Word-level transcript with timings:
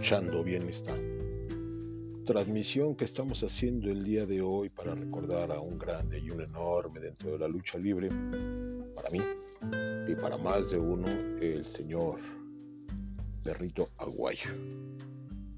escuchando 0.00 0.42
bien 0.42 0.66
esta 0.66 0.96
transmisión 2.24 2.96
que 2.96 3.04
estamos 3.04 3.42
haciendo 3.42 3.90
el 3.90 4.02
día 4.02 4.24
de 4.24 4.40
hoy 4.40 4.70
para 4.70 4.94
recordar 4.94 5.52
a 5.52 5.60
un 5.60 5.76
grande 5.76 6.18
y 6.18 6.30
un 6.30 6.40
enorme 6.40 7.00
dentro 7.00 7.32
de 7.32 7.38
la 7.38 7.46
lucha 7.46 7.76
libre, 7.76 8.08
para 8.94 9.10
mí 9.10 9.20
y 10.08 10.14
para 10.14 10.38
más 10.38 10.70
de 10.70 10.78
uno, 10.78 11.06
el 11.42 11.66
señor 11.66 12.18
Perrito 13.44 13.88
Aguayo. 13.98 14.48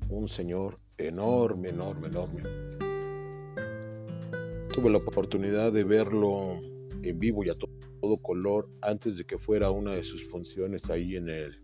Un 0.08 0.26
señor 0.26 0.74
enorme, 0.98 1.68
enorme, 1.68 2.08
enorme. 2.08 2.42
Tuve 4.74 4.90
la 4.90 4.98
oportunidad 4.98 5.72
de 5.72 5.84
verlo 5.84 6.54
en 7.00 7.16
vivo 7.16 7.44
y 7.44 7.50
a 7.50 7.54
todo 7.54 8.16
color 8.20 8.68
antes 8.80 9.16
de 9.16 9.24
que 9.24 9.38
fuera 9.38 9.70
una 9.70 9.94
de 9.94 10.02
sus 10.02 10.28
funciones 10.28 10.90
ahí 10.90 11.14
en 11.14 11.28
el 11.28 11.62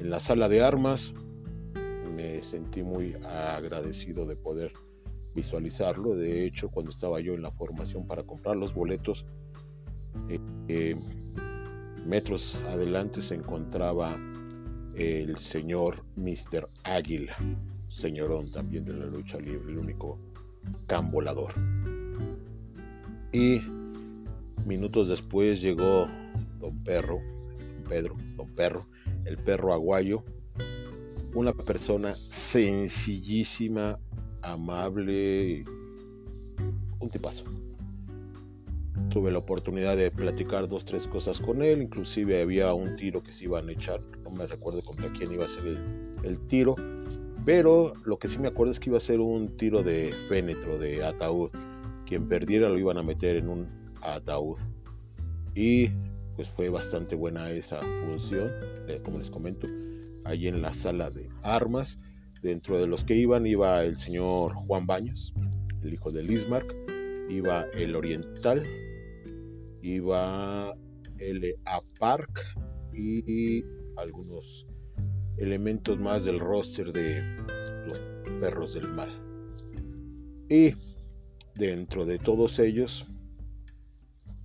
en 0.00 0.08
la 0.08 0.20
sala 0.20 0.48
de 0.48 0.62
armas. 0.62 1.12
Me 2.16 2.42
sentí 2.42 2.82
muy 2.82 3.14
agradecido 3.24 4.24
de 4.24 4.36
poder 4.36 4.72
visualizarlo. 5.34 6.14
De 6.14 6.46
hecho, 6.46 6.70
cuando 6.70 6.90
estaba 6.90 7.20
yo 7.20 7.34
en 7.34 7.42
la 7.42 7.50
formación 7.50 8.06
para 8.06 8.22
comprar 8.22 8.56
los 8.56 8.72
boletos, 8.72 9.26
eh, 10.30 10.40
eh, 10.68 10.96
metros 12.06 12.62
adelante 12.70 13.20
se 13.20 13.34
encontraba 13.34 14.16
el 14.94 15.36
señor 15.36 16.02
Mr. 16.16 16.66
Águila, 16.84 17.36
señorón 17.88 18.50
también 18.50 18.86
de 18.86 18.94
la 18.94 19.04
lucha 19.04 19.38
libre, 19.38 19.70
el 19.70 19.78
único 19.78 20.18
can 20.86 21.10
volador. 21.10 21.52
Y 23.30 23.60
minutos 24.64 25.08
después 25.08 25.60
llegó 25.60 26.06
don 26.58 26.82
Perro, 26.82 27.18
don 27.18 27.84
Pedro, 27.90 28.16
don 28.36 28.48
Perro, 28.54 28.86
el 29.26 29.36
perro 29.36 29.74
aguayo, 29.74 30.24
una 31.36 31.52
persona 31.52 32.14
sencillísima, 32.30 33.98
amable, 34.40 35.64
un 36.98 37.10
tipazo. 37.10 37.44
Tuve 39.10 39.30
la 39.30 39.38
oportunidad 39.38 39.98
de 39.98 40.10
platicar 40.10 40.66
dos, 40.66 40.86
tres 40.86 41.06
cosas 41.06 41.38
con 41.38 41.62
él, 41.62 41.82
inclusive 41.82 42.40
había 42.40 42.72
un 42.72 42.96
tiro 42.96 43.22
que 43.22 43.32
se 43.32 43.44
iban 43.44 43.68
a 43.68 43.72
echar, 43.72 44.00
no 44.24 44.30
me 44.30 44.46
recuerdo 44.46 44.82
contra 44.82 45.12
quién 45.12 45.30
iba 45.30 45.44
a 45.44 45.48
ser 45.48 45.78
el, 46.22 46.38
tiro, 46.48 46.74
pero 47.44 47.92
lo 48.06 48.18
que 48.18 48.28
sí 48.28 48.38
me 48.38 48.48
acuerdo 48.48 48.72
es 48.72 48.80
que 48.80 48.88
iba 48.88 48.96
a 48.96 49.00
ser 49.00 49.20
un 49.20 49.54
tiro 49.58 49.82
de 49.82 50.14
fénetro, 50.30 50.78
de 50.78 51.04
ataúd. 51.04 51.50
Quien 52.06 52.28
perdiera 52.28 52.70
lo 52.70 52.78
iban 52.78 52.96
a 52.96 53.02
meter 53.02 53.36
en 53.36 53.50
un 53.50 53.68
ataúd. 54.00 54.56
Y 55.54 55.88
pues 56.34 56.48
fue 56.48 56.70
bastante 56.70 57.14
buena 57.14 57.50
esa 57.50 57.80
función, 58.06 58.50
eh, 58.88 59.00
como 59.04 59.18
les 59.18 59.30
comento, 59.30 59.66
ahí 60.26 60.48
en 60.48 60.62
la 60.62 60.72
sala 60.72 61.10
de 61.10 61.28
armas. 61.42 61.98
Dentro 62.42 62.78
de 62.78 62.86
los 62.86 63.04
que 63.04 63.16
iban 63.16 63.46
iba 63.46 63.82
el 63.82 63.98
señor 63.98 64.54
Juan 64.54 64.86
Baños, 64.86 65.32
el 65.82 65.94
hijo 65.94 66.12
de 66.12 66.22
Lismark, 66.22 66.74
iba 67.28 67.64
el 67.74 67.96
Oriental, 67.96 68.62
iba 69.82 70.74
el 71.18 71.56
Park 71.98 72.44
y 72.92 73.64
algunos 73.96 74.66
elementos 75.38 75.98
más 75.98 76.24
del 76.24 76.38
roster 76.38 76.92
de 76.92 77.22
los 77.86 77.98
perros 78.40 78.74
del 78.74 78.88
mal. 78.92 79.10
Y 80.48 80.74
dentro 81.54 82.04
de 82.04 82.18
todos 82.18 82.58
ellos 82.58 83.06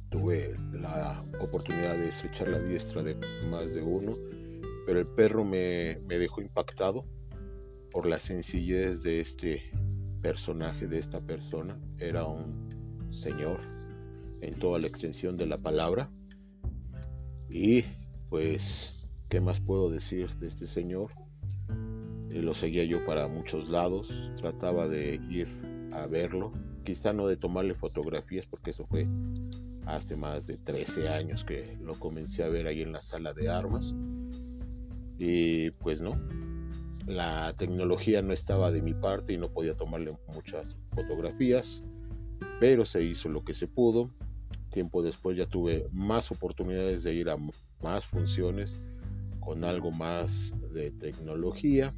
tuve 0.10 0.56
la 0.74 1.24
oportunidad 1.40 1.98
de 1.98 2.10
estrechar 2.10 2.50
la 2.50 2.60
diestra 2.60 3.04
de 3.04 3.16
más 3.50 3.74
de 3.74 3.82
uno, 3.82 4.14
pero 4.86 5.00
el 5.00 5.08
perro 5.08 5.44
me, 5.44 5.96
dejó 6.08 6.42
impactado 6.42 7.04
por 7.92 8.08
la 8.08 8.20
sencillez 8.20 9.04
de 9.04 9.20
este 9.20 9.64
personaje, 10.22 10.88
de 10.88 11.00
esta 11.00 11.20
persona. 11.20 11.80
Era 12.00 12.26
un 12.26 12.70
señor 13.12 13.60
en 14.42 14.54
toda 14.56 14.80
la 14.80 14.88
extensión 14.88 15.38
de 15.38 15.46
la 15.46 15.58
palabra. 15.58 16.10
Y 17.50 17.84
pues, 18.30 19.10
¿qué 19.30 19.42
más 19.42 19.60
puedo 19.60 19.90
decir 19.90 20.30
de 20.38 20.48
este 20.48 20.68
señor? 20.68 21.12
Eh, 22.30 22.42
lo 22.42 22.56
seguía 22.56 22.86
yo 22.86 23.06
para 23.06 23.28
muchos 23.28 23.70
lados, 23.70 24.10
trataba 24.38 24.88
de 24.88 25.16
ir 25.30 25.50
a 25.92 26.08
verlo, 26.08 26.54
quizá 26.86 27.12
no 27.12 27.28
de 27.28 27.36
tomarle 27.36 27.76
fotografías 27.76 28.46
porque 28.46 28.72
eso 28.72 28.86
fue 28.88 29.08
hace 29.86 30.16
más 30.16 30.48
de 30.48 30.58
13 30.58 31.10
años 31.10 31.44
que 31.44 31.78
lo 31.82 32.00
comencé 32.00 32.44
a 32.44 32.50
ver 32.50 32.68
ahí 32.68 32.82
en 32.82 32.94
la 32.94 33.02
sala 33.02 33.34
de 33.34 33.50
armas. 33.50 33.94
Y 35.24 35.70
pues 35.70 36.02
no, 36.02 36.20
la 37.06 37.54
tecnología 37.54 38.24
no 38.24 38.34
estaba 38.34 38.72
de 38.72 38.82
mi 38.82 38.96
parte 38.96 39.34
y 39.34 39.38
no 39.38 39.50
podía 39.50 39.78
tomarle 39.78 40.18
muchas 40.34 40.76
fotografías, 40.96 41.84
pero 42.60 42.88
se 42.88 43.04
hizo 43.04 43.30
lo 43.30 43.46
que 43.46 43.54
se 43.54 43.68
pudo. 43.68 44.10
Tiempo 44.72 45.04
después 45.04 45.38
ya 45.38 45.46
tuve 45.46 45.88
más 45.92 46.32
oportunidades 46.32 47.04
de 47.04 47.14
ir 47.14 47.30
a 47.30 47.38
más 47.84 48.04
funciones 48.08 48.74
con 49.40 49.64
algo 49.64 49.92
más 49.92 50.56
de 50.74 50.90
tecnología. 50.90 51.94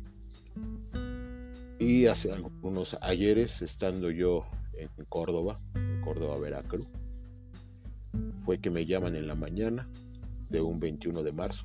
Y 1.80 2.08
hace 2.08 2.30
algunos 2.30 2.98
ayeres, 3.00 3.62
estando 3.62 4.12
yo 4.12 4.46
en 4.74 4.90
Córdoba, 5.08 5.62
en 5.76 6.02
Córdoba, 6.02 6.38
Veracruz, 6.40 6.90
fue 8.44 8.58
que 8.58 8.70
me 8.70 8.86
llaman 8.86 9.16
en 9.16 9.28
la 9.28 9.36
mañana 9.36 9.88
de 10.50 10.60
un 10.60 10.82
21 10.82 11.24
de 11.24 11.32
marzo 11.32 11.64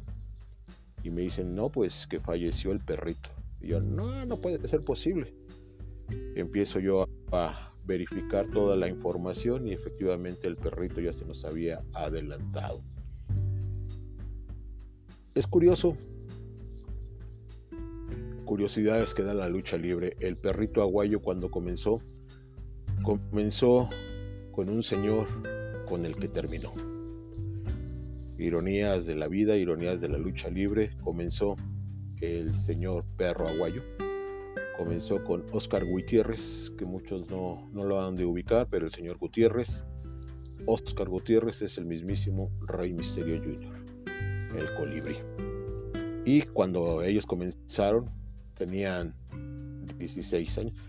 y 1.02 1.10
me 1.10 1.22
dicen, 1.22 1.54
no, 1.54 1.68
pues 1.68 2.06
que 2.06 2.20
falleció 2.20 2.72
el 2.72 2.80
perrito. 2.80 3.30
Y 3.60 3.68
yo, 3.68 3.80
no, 3.80 4.24
no 4.26 4.36
puede 4.36 4.66
ser 4.68 4.80
posible. 4.80 5.34
Empiezo 6.34 6.80
yo 6.80 7.06
a, 7.32 7.68
verificar 7.88 8.46
toda 8.50 8.76
la 8.76 8.86
información 8.86 9.66
y 9.66 9.72
efectivamente 9.72 10.46
el 10.46 10.56
perrito 10.56 11.00
ya 11.00 11.12
se 11.14 11.24
nos 11.24 11.44
había 11.44 11.82
adelantado. 11.94 12.82
Es 15.34 15.46
curioso, 15.46 15.96
curiosidades 18.44 19.14
que 19.14 19.22
da 19.22 19.32
la 19.32 19.48
lucha 19.48 19.78
libre. 19.78 20.16
El 20.20 20.36
perrito 20.36 20.82
aguayo 20.82 21.20
cuando 21.20 21.50
comenzó, 21.50 22.00
comenzó 23.02 23.88
con 24.52 24.68
un 24.68 24.82
señor 24.82 25.26
con 25.86 26.04
el 26.04 26.14
que 26.14 26.28
terminó. 26.28 26.72
Ironías 28.38 29.04
de 29.06 29.14
la 29.14 29.28
vida, 29.28 29.56
ironías 29.56 30.00
de 30.00 30.08
la 30.08 30.18
lucha 30.18 30.48
libre, 30.48 30.90
comenzó 31.02 31.56
el 32.20 32.58
señor 32.64 33.04
Perro 33.16 33.48
Aguayo. 33.48 33.82
Comenzó 34.76 35.22
con 35.24 35.44
Oscar 35.52 35.84
Gutiérrez, 35.84 36.70
que 36.78 36.84
muchos 36.84 37.28
no, 37.30 37.68
no 37.72 37.84
lo 37.84 38.00
han 38.00 38.14
de 38.14 38.24
ubicar, 38.24 38.68
pero 38.70 38.86
el 38.86 38.92
señor 38.92 39.18
Gutiérrez, 39.18 39.82
Oscar 40.66 41.08
Gutiérrez 41.08 41.62
es 41.62 41.78
el 41.78 41.86
mismísimo 41.86 42.50
Rey 42.66 42.92
Misterio 42.92 43.38
Jr., 43.38 43.84
el 44.56 44.74
colibrí. 44.74 45.16
Y 46.24 46.42
cuando 46.42 47.02
ellos 47.02 47.26
comenzaron, 47.26 48.04
tenían 48.56 49.14
16 49.98 50.58
años. 50.58 50.84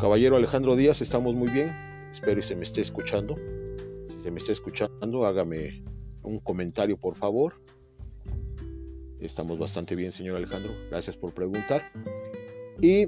Caballero 0.00 0.36
Alejandro 0.36 0.74
Díaz, 0.74 1.00
estamos 1.02 1.34
muy 1.34 1.50
bien. 1.50 1.68
Espero 2.10 2.40
y 2.40 2.42
se 2.42 2.56
me 2.56 2.62
esté 2.62 2.80
escuchando 2.80 3.36
me 4.30 4.38
está 4.38 4.52
escuchando, 4.52 5.24
hágame 5.24 5.82
un 6.22 6.38
comentario, 6.38 6.96
por 6.96 7.14
favor. 7.14 7.54
Estamos 9.20 9.58
bastante 9.58 9.96
bien, 9.96 10.12
señor 10.12 10.36
Alejandro. 10.36 10.72
Gracias 10.90 11.16
por 11.16 11.34
preguntar. 11.34 11.90
Y 12.80 13.06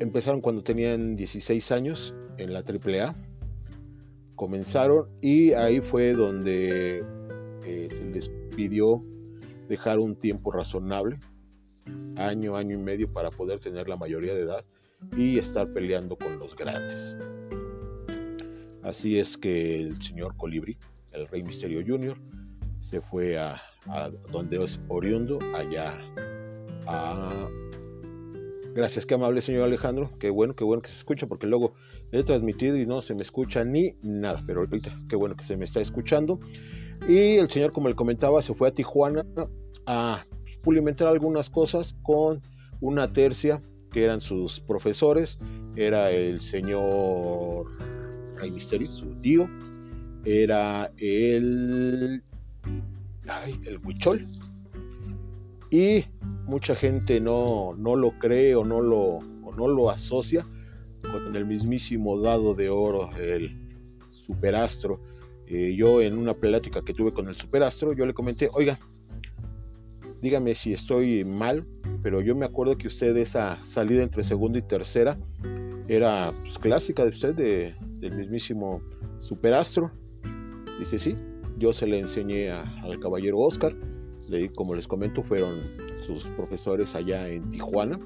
empezaron 0.00 0.40
cuando 0.40 0.62
tenían 0.62 1.16
16 1.16 1.72
años 1.72 2.14
en 2.38 2.52
la 2.52 2.60
AAA. 2.60 3.14
Comenzaron 4.34 5.08
y 5.20 5.52
ahí 5.52 5.80
fue 5.80 6.14
donde 6.14 7.04
eh, 7.64 7.88
se 7.90 8.04
les 8.10 8.28
pidió 8.56 9.02
dejar 9.68 9.98
un 9.98 10.16
tiempo 10.16 10.50
razonable, 10.50 11.18
año, 12.16 12.56
año 12.56 12.74
y 12.74 12.82
medio, 12.82 13.12
para 13.12 13.30
poder 13.30 13.60
tener 13.60 13.88
la 13.88 13.96
mayoría 13.96 14.34
de 14.34 14.42
edad 14.42 14.64
y 15.16 15.38
estar 15.38 15.72
peleando 15.72 16.16
con 16.16 16.38
los 16.38 16.56
grandes. 16.56 17.16
Así 18.82 19.18
es 19.18 19.36
que 19.36 19.80
el 19.80 20.02
señor 20.02 20.36
Colibri, 20.36 20.76
el 21.12 21.26
Rey 21.28 21.42
Misterio 21.42 21.82
Jr., 21.86 22.16
se 22.80 23.00
fue 23.00 23.38
a, 23.38 23.60
donde 24.32 24.62
es 24.62 24.80
oriundo, 24.88 25.38
allá. 25.54 25.98
Gracias, 28.74 29.04
qué 29.04 29.14
amable 29.14 29.42
señor 29.42 29.64
Alejandro, 29.64 30.10
qué 30.18 30.30
bueno, 30.30 30.54
qué 30.54 30.64
bueno 30.64 30.82
que 30.82 30.88
se 30.88 30.96
escucha, 30.96 31.26
porque 31.26 31.46
luego 31.46 31.74
he 32.10 32.22
transmitido 32.22 32.76
y 32.76 32.86
no 32.86 33.02
se 33.02 33.14
me 33.14 33.22
escucha 33.22 33.64
ni 33.64 33.96
nada, 34.02 34.42
pero 34.46 34.60
ahorita 34.60 34.96
qué 35.08 35.16
bueno 35.16 35.36
que 35.36 35.44
se 35.44 35.56
me 35.56 35.64
está 35.64 35.80
escuchando. 35.80 36.40
Y 37.06 37.36
el 37.36 37.50
señor, 37.50 37.72
como 37.72 37.88
le 37.88 37.94
comentaba, 37.94 38.40
se 38.40 38.54
fue 38.54 38.68
a 38.68 38.72
Tijuana 38.72 39.26
a 39.86 40.24
pulimentar 40.62 41.08
algunas 41.08 41.50
cosas 41.50 41.94
con 42.02 42.40
una 42.80 43.10
tercia 43.10 43.62
que 43.90 44.04
eran 44.04 44.20
sus 44.20 44.60
profesores, 44.60 45.38
era 45.76 46.10
el 46.10 46.40
señor 46.40 47.66
Rey 48.36 48.50
Misterio, 48.50 48.86
su 48.86 49.14
tío, 49.20 49.48
era 50.24 50.92
el, 50.98 52.22
el 53.64 53.78
Huichol. 53.84 54.26
Y 55.70 56.04
mucha 56.44 56.74
gente 56.74 57.20
no, 57.20 57.74
no 57.76 57.96
lo 57.96 58.18
cree 58.18 58.54
o 58.54 58.64
no 58.64 58.80
lo, 58.80 59.20
no 59.56 59.68
lo 59.68 59.90
asocia 59.90 60.46
con 61.02 61.34
el 61.34 61.46
mismísimo 61.46 62.18
dado 62.20 62.54
de 62.54 62.68
oro, 62.68 63.10
el 63.16 63.56
superastro. 64.10 65.00
Eh, 65.46 65.74
yo 65.76 66.00
en 66.00 66.16
una 66.16 66.34
plática 66.34 66.82
que 66.82 66.94
tuve 66.94 67.12
con 67.12 67.28
el 67.28 67.34
superastro, 67.34 67.92
yo 67.92 68.06
le 68.06 68.14
comenté, 68.14 68.48
oiga, 68.54 68.78
dígame 70.22 70.54
si 70.54 70.72
estoy 70.72 71.24
mal, 71.24 71.66
pero 72.02 72.20
yo 72.20 72.36
me 72.36 72.46
acuerdo 72.46 72.78
que 72.78 72.86
usted 72.86 73.16
esa 73.16 73.62
salida 73.64 74.02
entre 74.02 74.22
segunda 74.22 74.58
y 74.58 74.62
tercera 74.62 75.18
era 75.88 76.32
pues, 76.42 76.58
clásica 76.58 77.02
de 77.02 77.10
usted, 77.10 77.34
de, 77.34 77.74
del 77.98 78.16
mismísimo 78.16 78.82
superastro. 79.20 79.90
Dice, 80.82 80.98
sí, 80.98 81.16
yo 81.58 81.72
se 81.72 81.86
le 81.86 82.00
enseñé 82.00 82.50
al 82.50 82.98
caballero 82.98 83.38
Oscar, 83.38 83.72
le, 84.28 84.50
como 84.50 84.74
les 84.74 84.88
comento, 84.88 85.22
fueron 85.22 85.62
sus 86.04 86.24
profesores 86.24 86.96
allá 86.96 87.28
en 87.28 87.48
Tijuana, 87.50 88.00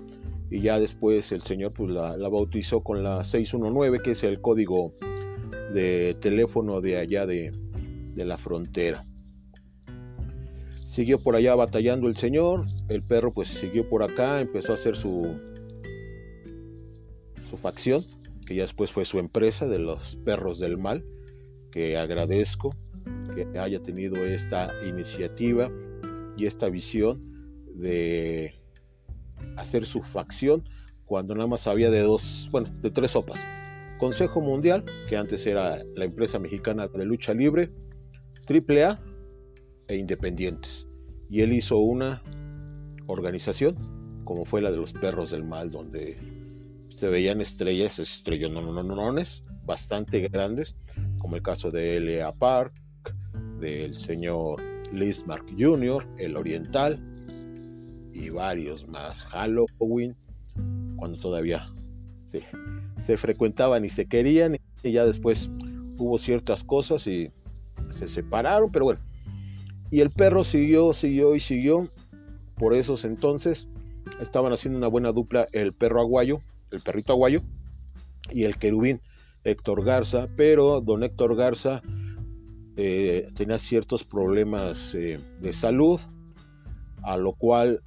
y 0.50 0.60
ya 0.60 0.78
después 0.78 1.32
el 1.32 1.40
señor 1.40 1.72
pues 1.72 1.90
la, 1.90 2.16
bautizó 2.28 2.82
con 2.82 3.02
la 3.02 3.24
619, 3.24 4.00
que 4.00 4.10
es 4.10 4.22
el 4.24 4.42
código 4.42 4.92
de 5.72 6.14
teléfono 6.20 6.82
de 6.82 6.98
allá 6.98 7.24
de, 7.24 7.50
de 8.14 8.24
la 8.26 8.36
frontera. 8.36 9.02
Siguió 10.74 11.22
por 11.22 11.34
allá 11.34 11.54
batallando 11.54 12.08
el 12.08 12.16
señor, 12.18 12.66
el 12.90 13.02
perro 13.02 13.32
pues 13.32 13.48
siguió 13.48 13.88
por 13.88 14.02
acá, 14.02 14.42
empezó 14.42 14.72
a 14.72 14.74
hacer 14.74 14.96
su, 14.96 15.34
su 17.48 17.56
facción, 17.56 18.04
que 18.44 18.54
ya 18.54 18.64
después 18.64 18.92
fue 18.92 19.06
su 19.06 19.18
empresa 19.18 19.66
de 19.66 19.78
los 19.78 20.16
perros 20.16 20.58
del 20.58 20.76
mal, 20.76 21.02
que 21.76 21.94
agradezco 21.98 22.70
que 23.34 23.58
haya 23.58 23.82
tenido 23.82 24.16
esta 24.24 24.72
iniciativa 24.88 25.70
y 26.34 26.46
esta 26.46 26.70
visión 26.70 27.20
de 27.74 28.54
hacer 29.58 29.84
su 29.84 30.00
facción 30.00 30.64
cuando 31.04 31.34
nada 31.34 31.46
más 31.46 31.66
había 31.66 31.90
de 31.90 32.00
dos, 32.00 32.48
bueno, 32.50 32.70
de 32.80 32.90
tres 32.90 33.10
sopas. 33.10 33.44
Consejo 33.98 34.40
Mundial, 34.40 34.86
que 35.10 35.18
antes 35.18 35.44
era 35.44 35.84
la 35.96 36.06
empresa 36.06 36.38
mexicana 36.38 36.88
de 36.88 37.04
lucha 37.04 37.34
libre, 37.34 37.70
AAA 38.48 38.98
e 39.88 39.96
Independientes. 39.96 40.86
Y 41.28 41.42
él 41.42 41.52
hizo 41.52 41.76
una 41.76 42.22
organización, 43.06 44.22
como 44.24 44.46
fue 44.46 44.62
la 44.62 44.70
de 44.70 44.78
los 44.78 44.94
perros 44.94 45.30
del 45.30 45.44
mal, 45.44 45.70
donde 45.70 46.16
se 46.96 47.08
veían 47.08 47.42
estrellas, 47.42 47.98
estrellonononones, 47.98 49.42
bastante 49.66 50.20
grandes, 50.28 50.74
como 51.26 51.34
el 51.34 51.42
caso 51.42 51.72
de 51.72 51.96
L.A. 51.96 52.30
Park, 52.30 52.72
del 53.58 53.98
señor 53.98 54.62
Lismark 54.92 55.44
Jr., 55.58 56.06
el 56.18 56.36
Oriental, 56.36 57.02
y 58.12 58.30
varios 58.30 58.86
más. 58.86 59.24
Halloween, 59.24 60.14
cuando 60.94 61.18
todavía 61.18 61.66
se, 62.22 62.44
se 63.04 63.16
frecuentaban 63.16 63.84
y 63.84 63.90
se 63.90 64.06
querían, 64.06 64.56
y 64.84 64.92
ya 64.92 65.04
después 65.04 65.48
hubo 65.98 66.16
ciertas 66.16 66.62
cosas 66.62 67.04
y 67.08 67.32
se 67.90 68.06
separaron, 68.06 68.70
pero 68.70 68.84
bueno. 68.84 69.00
Y 69.90 70.02
el 70.02 70.10
perro 70.10 70.44
siguió, 70.44 70.92
siguió 70.92 71.34
y 71.34 71.40
siguió. 71.40 71.88
Por 72.54 72.72
esos 72.72 73.04
entonces 73.04 73.66
estaban 74.20 74.52
haciendo 74.52 74.78
una 74.78 74.86
buena 74.86 75.10
dupla 75.10 75.48
el 75.50 75.72
perro 75.72 76.00
aguayo, 76.00 76.38
el 76.70 76.82
perrito 76.82 77.14
aguayo 77.14 77.40
y 78.30 78.44
el 78.44 78.58
querubín 78.58 79.00
Héctor 79.46 79.84
Garza, 79.84 80.28
pero 80.36 80.80
don 80.80 81.04
Héctor 81.04 81.36
Garza 81.36 81.80
eh, 82.76 83.28
tenía 83.34 83.58
ciertos 83.58 84.04
problemas 84.04 84.94
eh, 84.94 85.20
de 85.40 85.52
salud, 85.52 86.00
a 87.02 87.16
lo 87.16 87.32
cual 87.32 87.80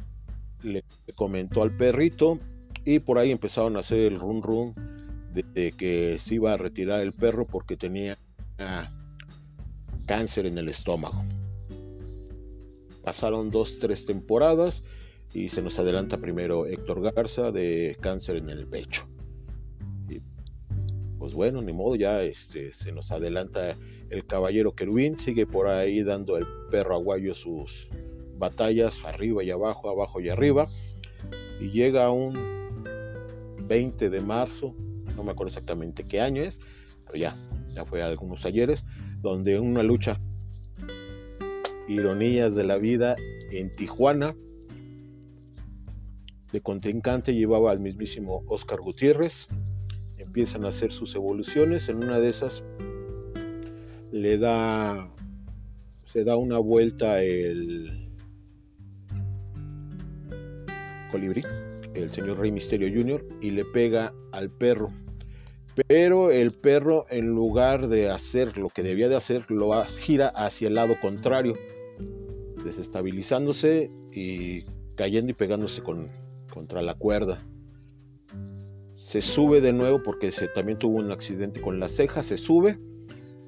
le 0.63 0.83
comentó 1.15 1.61
al 1.61 1.75
perrito 1.75 2.39
y 2.85 2.99
por 2.99 3.19
ahí 3.19 3.31
empezaron 3.31 3.75
a 3.75 3.79
hacer 3.79 3.99
el 3.99 4.19
run 4.19 4.41
run 4.41 4.73
de, 5.33 5.71
que 5.73 6.17
se 6.17 6.35
iba 6.35 6.53
a 6.53 6.57
retirar 6.57 7.01
el 7.01 7.13
perro 7.13 7.45
porque 7.45 7.77
tenía 7.77 8.17
cáncer 10.05 10.45
en 10.45 10.57
el 10.57 10.69
estómago. 10.69 11.23
Pasaron 13.03 13.51
dos, 13.51 13.79
tres 13.79 14.05
temporadas 14.05 14.81
y 15.33 15.49
se 15.49 15.61
nos 15.61 15.77
adelanta 15.77 16.17
primero 16.17 16.65
Héctor 16.65 17.01
Garza 17.13 17.51
de 17.51 17.97
cáncer 18.01 18.37
en 18.37 18.49
el 18.49 18.65
pecho. 18.65 19.07
Pues 21.29 21.35
bueno, 21.35 21.61
ni 21.61 21.73
modo, 21.73 21.95
ya 21.95 22.23
este, 22.23 22.73
se 22.73 22.91
nos 22.91 23.11
adelanta 23.11 23.77
el 24.09 24.25
caballero 24.25 24.71
querubín, 24.71 25.15
sigue 25.15 25.45
por 25.45 25.67
ahí 25.67 26.01
dando 26.01 26.37
el 26.37 26.47
perro 26.71 26.95
aguayo 26.95 27.35
sus 27.35 27.87
batallas 28.39 29.05
arriba 29.05 29.43
y 29.43 29.51
abajo, 29.51 29.91
abajo 29.91 30.19
y 30.21 30.29
arriba. 30.29 30.65
Y 31.61 31.69
llega 31.69 32.09
un 32.09 32.33
20 33.67 34.09
de 34.09 34.21
marzo, 34.21 34.75
no 35.15 35.23
me 35.23 35.29
acuerdo 35.29 35.49
exactamente 35.49 36.03
qué 36.03 36.19
año 36.19 36.41
es, 36.41 36.59
pero 37.05 37.19
ya, 37.19 37.35
ya 37.75 37.85
fue 37.85 38.01
algunos 38.01 38.43
ayeres, 38.43 38.83
donde 39.21 39.59
una 39.59 39.83
lucha, 39.83 40.19
ironías 41.87 42.55
de 42.55 42.63
la 42.63 42.77
vida, 42.77 43.15
en 43.51 43.71
Tijuana, 43.75 44.33
de 46.51 46.61
contrincante 46.61 47.35
llevaba 47.35 47.69
al 47.69 47.81
mismísimo 47.81 48.41
Oscar 48.47 48.79
Gutiérrez, 48.79 49.47
empiezan 50.29 50.63
a 50.63 50.67
hacer 50.67 50.93
sus 50.93 51.15
evoluciones, 51.15 51.89
en 51.89 52.03
una 52.03 52.19
de 52.19 52.29
esas 52.29 52.61
le 54.11 54.37
da, 54.37 55.11
se 56.05 56.23
da 56.23 56.37
una 56.37 56.59
vuelta 56.59 57.23
el 57.23 58.11
colibrí, 61.11 61.41
el 61.95 62.11
señor 62.11 62.37
Rey 62.37 62.51
Misterio 62.51 62.89
Jr., 62.95 63.25
y 63.41 63.49
le 63.49 63.65
pega 63.65 64.13
al 64.31 64.51
perro. 64.51 64.89
Pero 65.87 66.29
el 66.29 66.51
perro, 66.51 67.07
en 67.09 67.25
lugar 67.29 67.87
de 67.87 68.11
hacer 68.11 68.55
lo 68.55 68.69
que 68.69 68.83
debía 68.83 69.09
de 69.09 69.15
hacer, 69.15 69.49
lo 69.49 69.83
gira 69.85 70.27
hacia 70.27 70.67
el 70.67 70.75
lado 70.75 70.99
contrario, 71.01 71.57
desestabilizándose 72.63 73.89
y 74.13 74.61
cayendo 74.95 75.31
y 75.31 75.33
pegándose 75.33 75.81
con, 75.81 76.07
contra 76.53 76.83
la 76.83 76.93
cuerda. 76.93 77.39
Se 79.09 79.21
sube 79.21 79.59
de 79.59 79.73
nuevo 79.73 80.03
porque 80.03 80.31
se, 80.31 80.49
también 80.49 80.77
tuvo 80.77 80.99
un 80.99 81.11
accidente 81.11 81.59
con 81.61 81.79
la 81.79 81.89
ceja, 81.89 82.21
se 82.21 82.37
sube, 82.37 82.79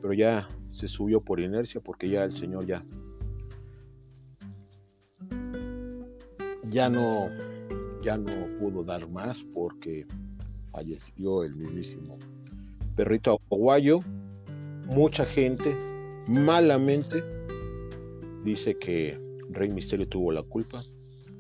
pero 0.02 0.12
ya 0.12 0.48
se 0.70 0.88
subió 0.88 1.22
por 1.22 1.40
inercia 1.40 1.80
porque 1.80 2.10
ya 2.10 2.24
el 2.24 2.36
señor 2.36 2.66
ya 2.66 2.82
ya 6.68 6.90
no 6.90 7.30
ya 8.04 8.18
no 8.18 8.32
pudo 8.58 8.84
dar 8.84 9.08
más 9.08 9.44
porque 9.54 10.08
falleció 10.72 11.44
el 11.44 11.56
mismísimo 11.56 12.18
perrito 12.96 13.40
aguayo. 13.52 14.00
Mucha 14.96 15.26
gente 15.26 15.78
malamente 16.28 17.24
dice 18.44 18.80
que 18.80 19.16
Rey 19.52 19.70
Misterio 19.70 20.10
tuvo 20.10 20.32
la 20.32 20.42
culpa, 20.42 20.82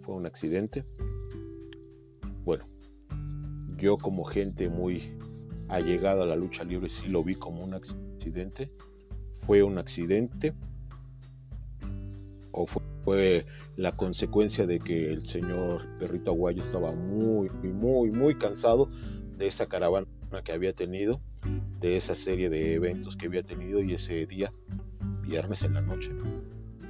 fue 0.03 0.13
un 0.13 0.27
accidente. 0.27 0.83
Bueno, 2.45 2.70
yo 3.81 3.97
como 3.97 4.23
gente 4.23 4.69
muy 4.69 5.17
allegada 5.67 6.23
a 6.23 6.27
la 6.27 6.35
lucha 6.35 6.63
libre 6.63 6.87
sí 6.87 7.07
lo 7.07 7.23
vi 7.23 7.35
como 7.35 7.63
un 7.63 7.73
accidente. 7.73 8.69
Fue 9.47 9.63
un 9.63 9.79
accidente 9.79 10.53
o 12.51 12.67
fue 12.67 13.45
la 13.77 13.91
consecuencia 13.93 14.67
de 14.67 14.79
que 14.79 15.11
el 15.11 15.25
señor 15.25 15.87
Perrito 15.97 16.31
Aguayo 16.31 16.61
estaba 16.61 16.91
muy, 16.91 17.49
muy, 17.49 18.11
muy 18.11 18.35
cansado 18.35 18.87
de 19.37 19.47
esa 19.47 19.65
caravana 19.65 20.07
que 20.43 20.51
había 20.51 20.73
tenido, 20.73 21.19
de 21.79 21.97
esa 21.97 22.13
serie 22.13 22.51
de 22.51 22.75
eventos 22.75 23.17
que 23.17 23.25
había 23.25 23.41
tenido 23.41 23.81
y 23.81 23.93
ese 23.93 24.27
día, 24.27 24.51
viernes 25.23 25.63
en 25.63 25.73
la 25.73 25.81
noche, 25.81 26.11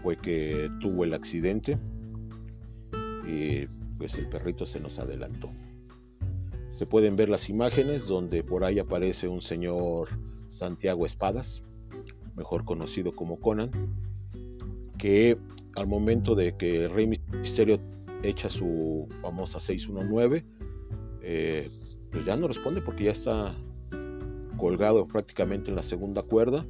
fue 0.04 0.18
que 0.18 0.70
tuvo 0.82 1.06
el 1.06 1.14
accidente 1.14 1.78
y 3.26 3.68
pues 3.98 4.16
el 4.16 4.28
perrito 4.28 4.66
se 4.66 4.82
nos 4.82 5.00
adelantó. 5.00 5.52
Se 6.82 6.88
pueden 6.88 7.16
ver 7.16 7.30
las 7.30 7.48
imágenes 7.48 8.08
donde 8.08 8.44
por 8.44 8.64
ahí 8.64 8.80
aparece 8.80 9.28
un 9.28 9.40
señor 9.40 10.10
Santiago 10.48 11.06
Espadas, 11.06 11.62
mejor 12.36 12.66
conocido 12.66 13.12
como 13.12 13.40
Conan, 13.40 13.70
que 14.98 15.38
al 15.76 15.86
momento 15.86 16.34
de 16.34 16.58
que 16.58 16.88
Rey 16.88 17.06
Misterio 17.06 17.80
echa 18.24 18.50
su 18.50 19.08
famosa 19.22 19.60
619, 19.60 20.44
eh, 21.22 21.70
pues 22.12 22.26
ya 22.26 22.36
no 22.36 22.48
responde 22.48 22.82
porque 22.82 23.04
ya 23.04 23.12
está 23.12 23.56
colgado 24.58 25.06
prácticamente 25.06 25.70
en 25.70 25.76
la 25.76 25.84
segunda 25.84 26.24
cuerda. 26.24 26.66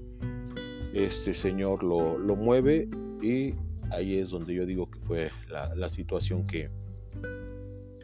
Este 0.93 1.33
señor 1.33 1.85
lo, 1.85 2.35
mueve 2.35 2.89
y 3.21 3.53
ahí 3.91 4.17
es 4.17 4.31
donde 4.31 4.55
yo 4.55 4.65
digo 4.65 4.91
que 4.91 4.99
fue 4.99 5.31
la, 5.47 5.87
situación 5.87 6.45
que, 6.45 6.69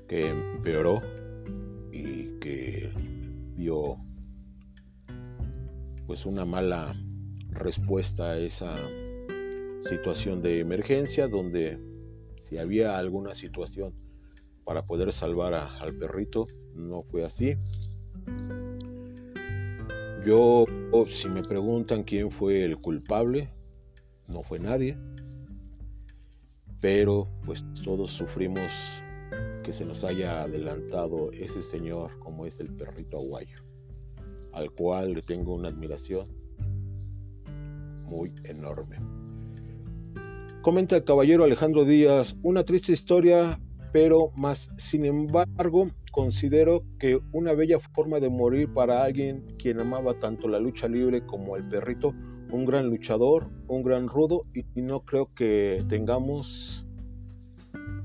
que 0.07 0.29
empeoró 0.29 1.01
y 1.91 2.39
que 2.39 2.91
dio 3.55 3.97
pues 6.05 6.25
una 6.25 6.45
mala 6.45 6.95
respuesta 7.49 8.31
a 8.31 8.37
esa 8.37 8.75
situación 9.89 10.41
de 10.41 10.59
emergencia 10.59 11.27
donde 11.27 11.79
si 12.43 12.57
había 12.57 12.97
alguna 12.97 13.35
situación 13.35 13.93
para 14.63 14.85
poder 14.85 15.11
salvar 15.13 15.53
al 15.53 15.95
perrito, 15.95 16.45
no 16.73 17.03
fue 17.03 17.23
así. 17.23 17.55
Yo, 20.25 20.65
si 21.07 21.29
me 21.29 21.41
preguntan 21.41 22.03
quién 22.03 22.31
fue 22.31 22.65
el 22.65 22.77
culpable, 22.77 23.49
no 24.27 24.41
fue 24.41 24.59
nadie, 24.59 24.97
pero 26.81 27.29
pues 27.45 27.63
todos 27.83 28.11
sufrimos 28.11 28.71
que 29.67 29.73
se 29.73 29.83
nos 29.83 30.05
haya 30.05 30.43
adelantado 30.43 31.29
ese 31.33 31.61
señor 31.61 32.17
como 32.19 32.45
es 32.45 32.57
el 32.61 32.73
perrito 32.73 33.17
aguayo, 33.17 33.59
al 34.53 34.71
cual 34.71 35.15
le 35.15 35.21
tengo 35.21 35.55
una 35.55 35.67
admiración 35.67 36.25
muy 38.05 38.33
enorme. 38.45 38.95
Comenta 40.61 40.95
el 40.95 41.03
caballero 41.03 41.43
Alejandro 41.43 41.83
Díaz, 41.83 42.37
una 42.43 42.63
triste 42.63 42.93
historia, 42.93 43.59
pero 43.91 44.31
más 44.37 44.69
sin 44.77 45.03
embargo 45.03 45.89
considero 46.13 46.85
que 46.97 47.19
una 47.33 47.53
bella 47.53 47.81
forma 47.93 48.21
de 48.21 48.29
morir 48.29 48.73
para 48.73 49.03
alguien 49.03 49.57
quien 49.59 49.81
amaba 49.81 50.13
tanto 50.13 50.47
la 50.47 50.61
lucha 50.61 50.87
libre 50.87 51.25
como 51.25 51.57
el 51.57 51.67
perrito, 51.67 52.13
un 52.51 52.63
gran 52.63 52.87
luchador, 52.89 53.49
un 53.67 53.83
gran 53.83 54.07
rudo 54.07 54.45
y, 54.53 54.63
no 54.81 55.01
creo 55.01 55.33
que 55.35 55.83
tengamos, 55.89 56.85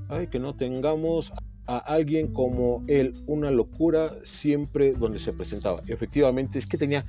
ay, 0.09 0.27
que 0.27 0.39
no 0.39 0.57
tengamos 0.57 1.31
a 1.65 1.77
alguien 1.77 2.33
como 2.33 2.83
él, 2.87 3.13
una 3.25 3.51
locura 3.51 4.13
siempre 4.23 4.93
donde 4.93 5.19
se 5.19 5.33
presentaba. 5.33 5.81
Efectivamente, 5.87 6.59
es 6.59 6.65
que 6.65 6.77
tenía, 6.77 7.05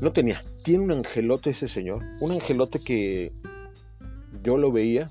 no 0.00 0.12
tenía, 0.12 0.42
tiene 0.62 0.84
un 0.84 0.92
angelote 0.92 1.50
ese 1.50 1.68
señor, 1.68 2.02
un 2.20 2.32
angelote 2.32 2.80
que 2.82 3.32
yo 4.42 4.56
lo 4.56 4.72
veía, 4.72 5.10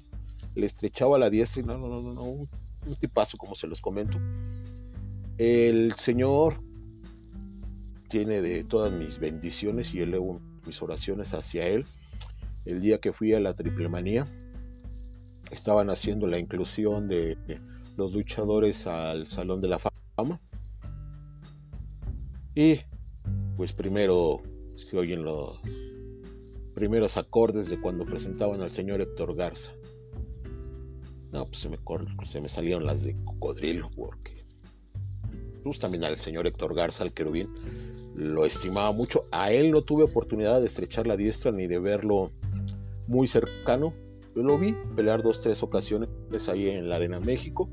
le 0.56 0.66
estrechaba 0.66 1.18
la 1.18 1.30
diestra 1.30 1.62
y 1.62 1.66
no, 1.66 1.78
no, 1.78 1.88
no, 1.88 2.14
no, 2.14 2.24
un, 2.24 2.50
un 2.86 2.96
tipazo 2.96 3.38
como 3.38 3.56
se 3.56 3.68
los 3.68 3.82
comento. 3.82 4.20
El 5.38 5.94
Señor 5.94 6.62
tiene 8.10 8.42
de 8.42 8.64
todas 8.64 8.92
mis 8.92 9.18
bendiciones 9.20 9.94
y 9.94 10.02
elevo 10.02 10.40
mis 10.66 10.82
oraciones 10.82 11.34
hacia 11.34 11.68
Él. 11.68 11.86
El 12.66 12.82
día 12.82 13.00
que 13.00 13.12
fui 13.12 13.34
a 13.34 13.40
la 13.40 13.56
triple 13.56 13.90
manía, 13.90 14.26
estaban 15.52 15.90
haciendo 15.90 16.28
la 16.28 16.38
inclusión 16.38 17.08
de 17.08 17.38
los 17.96 18.14
luchadores 18.14 18.88
al 18.88 19.28
Salón 19.28 19.62
de 19.62 19.68
la 19.68 19.80
Fama. 19.80 20.40
Y 22.56 22.80
pues 23.58 23.72
primero 23.72 24.42
se 24.76 24.98
oyen 24.98 25.24
los 25.24 25.60
primeros 26.74 27.18
acordes 27.18 27.70
de 27.70 27.80
cuando 27.80 28.06
presentaban 28.06 28.62
al 28.62 28.72
señor 28.72 29.02
Héctor 29.02 29.36
Garza. 29.36 29.72
No, 31.32 31.46
pues 31.46 31.60
se 31.60 31.70
me, 31.70 31.78
se 32.26 32.42
me 32.42 32.50
salieron 32.50 32.86
las 32.86 33.04
de 33.04 33.16
cocodrilo, 33.24 33.90
porque 33.96 34.44
pues 35.64 35.80
también 35.80 36.04
al 36.04 36.20
señor 36.20 36.46
Héctor 36.46 36.76
Garza, 36.76 37.04
al 37.04 37.14
querubín, 37.14 37.48
lo 38.16 38.46
estimaba 38.46 38.92
mucho. 38.92 39.24
A 39.32 39.52
él 39.52 39.72
no 39.72 39.82
tuve 39.82 40.04
oportunidad 40.04 40.60
de 40.60 40.68
estrechar 40.68 41.08
la 41.08 41.18
diestra 41.18 41.52
ni 41.52 41.68
de 41.68 41.80
verlo 41.80 42.32
muy 43.08 43.28
cercano. 43.28 43.94
Yo 44.36 44.44
lo 44.44 44.58
vi 44.58 44.76
pelear 44.96 45.24
dos, 45.24 45.42
tres 45.42 45.64
ocasiones 45.64 46.10
ahí 46.48 46.70
en 46.70 46.90
la 46.90 46.98
Arena 46.98 47.20
México, 47.20 47.70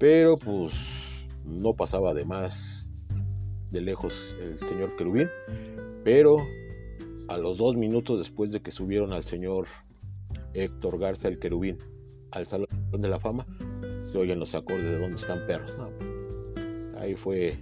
pero 0.00 0.38
pues 0.38 0.72
no 1.44 1.74
pasaba 1.74 2.14
de 2.14 2.24
más 2.24 2.90
de 3.70 3.82
lejos 3.82 4.34
el 4.40 4.58
señor 4.66 4.96
querubín. 4.96 5.28
Pero 6.02 6.38
a 7.28 7.36
los 7.36 7.58
dos 7.58 7.76
minutos 7.76 8.18
después 8.18 8.50
de 8.50 8.60
que 8.60 8.70
subieron 8.70 9.12
al 9.12 9.24
señor 9.24 9.66
Héctor 10.54 10.98
Garza 10.98 11.28
el 11.28 11.38
querubín 11.38 11.76
al 12.30 12.46
Salón 12.46 12.66
de 12.92 13.08
la 13.08 13.20
Fama, 13.20 13.46
se 14.10 14.16
oyen 14.16 14.40
los 14.40 14.54
acordes 14.54 14.90
de 14.90 14.98
donde 14.98 15.16
están 15.16 15.46
perros. 15.46 15.76
ahí 16.98 17.14
fue 17.14 17.58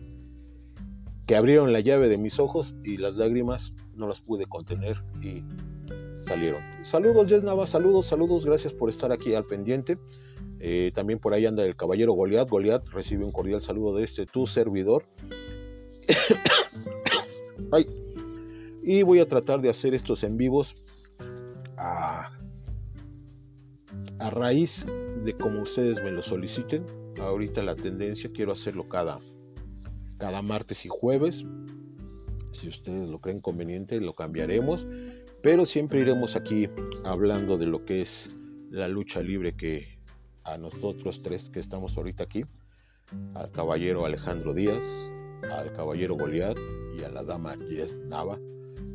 que 1.27 1.35
abrieron 1.35 1.73
la 1.73 1.81
llave 1.81 2.09
de 2.09 2.19
mis 2.19 2.39
ojos 2.39 2.77
y 2.85 2.99
las 2.99 3.17
lágrimas 3.17 3.75
no 3.95 4.07
las 4.07 4.21
pude 4.21 4.47
contener 4.47 4.97
y 5.21 5.43
salieron. 6.25 6.63
Saludos, 6.83 7.27
Jess 7.29 7.43
Nava, 7.43 7.67
saludos, 7.67 8.07
saludos, 8.07 8.47
gracias 8.47 8.73
por 8.73 8.91
estar 8.91 9.11
aquí 9.11 9.35
al 9.35 9.45
pendiente. 9.45 9.99
Eh, 10.61 10.91
también 10.95 11.19
por 11.19 11.35
ahí 11.35 11.47
anda 11.47 11.65
el 11.65 11.77
caballero 11.77 12.13
Goliat. 12.13 12.49
Goliat 12.49 12.89
recibe 12.89 13.25
un 13.25 13.33
cordial 13.33 13.63
saludo 13.63 13.97
de 13.97 14.05
este 14.05 14.27
tu 14.27 14.47
servidor. 14.47 15.05
Ay, 17.73 17.87
y 18.83 19.03
voy 19.03 19.21
a 19.21 19.27
tratar 19.27 19.61
de 19.61 19.69
hacer 19.69 19.95
estos 19.95 20.25
en 20.25 20.37
vivos 20.37 20.75
a, 21.77 22.31
raíz 24.31 24.87
de 25.25 25.35
como 25.35 25.63
ustedes 25.63 26.03
me 26.03 26.11
lo 26.11 26.23
soliciten. 26.23 26.87
Ahorita 27.21 27.63
la 27.63 27.77
tendencia 27.77 28.31
quiero 28.33 28.53
hacerlo 28.53 28.89
cada, 28.89 29.19
cada 30.17 30.41
martes 30.43 30.87
y 30.87 30.89
jueves. 30.89 31.45
Si 32.53 32.69
ustedes 32.69 33.09
lo 33.11 33.21
creen 33.21 33.41
conveniente, 33.41 34.01
lo 34.01 34.15
cambiaremos. 34.15 34.87
Pero 35.43 35.67
siempre 35.67 36.01
iremos 36.01 36.35
aquí 36.35 36.69
hablando 37.05 37.59
de 37.59 37.67
lo 37.67 37.85
que 37.85 38.01
es 38.01 38.35
la 38.71 38.89
lucha 38.89 39.23
libre 39.23 39.55
que 39.55 39.98
a 40.53 40.59
nosotros 40.59 41.23
tres 41.23 41.45
que 41.45 41.61
estamos 41.61 41.97
ahorita 41.97 42.25
aquí, 42.25 42.43
al 43.35 43.51
caballero 43.53 44.05
Alejandro 44.07 44.55
Díaz, 44.55 45.11
al 45.51 45.73
caballero 45.73 46.17
Goliat 46.17 46.57
y 46.99 47.05
a 47.05 47.11
la 47.11 47.23
dama 47.23 47.55
Jess 47.69 47.99
Nava, 48.07 48.39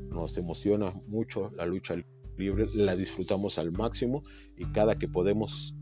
nos 0.10 0.38
emociona 0.38 0.91
mucho 1.07 1.51
la 1.55 1.65
lucha 1.65 1.95
libre, 2.38 2.65
la 2.74 2.95
disfrutamos 2.95 3.57
al 3.57 3.72
máximo 3.72 4.24
y 4.57 4.65
cada 4.65 4.95
que 4.95 5.07
podemos 5.07 5.75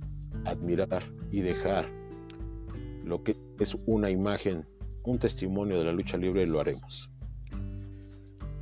admirar 0.45 1.03
y 1.31 1.41
dejar 1.41 1.87
lo 3.03 3.23
que 3.23 3.35
es 3.59 3.75
una 3.87 4.09
imagen, 4.09 4.65
un 5.03 5.19
testimonio 5.19 5.79
de 5.79 5.85
la 5.85 5.93
lucha 5.93 6.17
libre, 6.17 6.45
lo 6.45 6.59
haremos. 6.59 7.09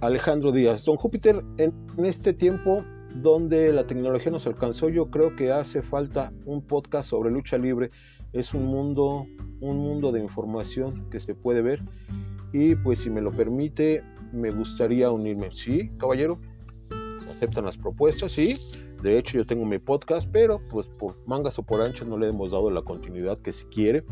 Alejandro 0.01 0.51
Díaz, 0.51 0.85
don 0.85 0.95
Júpiter, 0.95 1.43
en 1.57 1.73
este 1.97 2.33
tiempo 2.33 2.85
donde 3.15 3.73
la 3.73 3.85
tecnología 3.85 4.31
nos 4.31 4.47
alcanzó, 4.47 4.89
yo 4.89 5.09
creo 5.09 5.35
que 5.35 5.51
hace 5.51 5.81
falta 5.81 6.31
un 6.45 6.61
podcast 6.61 7.09
sobre 7.09 7.31
lucha 7.31 7.57
libre. 7.57 7.89
Es 8.33 8.53
un 8.53 8.65
mundo, 8.65 9.25
un 9.59 9.77
mundo 9.77 10.11
de 10.11 10.19
información 10.19 11.09
que 11.09 11.19
se 11.19 11.33
puede 11.33 11.61
ver. 11.61 11.81
Y 12.53 12.75
pues 12.75 12.99
si 12.99 13.09
me 13.09 13.21
lo 13.21 13.31
permite, 13.31 14.03
me 14.31 14.51
gustaría 14.51 15.11
unirme. 15.11 15.49
Sí, 15.51 15.89
caballero, 15.99 16.39
aceptan 17.29 17.65
las 17.65 17.77
propuestas, 17.77 18.31
sí. 18.31 18.55
De 19.01 19.17
hecho, 19.17 19.37
yo 19.37 19.45
tengo 19.45 19.65
mi 19.65 19.79
podcast, 19.79 20.29
pero 20.31 20.61
pues 20.71 20.87
por 20.87 21.15
mangas 21.25 21.57
o 21.57 21.63
por 21.63 21.81
anchas 21.81 22.07
no 22.07 22.17
le 22.17 22.27
hemos 22.27 22.51
dado 22.51 22.69
la 22.69 22.81
continuidad 22.81 23.37
que 23.39 23.51
se 23.51 23.65
quiere. 23.67 24.03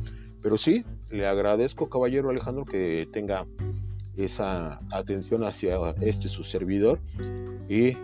Pero 0.41 0.57
sí, 0.57 0.85
le 1.11 1.27
agradezco, 1.27 1.89
caballero 1.89 2.29
Alejandro, 2.29 2.63
que 2.63 3.07
tenga 3.11 3.45
esa 4.15 4.79
atención 4.91 5.43
hacia 5.43 5.77
este 6.01 6.27
su 6.27 6.43
servidor 6.43 6.99
y 7.69 7.95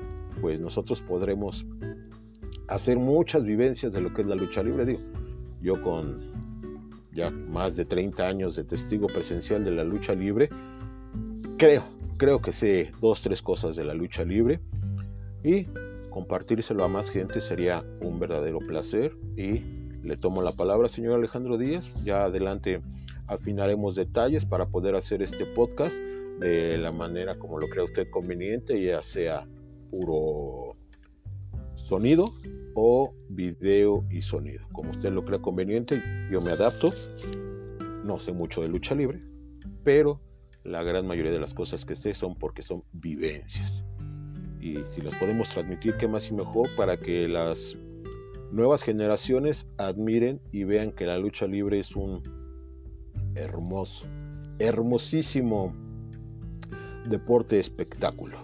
pues 0.42 0.60
nosotros 0.60 1.02
podremos 1.02 1.66
hacer 2.68 2.98
muchas 2.98 3.44
vivencias 3.44 3.92
de 3.94 4.02
lo 4.02 4.14
que 4.14 4.22
es 4.22 4.28
la 4.28 4.36
lucha 4.36 4.64
libre. 4.64 4.86
Digo, 4.86 5.00
yo 5.62 5.82
con 5.82 6.20
ya 7.12 7.30
más 7.30 7.76
de 7.76 7.86
30 7.86 8.28
años 8.28 8.56
de 8.56 8.64
testigo 8.64 9.08
presencial 9.08 9.64
de 9.64 9.72
la 9.72 9.84
lucha 9.84 10.14
libre, 10.14 10.50
creo 11.58 11.84
creo 12.18 12.40
que 12.40 12.52
sé 12.52 12.92
dos, 13.02 13.22
tres 13.22 13.42
cosas 13.42 13.76
de 13.76 13.84
la 13.84 13.94
lucha 13.94 14.24
libre 14.24 14.60
y 15.44 15.66
compartírselo 16.10 16.84
a 16.84 16.88
más 16.88 17.10
gente 17.10 17.42
sería 17.42 17.84
un 18.02 18.20
verdadero 18.20 18.60
placer 18.60 19.16
y 19.36 19.62
le 20.04 20.18
tomo 20.18 20.42
la 20.42 20.54
palabra, 20.54 20.90
señor 20.90 21.16
Alejandro 21.16 21.58
Díaz. 21.58 21.90
Ya 22.04 22.24
adelante 22.26 22.82
afinaremos 23.28 23.96
detalles 23.96 24.46
para 24.46 24.68
poder 24.68 24.96
hacer 24.96 25.22
este 25.22 25.46
podcast 25.46 25.98
de 26.40 26.78
la 26.78 26.92
manera 26.92 27.38
como 27.38 27.58
lo 27.60 27.68
crea 27.68 27.86
usted 27.86 28.10
conveniente, 28.10 28.82
ya 28.82 29.02
sea 29.02 29.48
puro 29.94 30.76
sonido 31.76 32.26
o 32.74 33.14
video 33.30 34.04
y 34.10 34.22
sonido. 34.24 34.66
Como 34.72 34.90
usted 34.90 35.12
lo 35.12 35.22
crea 35.22 35.40
conveniente, 35.40 36.02
yo 36.32 36.42
me 36.42 36.52
adapto. 36.52 36.92
No 38.04 38.20
sé 38.20 38.32
mucho 38.34 38.62
de 38.62 38.70
lucha 38.70 38.96
libre, 38.96 39.20
pero 39.84 40.20
la 40.64 40.82
gran 40.82 41.06
mayoría 41.06 41.32
de 41.32 41.40
las 41.40 41.54
cosas 41.54 41.86
que 41.86 41.96
sé 41.96 42.16
son 42.16 42.36
porque 42.36 42.64
son 42.64 42.84
vivencias. 42.94 43.84
Y 44.60 44.78
si 44.96 45.02
las 45.02 45.14
podemos 45.16 45.50
transmitir, 45.50 45.96
qué 45.98 46.08
más 46.08 46.30
y 46.30 46.34
mejor 46.34 46.70
para 46.76 46.98
que 46.98 47.28
las 47.28 47.78
nuevas 48.52 48.82
generaciones 48.82 49.70
admiren 49.78 50.42
y 50.52 50.64
vean 50.64 50.92
que 50.92 51.06
la 51.06 51.20
lucha 51.20 51.46
libre 51.46 51.80
es 51.80 51.96
un 51.96 52.24
hermoso, 53.36 54.06
hermosísimo 54.58 55.76
deporte 57.08 57.60
espectáculo, 57.60 58.38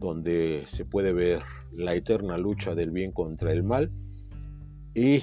donde 0.00 0.64
se 0.66 0.84
puede 0.84 1.12
ver 1.12 1.42
la 1.70 1.94
eterna 1.94 2.38
lucha 2.38 2.74
del 2.74 2.90
bien 2.90 3.12
contra 3.12 3.52
el 3.52 3.62
mal 3.62 3.90
y 4.94 5.22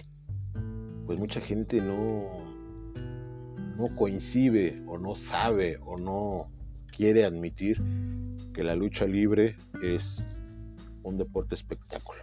pues 1.05 1.19
mucha 1.19 1.41
gente 1.41 1.81
no 1.81 2.47
no 3.77 3.95
coincide 3.95 4.81
o 4.87 4.97
no 4.97 5.15
sabe 5.15 5.79
o 5.85 5.97
no 5.97 6.51
quiere 6.95 7.25
admitir 7.25 7.81
que 8.53 8.63
la 8.63 8.75
lucha 8.75 9.05
libre 9.05 9.55
es 9.83 10.21
un 11.03 11.17
deporte 11.17 11.55
espectáculo. 11.55 12.19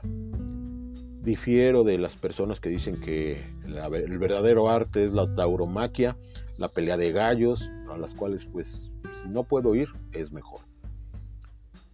difiero 1.23 1.85
de 1.85 1.97
las 1.97 2.17
personas 2.17 2.61
que 2.61 2.69
dicen 2.69 3.01
que 3.01 3.43
el 3.65 4.19
verdadero 4.19 4.69
arte 4.69 5.05
es 5.05 5.13
la 5.13 5.33
tauromaquia, 5.35 6.17
la 6.59 6.69
pelea 6.69 6.97
de 6.97 7.13
gallos, 7.13 7.71
a 7.89 7.97
las 7.97 8.15
cuales 8.15 8.45
pues 8.45 8.91
si 9.23 9.29
no 9.29 9.45
puedo 9.45 9.75
ir 9.75 9.89
es 10.13 10.33
mejor. 10.33 10.61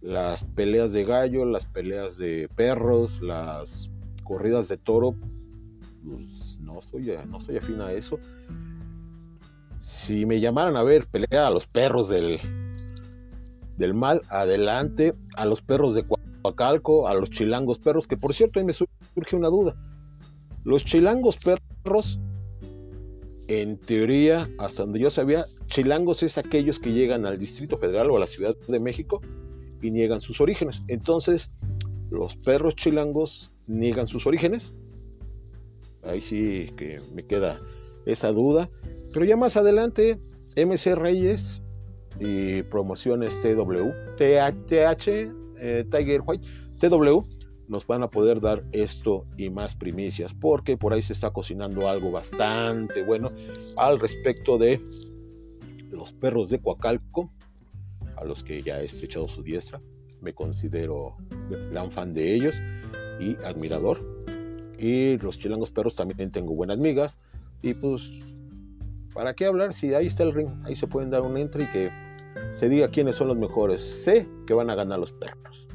Las 0.01 0.43
peleas 0.43 0.93
de 0.93 1.03
gallo, 1.03 1.45
las 1.45 1.65
peleas 1.65 2.17
de 2.17 2.49
perros, 2.55 3.21
las 3.21 3.91
corridas 4.23 4.67
de 4.67 4.77
toro, 4.77 5.13
pues 6.03 6.59
no 6.59 6.81
soy, 6.81 7.13
no 7.27 7.39
soy 7.39 7.57
afín 7.57 7.81
a 7.81 7.91
eso. 7.91 8.17
Si 9.79 10.25
me 10.25 10.39
llamaran 10.39 10.75
a 10.75 10.83
ver 10.83 11.05
pelear 11.05 11.45
a 11.45 11.51
los 11.51 11.67
perros 11.67 12.09
del, 12.09 12.39
del 13.77 13.93
mal, 13.93 14.21
adelante, 14.29 15.13
a 15.35 15.45
los 15.45 15.61
perros 15.61 15.93
de 15.93 16.03
Coacalco, 16.41 17.07
a 17.07 17.13
los 17.13 17.29
chilangos 17.29 17.77
perros, 17.77 18.07
que 18.07 18.17
por 18.17 18.33
cierto 18.33 18.59
ahí 18.59 18.65
me 18.65 18.73
surge 18.73 19.35
una 19.35 19.49
duda. 19.49 19.75
Los 20.63 20.83
chilangos 20.83 21.37
perros, 21.37 22.19
en 23.47 23.77
teoría, 23.77 24.49
hasta 24.57 24.83
donde 24.83 24.99
yo 24.99 25.11
sabía, 25.11 25.45
chilangos 25.67 26.23
es 26.23 26.39
aquellos 26.39 26.79
que 26.79 26.91
llegan 26.91 27.27
al 27.27 27.37
Distrito 27.37 27.77
Federal 27.77 28.09
o 28.09 28.17
a 28.17 28.21
la 28.21 28.27
Ciudad 28.27 28.55
de 28.67 28.79
México 28.79 29.21
y 29.81 29.91
niegan 29.91 30.21
sus 30.21 30.41
orígenes. 30.41 30.81
Entonces, 30.87 31.51
los 32.09 32.35
perros 32.35 32.75
chilangos 32.75 33.51
niegan 33.67 34.07
sus 34.07 34.27
orígenes. 34.27 34.73
Ahí 36.03 36.21
sí 36.21 36.71
que 36.77 36.99
me 37.13 37.23
queda 37.23 37.59
esa 38.05 38.31
duda. 38.31 38.69
Pero 39.13 39.25
ya 39.25 39.37
más 39.37 39.57
adelante, 39.57 40.19
MC 40.55 40.95
Reyes 40.95 41.61
y 42.19 42.63
Promociones 42.63 43.39
TW, 43.41 43.91
TH, 44.17 45.31
eh, 45.59 45.85
Tiger 45.89 46.21
White, 46.25 46.45
TW, 46.79 47.23
nos 47.67 47.87
van 47.87 48.03
a 48.03 48.09
poder 48.09 48.41
dar 48.41 48.61
esto 48.73 49.25
y 49.37 49.49
más 49.49 49.75
primicias, 49.75 50.33
porque 50.33 50.75
por 50.75 50.93
ahí 50.93 51.01
se 51.01 51.13
está 51.13 51.31
cocinando 51.31 51.87
algo 51.87 52.11
bastante 52.11 53.01
bueno 53.01 53.31
al 53.77 53.99
respecto 53.99 54.57
de 54.57 54.81
los 55.89 56.11
perros 56.11 56.49
de 56.49 56.59
Coacalco, 56.59 57.31
a 58.21 58.25
los 58.25 58.43
que 58.43 58.61
ya 58.61 58.81
he 58.81 58.85
estrechado 58.85 59.27
su 59.27 59.43
diestra. 59.43 59.81
Me 60.21 60.33
considero 60.33 61.17
gran 61.71 61.91
fan 61.91 62.13
de 62.13 62.33
ellos 62.33 62.55
y 63.19 63.35
admirador. 63.43 63.99
Y 64.77 65.17
los 65.17 65.37
chilangos 65.37 65.71
perros 65.71 65.95
también 65.95 66.31
tengo 66.31 66.55
buenas 66.55 66.77
migas. 66.77 67.19
Y 67.61 67.73
pues, 67.73 68.09
¿para 69.13 69.33
qué 69.33 69.45
hablar 69.45 69.73
si 69.73 69.93
ahí 69.93 70.07
está 70.07 70.23
el 70.23 70.33
ring? 70.33 70.49
Ahí 70.63 70.75
se 70.75 70.87
pueden 70.87 71.09
dar 71.09 71.21
un 71.21 71.37
entry 71.37 71.63
y 71.63 71.67
que 71.67 71.91
se 72.57 72.69
diga 72.69 72.89
quiénes 72.89 73.15
son 73.15 73.27
los 73.27 73.37
mejores. 73.37 73.81
Sé 73.81 74.27
que 74.47 74.53
van 74.53 74.69
a 74.69 74.75
ganar 74.75 74.99
los 74.99 75.11
perros. 75.11 75.67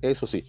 Eso 0.00 0.26
sí, 0.26 0.44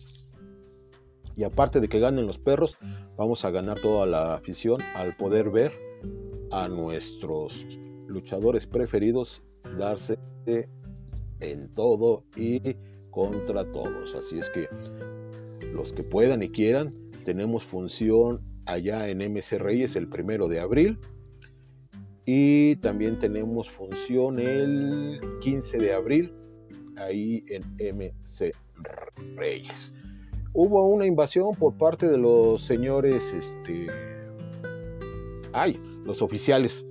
y 1.35 1.43
aparte 1.43 1.79
de 1.79 1.87
que 1.87 1.99
ganen 1.99 2.27
los 2.27 2.37
perros, 2.37 2.77
vamos 3.17 3.43
a 3.45 3.51
ganar 3.51 3.79
toda 3.79 4.05
la 4.05 4.35
afición 4.35 4.81
al 4.95 5.15
poder 5.15 5.49
ver 5.49 5.71
a 6.51 6.67
nuestros 6.67 7.65
luchadores 8.07 8.67
preferidos 8.67 9.41
darse 9.77 10.19
en 11.43 11.69
todo 11.73 12.23
y 12.35 12.75
contra 13.11 13.71
todos. 13.71 14.15
Así 14.15 14.39
es 14.39 14.49
que 14.49 14.67
los 15.73 15.93
que 15.93 16.03
puedan 16.03 16.43
y 16.43 16.49
quieran, 16.49 16.93
tenemos 17.25 17.63
función 17.63 18.41
allá 18.65 19.09
en 19.09 19.19
MC 19.19 19.59
Reyes 19.59 19.95
el 19.95 20.07
primero 20.07 20.47
de 20.47 20.59
abril. 20.59 20.99
Y 22.25 22.77
también 22.77 23.19
tenemos 23.19 23.69
función 23.69 24.39
el 24.39 25.19
15 25.41 25.77
de 25.77 25.93
abril 25.93 26.33
ahí 26.95 27.43
en 27.49 27.63
MC 27.97 28.53
Reyes 29.35 29.93
hubo 30.53 30.87
una 30.87 31.05
invasión 31.05 31.51
por 31.55 31.77
parte 31.77 32.07
de 32.07 32.17
los 32.17 32.61
señores, 32.61 33.33
este, 33.33 33.87
ay, 35.51 35.79
los 36.05 36.21
oficiales. 36.21 36.85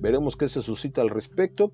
Veremos 0.00 0.36
qué 0.36 0.48
se 0.48 0.60
suscita 0.60 1.00
al 1.00 1.10
respecto. 1.10 1.72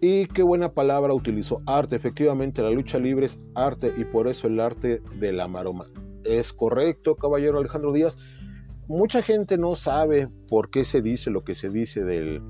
Y 0.00 0.26
qué 0.26 0.42
buena 0.42 0.68
palabra 0.68 1.12
utilizó 1.14 1.60
arte. 1.66 1.96
Efectivamente, 1.96 2.62
la 2.62 2.70
lucha 2.70 2.98
libre 2.98 3.26
es 3.26 3.38
arte 3.54 3.92
y 3.96 4.04
por 4.04 4.28
eso 4.28 4.46
el 4.46 4.60
arte 4.60 5.02
de 5.18 5.32
la 5.32 5.48
maroma. 5.48 5.86
Es 6.24 6.52
correcto, 6.52 7.16
caballero 7.16 7.58
Alejandro 7.58 7.92
Díaz. 7.92 8.16
Mucha 8.86 9.22
gente 9.22 9.58
no 9.58 9.74
sabe 9.74 10.28
por 10.48 10.70
qué 10.70 10.84
se 10.84 11.02
dice 11.02 11.30
lo 11.30 11.44
que 11.44 11.54
se 11.54 11.68
dice 11.68 12.04
de 12.04 12.40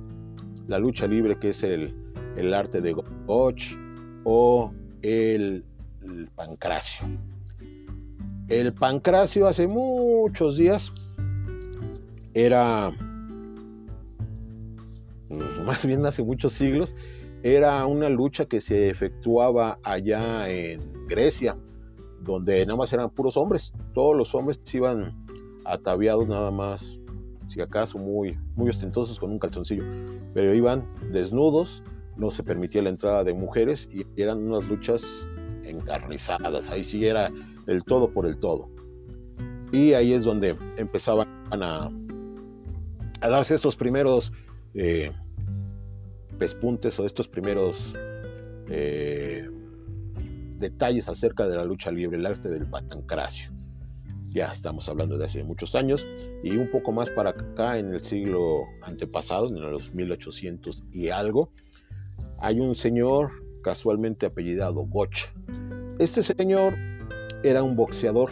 la 0.66 0.78
lucha 0.78 1.06
libre, 1.06 1.38
que 1.38 1.50
es 1.50 1.62
el, 1.62 1.94
el 2.36 2.54
arte 2.54 2.80
de 2.80 2.92
Gotch 3.26 3.74
o 4.24 4.70
el 5.02 5.64
el 6.02 6.28
pancracio. 6.28 7.06
El 8.48 8.72
pancracio 8.72 9.46
hace 9.46 9.66
muchos 9.66 10.56
días 10.56 10.92
era, 12.34 12.90
más 15.66 15.84
bien 15.84 16.06
hace 16.06 16.22
muchos 16.22 16.54
siglos, 16.54 16.94
era 17.42 17.86
una 17.86 18.08
lucha 18.08 18.46
que 18.46 18.60
se 18.60 18.90
efectuaba 18.90 19.78
allá 19.82 20.48
en 20.50 21.06
Grecia, 21.06 21.56
donde 22.20 22.64
nada 22.66 22.76
más 22.76 22.92
eran 22.92 23.10
puros 23.10 23.36
hombres. 23.36 23.72
Todos 23.94 24.16
los 24.16 24.34
hombres 24.34 24.60
iban 24.74 25.24
ataviados 25.64 26.26
nada 26.26 26.50
más, 26.50 26.98
si 27.46 27.60
acaso 27.60 27.98
muy, 27.98 28.38
muy 28.56 28.68
ostentosos 28.68 29.18
con 29.18 29.30
un 29.30 29.38
calzoncillo, 29.38 29.84
pero 30.34 30.54
iban 30.54 30.84
desnudos, 31.12 31.82
no 32.16 32.30
se 32.30 32.42
permitía 32.42 32.82
la 32.82 32.90
entrada 32.90 33.24
de 33.24 33.34
mujeres 33.34 33.88
y 33.92 34.04
eran 34.20 34.38
unas 34.38 34.68
luchas 34.68 35.26
encarnizadas, 35.62 36.70
ahí 36.70 36.82
sí 36.82 37.06
era 37.06 37.30
el 37.66 37.84
todo 37.84 38.10
por 38.10 38.26
el 38.26 38.38
todo. 38.38 38.68
Y 39.70 39.92
ahí 39.92 40.14
es 40.14 40.24
donde 40.24 40.56
empezaban 40.76 41.28
a, 41.50 41.90
darse 43.20 43.54
estos 43.54 43.76
primeros 43.76 44.32
eh, 44.74 45.12
pespuntes 46.38 46.98
o 47.00 47.06
estos 47.06 47.28
primeros 47.28 47.94
eh, 48.70 49.48
detalles 50.58 51.08
acerca 51.08 51.46
de 51.46 51.56
la 51.56 51.64
lucha 51.64 51.90
libre, 51.90 52.16
el 52.16 52.26
arte 52.26 52.48
del 52.48 52.66
pancracio. 52.66 53.52
Ya 54.30 54.52
estamos 54.52 54.88
hablando 54.88 55.16
de 55.16 55.24
hace 55.24 55.42
muchos 55.42 55.74
años 55.74 56.06
y 56.44 56.50
un 56.56 56.70
poco 56.70 56.92
más 56.92 57.10
para 57.10 57.30
acá 57.30 57.78
en 57.78 57.92
el 57.92 58.02
siglo 58.02 58.66
antepasado, 58.82 59.48
en 59.48 59.60
los 59.60 59.94
1800 59.94 60.84
y 60.92 61.08
algo, 61.08 61.50
hay 62.40 62.60
un 62.60 62.74
señor 62.74 63.30
casualmente 63.62 64.26
apellidado 64.26 64.86
Gocha. 64.86 65.32
Este 65.98 66.22
señor 66.22 66.74
era 67.42 67.62
un 67.62 67.74
boxeador 67.74 68.30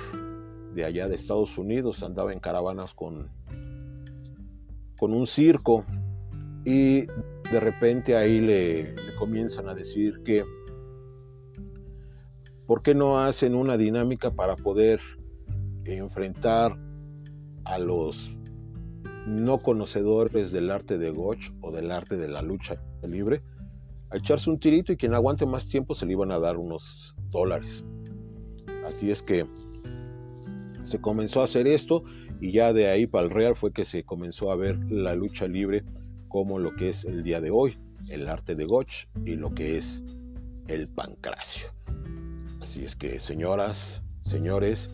de 0.75 0.85
allá 0.85 1.09
de 1.09 1.17
Estados 1.17 1.57
Unidos, 1.57 2.03
andaba 2.03 2.33
en 2.33 2.39
caravanas 2.39 2.93
con, 2.95 3.31
con 4.99 5.15
un 5.15 5.27
circo 5.27 5.85
y 6.67 7.07
de 7.07 7.61
repente 7.61 8.17
ahí 8.17 8.41
le, 8.41 8.95
comienzan 9.19 9.69
a 9.69 9.75
decir 9.75 10.21
que 10.25 10.45
¿por 12.67 12.83
qué 12.83 12.93
no 12.93 13.21
hacen 13.21 13.55
una 13.55 13.77
dinámica 13.77 14.33
para 14.33 14.57
poder 14.57 15.01
enfrentar 15.85 16.77
a 17.65 17.79
los 17.79 18.37
no 19.27 19.59
conocedores 19.59 20.51
del 20.51 20.71
arte 20.71 20.99
de 20.99 21.11
Goch 21.11 21.53
o 21.61 21.71
del 21.71 21.93
arte 21.93 22.17
de 22.17 22.29
la 22.29 22.43
lucha 22.43 22.83
libre? 23.03 23.43
a 24.11 24.19
echarse 24.19 24.51
un 24.51 24.61
tirito 24.61 24.93
y 24.93 24.97
quien 24.97 25.15
aguante 25.15 25.47
más 25.47 25.69
tiempo 25.69 25.93
se 25.95 26.07
le 26.07 26.13
iban 26.13 26.31
a 26.31 26.39
dar 26.39 26.57
unos 26.57 27.15
dólares. 27.31 27.85
Así 28.87 29.11
es 29.11 29.21
que 29.21 29.47
se 30.85 31.01
comenzó 31.01 31.41
a 31.41 31.45
hacer 31.45 31.67
esto 31.67 32.05
y 32.41 32.53
ya 32.53 32.73
de 32.73 32.87
ahí 32.87 33.09
para 33.09 33.25
el 33.25 33.31
Real 33.33 33.57
fue 33.57 33.73
que 33.73 33.85
se 33.85 34.05
comenzó 34.05 34.53
a 34.53 34.57
ver 34.57 34.79
la 34.91 35.17
lucha 35.17 35.49
libre 35.49 35.85
como 36.37 36.59
lo 36.59 36.77
que 36.77 36.91
es 36.91 37.07
el 37.07 37.23
día 37.23 37.41
de 37.41 37.51
hoy, 37.51 37.79
el 38.11 38.29
arte 38.29 38.55
de 38.55 38.67
Goch 38.67 39.07
y 39.25 39.37
lo 39.37 39.55
que 39.55 39.79
es 39.79 40.03
el 40.67 40.87
pancracio. 40.87 41.69
Así 42.61 42.85
es 42.85 42.95
que 42.95 43.19
señoras, 43.19 44.03
señores, 44.21 44.91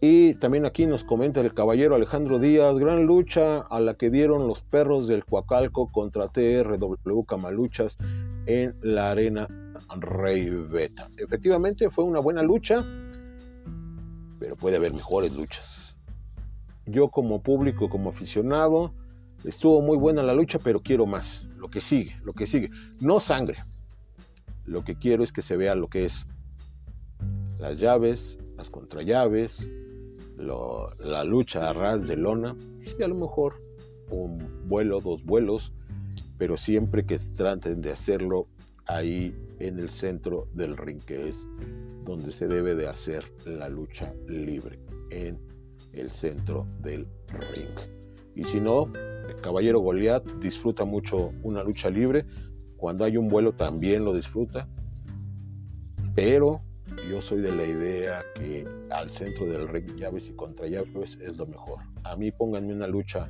y 0.00 0.32
también 0.36 0.64
aquí 0.64 0.86
nos 0.86 1.04
comenta 1.04 1.42
el 1.42 1.52
caballero 1.52 1.94
Alejandro 1.94 2.38
Díaz, 2.38 2.78
gran 2.78 3.04
lucha 3.04 3.58
a 3.58 3.78
la 3.78 3.92
que 3.92 4.08
dieron 4.08 4.48
los 4.48 4.62
perros 4.62 5.06
del 5.06 5.26
Coacalco 5.26 5.92
contra 5.92 6.28
TRW 6.28 7.24
Camaluchas 7.26 7.98
en 8.46 8.74
la 8.80 9.10
arena 9.10 9.48
Rey 10.00 10.48
Beta. 10.48 11.10
Efectivamente 11.18 11.90
fue 11.90 12.04
una 12.04 12.20
buena 12.20 12.42
lucha, 12.42 12.86
pero 14.38 14.56
puede 14.56 14.76
haber 14.76 14.94
mejores 14.94 15.30
luchas. 15.30 15.94
Yo 16.86 17.08
como 17.10 17.42
público, 17.42 17.90
como 17.90 18.08
aficionado, 18.08 18.94
estuvo 19.44 19.82
muy 19.82 19.96
buena 19.96 20.22
la 20.22 20.34
lucha, 20.34 20.58
pero 20.58 20.80
quiero 20.80 21.06
más. 21.06 21.46
Lo 21.56 21.68
que 21.68 21.80
sigue, 21.80 22.16
lo 22.24 22.32
que 22.32 22.46
sigue. 22.46 22.70
No 23.00 23.20
sangre. 23.20 23.58
Lo 24.64 24.84
que 24.84 24.96
quiero 24.96 25.24
es 25.24 25.32
que 25.32 25.42
se 25.42 25.56
vea 25.56 25.74
lo 25.74 25.88
que 25.88 26.04
es 26.04 26.26
las 27.58 27.78
llaves, 27.78 28.38
las 28.56 28.70
contrallaves, 28.70 29.68
la 30.36 31.24
lucha 31.24 31.70
a 31.70 31.72
ras 31.72 32.06
de 32.06 32.16
lona, 32.16 32.54
y 32.80 33.02
a 33.02 33.08
lo 33.08 33.14
mejor 33.14 33.60
un 34.10 34.68
vuelo, 34.68 35.00
dos 35.00 35.24
vuelos, 35.24 35.72
pero 36.38 36.56
siempre 36.56 37.04
que 37.04 37.18
traten 37.18 37.80
de 37.80 37.92
hacerlo 37.92 38.46
ahí 38.86 39.34
en 39.58 39.78
el 39.78 39.90
centro 39.90 40.48
del 40.54 40.76
ring, 40.76 41.00
que 41.00 41.28
es 41.28 41.46
donde 42.04 42.30
se 42.30 42.46
debe 42.46 42.74
de 42.74 42.86
hacer 42.86 43.24
la 43.44 43.68
lucha 43.68 44.14
libre, 44.28 44.78
en 45.10 45.38
el 45.92 46.10
centro 46.10 46.66
del 46.80 47.06
ring. 47.52 47.97
Y 48.38 48.44
si 48.44 48.60
no, 48.60 48.88
el 49.28 49.40
caballero 49.40 49.80
Goliat 49.80 50.24
disfruta 50.34 50.84
mucho 50.84 51.32
una 51.42 51.64
lucha 51.64 51.90
libre. 51.90 52.24
Cuando 52.76 53.04
hay 53.04 53.16
un 53.16 53.28
vuelo 53.28 53.52
también 53.52 54.04
lo 54.04 54.14
disfruta. 54.14 54.68
Pero 56.14 56.62
yo 57.10 57.20
soy 57.20 57.40
de 57.40 57.50
la 57.50 57.64
idea 57.64 58.22
que 58.36 58.64
al 58.90 59.10
centro 59.10 59.46
del 59.46 59.66
ring, 59.66 59.96
llaves 59.96 60.28
y 60.28 60.36
contra 60.36 60.68
llaves 60.68 61.18
es 61.20 61.36
lo 61.36 61.46
mejor. 61.48 61.80
A 62.04 62.14
mí 62.14 62.30
pónganme 62.30 62.72
una 62.72 62.86
lucha 62.86 63.28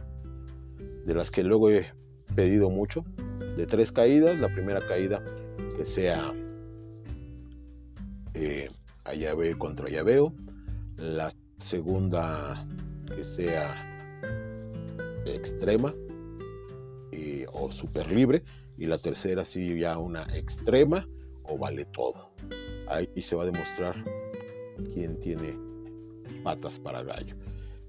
de 1.06 1.14
las 1.14 1.30
que 1.30 1.42
luego 1.42 1.70
he 1.70 1.90
pedido 2.34 2.68
mucho, 2.68 3.02
de 3.56 3.64
tres 3.64 3.90
caídas. 3.90 4.38
La 4.38 4.48
primera 4.48 4.86
caída 4.86 5.24
que 5.74 5.86
sea 5.86 6.34
eh, 8.34 8.68
a 9.04 9.14
llave 9.14 9.56
contra 9.56 9.88
llaveo. 9.88 10.34
La 10.98 11.32
segunda 11.56 12.62
que 13.06 13.24
sea 13.24 13.87
extrema 15.34 15.94
o 17.52 17.70
super 17.72 18.10
libre. 18.10 18.42
Y 18.76 18.86
la 18.86 18.98
tercera 18.98 19.44
sí 19.44 19.78
ya 19.78 19.98
una 19.98 20.22
extrema 20.34 21.08
o 21.44 21.58
vale 21.58 21.84
todo. 21.86 22.30
Ahí 22.88 23.08
se 23.20 23.36
va 23.36 23.42
a 23.42 23.46
demostrar 23.46 24.04
quién 24.94 25.18
tiene 25.18 25.58
patas 26.44 26.78
para 26.78 27.02
gallo. 27.02 27.34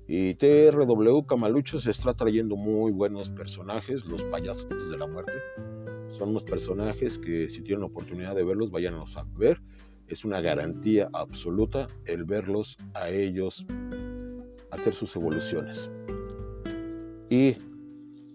Y 0.08 0.34
TRW 0.34 1.21
Camalucho 1.28 1.80
se 1.80 1.91
está 1.91 2.15
trayendo 2.15 2.56
muy 2.56 2.91
buenos 2.91 3.30
personajes, 3.30 4.06
los 4.06 4.23
payasos 4.23 4.67
de 4.89 4.97
la 4.97 5.06
muerte. 5.06 5.34
Son 6.17 6.30
unos 6.30 6.43
personajes 6.43 7.19
que 7.19 7.47
si 7.47 7.62
tienen 7.62 7.84
oportunidad 7.84 8.36
de 8.36 8.43
verlos, 8.43 8.71
vayan 8.71 8.95
a 8.95 9.04
ver. 9.38 9.62
Es 10.08 10.25
una 10.25 10.41
garantía 10.41 11.08
absoluta 11.13 11.86
el 12.06 12.23
verlos 12.23 12.75
a 12.95 13.10
ellos 13.12 13.67
hacer 14.71 14.95
sus 14.95 15.15
evoluciones. 15.15 15.91
Y 17.30 17.56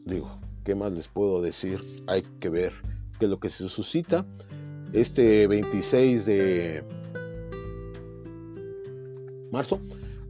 digo, 0.05 0.41
¿qué 0.65 0.75
más 0.75 0.93
les 0.93 1.09
puedo 1.09 1.43
decir? 1.43 1.81
Hay 2.07 2.23
que 2.41 2.49
ver 2.49 2.73
qué 3.19 3.27
es 3.27 3.31
lo 3.31 3.41
que 3.41 3.49
se 3.49 3.69
suscita. 3.69 4.27
Este 4.93 5.47
26 5.47 6.27
de 6.27 6.85
marzo 9.51 9.81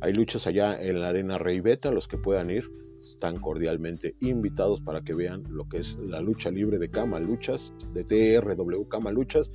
hay 0.00 0.12
luchas 0.12 0.46
allá 0.46 0.80
en 0.82 1.00
la 1.00 1.08
Arena 1.08 1.38
Rey 1.38 1.60
Beta, 1.60 1.90
los 1.90 2.08
que 2.08 2.18
puedan 2.18 2.50
ir 2.50 2.70
están 3.02 3.40
cordialmente 3.40 4.16
invitados 4.20 4.80
para 4.80 5.00
que 5.02 5.14
vean 5.14 5.44
lo 5.48 5.68
que 5.68 5.78
es 5.78 5.96
la 5.96 6.20
lucha 6.20 6.50
libre 6.50 6.78
de 6.78 6.90
Cama 6.90 7.20
Luchas, 7.20 7.72
de 7.94 8.04
TRW 8.04 8.88
Cama 8.88 9.12
Luchas 9.12 9.50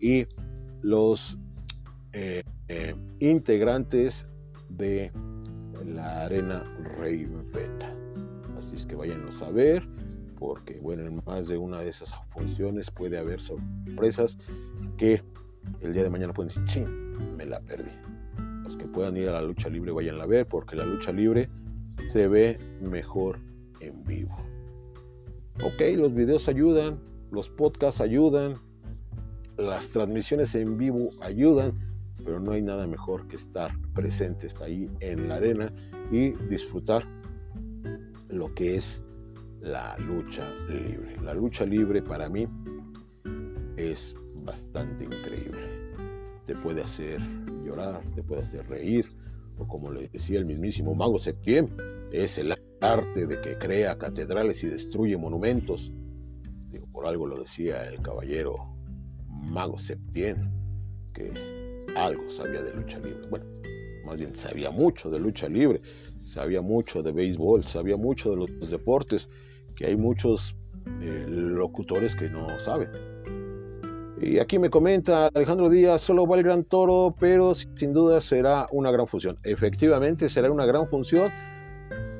y 0.00 0.26
los 0.82 1.38
eh, 2.12 2.42
eh, 2.68 2.94
integrantes 3.20 4.26
de 4.70 5.12
la 5.84 6.24
Arena 6.24 6.64
Rey 6.98 7.28
Beta. 7.52 7.94
Que 8.84 8.94
váyanos 8.94 9.40
a 9.42 9.50
ver, 9.50 9.88
porque 10.38 10.78
bueno, 10.80 11.06
en 11.06 11.22
más 11.26 11.48
de 11.48 11.56
una 11.56 11.80
de 11.80 11.88
esas 11.88 12.12
funciones 12.30 12.90
puede 12.90 13.18
haber 13.18 13.40
sorpresas 13.40 14.38
que 14.98 15.22
el 15.80 15.92
día 15.92 16.02
de 16.02 16.10
mañana 16.10 16.32
pueden 16.32 16.48
decir, 16.48 16.64
sí, 16.68 16.92
me 17.36 17.46
la 17.46 17.60
perdí. 17.60 17.90
Los 18.64 18.76
que 18.76 18.86
puedan 18.86 19.16
ir 19.16 19.28
a 19.28 19.32
la 19.32 19.42
lucha 19.42 19.68
libre, 19.68 19.92
vayan 19.92 20.20
a 20.20 20.26
ver, 20.26 20.46
porque 20.46 20.76
la 20.76 20.84
lucha 20.84 21.12
libre 21.12 21.48
se 22.12 22.28
ve 22.28 22.58
mejor 22.80 23.38
en 23.80 24.04
vivo. 24.04 24.36
Ok, 25.62 25.80
los 25.96 26.14
videos 26.14 26.48
ayudan, 26.48 26.98
los 27.30 27.48
podcasts 27.48 28.00
ayudan, 28.00 28.56
las 29.56 29.90
transmisiones 29.90 30.54
en 30.54 30.76
vivo 30.76 31.10
ayudan, 31.22 31.72
pero 32.24 32.40
no 32.40 32.52
hay 32.52 32.62
nada 32.62 32.86
mejor 32.86 33.26
que 33.28 33.36
estar 33.36 33.72
presentes 33.94 34.60
ahí 34.60 34.90
en 35.00 35.28
la 35.28 35.36
arena 35.36 35.72
y 36.10 36.30
disfrutar 36.48 37.04
lo 38.28 38.54
que 38.54 38.76
es 38.76 39.02
la 39.60 39.96
lucha 39.98 40.48
libre. 40.68 41.16
La 41.22 41.34
lucha 41.34 41.64
libre 41.64 42.02
para 42.02 42.28
mí 42.28 42.46
es 43.76 44.14
bastante 44.44 45.04
increíble. 45.04 45.92
Te 46.44 46.54
puede 46.54 46.82
hacer 46.82 47.20
llorar, 47.64 48.02
te 48.14 48.22
puede 48.22 48.42
hacer 48.42 48.66
reír, 48.68 49.06
o 49.58 49.66
como 49.66 49.90
le 49.90 50.08
decía 50.08 50.38
el 50.38 50.46
mismísimo 50.46 50.94
Mago 50.94 51.18
Septiembre, 51.18 51.84
es 52.12 52.38
el 52.38 52.54
arte 52.80 53.26
de 53.26 53.40
que 53.40 53.58
crea 53.58 53.98
catedrales 53.98 54.62
y 54.62 54.68
destruye 54.68 55.16
monumentos. 55.16 55.92
Digo, 56.70 56.86
por 56.92 57.06
algo 57.06 57.26
lo 57.26 57.40
decía 57.40 57.88
el 57.88 58.00
caballero 58.02 58.54
Mago 59.28 59.78
Septién, 59.78 60.52
que 61.12 61.86
algo 61.96 62.28
sabía 62.30 62.62
de 62.62 62.74
lucha 62.74 62.98
libre. 62.98 63.26
Bueno, 63.28 63.46
más 64.06 64.16
bien 64.16 64.34
sabía 64.34 64.70
mucho 64.70 65.10
de 65.10 65.18
lucha 65.18 65.48
libre, 65.48 65.82
sabía 66.20 66.62
mucho 66.62 67.02
de 67.02 67.12
béisbol, 67.12 67.64
sabía 67.64 67.96
mucho 67.96 68.30
de 68.30 68.36
los 68.36 68.70
deportes, 68.70 69.28
que 69.76 69.86
hay 69.86 69.96
muchos 69.96 70.54
eh, 71.02 71.26
locutores 71.28 72.14
que 72.14 72.30
no 72.30 72.58
saben. 72.60 72.88
Y 74.18 74.38
aquí 74.38 74.58
me 74.58 74.70
comenta 74.70 75.26
Alejandro 75.34 75.68
Díaz, 75.68 76.00
solo 76.00 76.26
va 76.26 76.38
el 76.38 76.42
Gran 76.42 76.64
Toro, 76.64 77.14
pero 77.20 77.52
sin 77.54 77.92
duda 77.92 78.20
será 78.22 78.66
una 78.72 78.90
gran 78.90 79.06
función. 79.06 79.36
Efectivamente, 79.44 80.30
será 80.30 80.50
una 80.50 80.64
gran 80.64 80.88
función. 80.88 81.30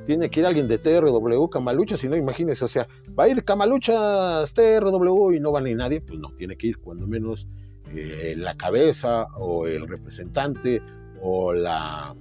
Tiene 0.05 0.29
que 0.29 0.41
ir 0.41 0.47
alguien 0.47 0.69
de 0.69 0.79
TRW, 0.79 1.49
Camalucha, 1.49 1.97
si 1.97 2.09
no, 2.09 2.17
imagínese, 2.17 2.65
o 2.65 2.69
sea, 2.69 2.87
va 3.19 3.25
a 3.25 3.29
ir 3.29 3.43
Camaluchas, 3.45 4.53
TRW 4.53 5.33
y 5.33 5.41
no 5.41 5.53
va 5.53 5.61
ni 5.61 5.75
nadie, 5.75 6.01
pues 6.01 6.19
no, 6.19 6.33
tiene 6.37 6.57
que 6.57 6.69
ir 6.69 6.79
cuando 6.79 7.07
menos 7.07 7.49
eh, 7.95 8.35
la 8.37 8.57
cabeza 8.57 9.27
o 9.37 9.67
el 9.67 9.89
representante 9.89 10.83
o 11.29 11.53
la, 11.53 12.15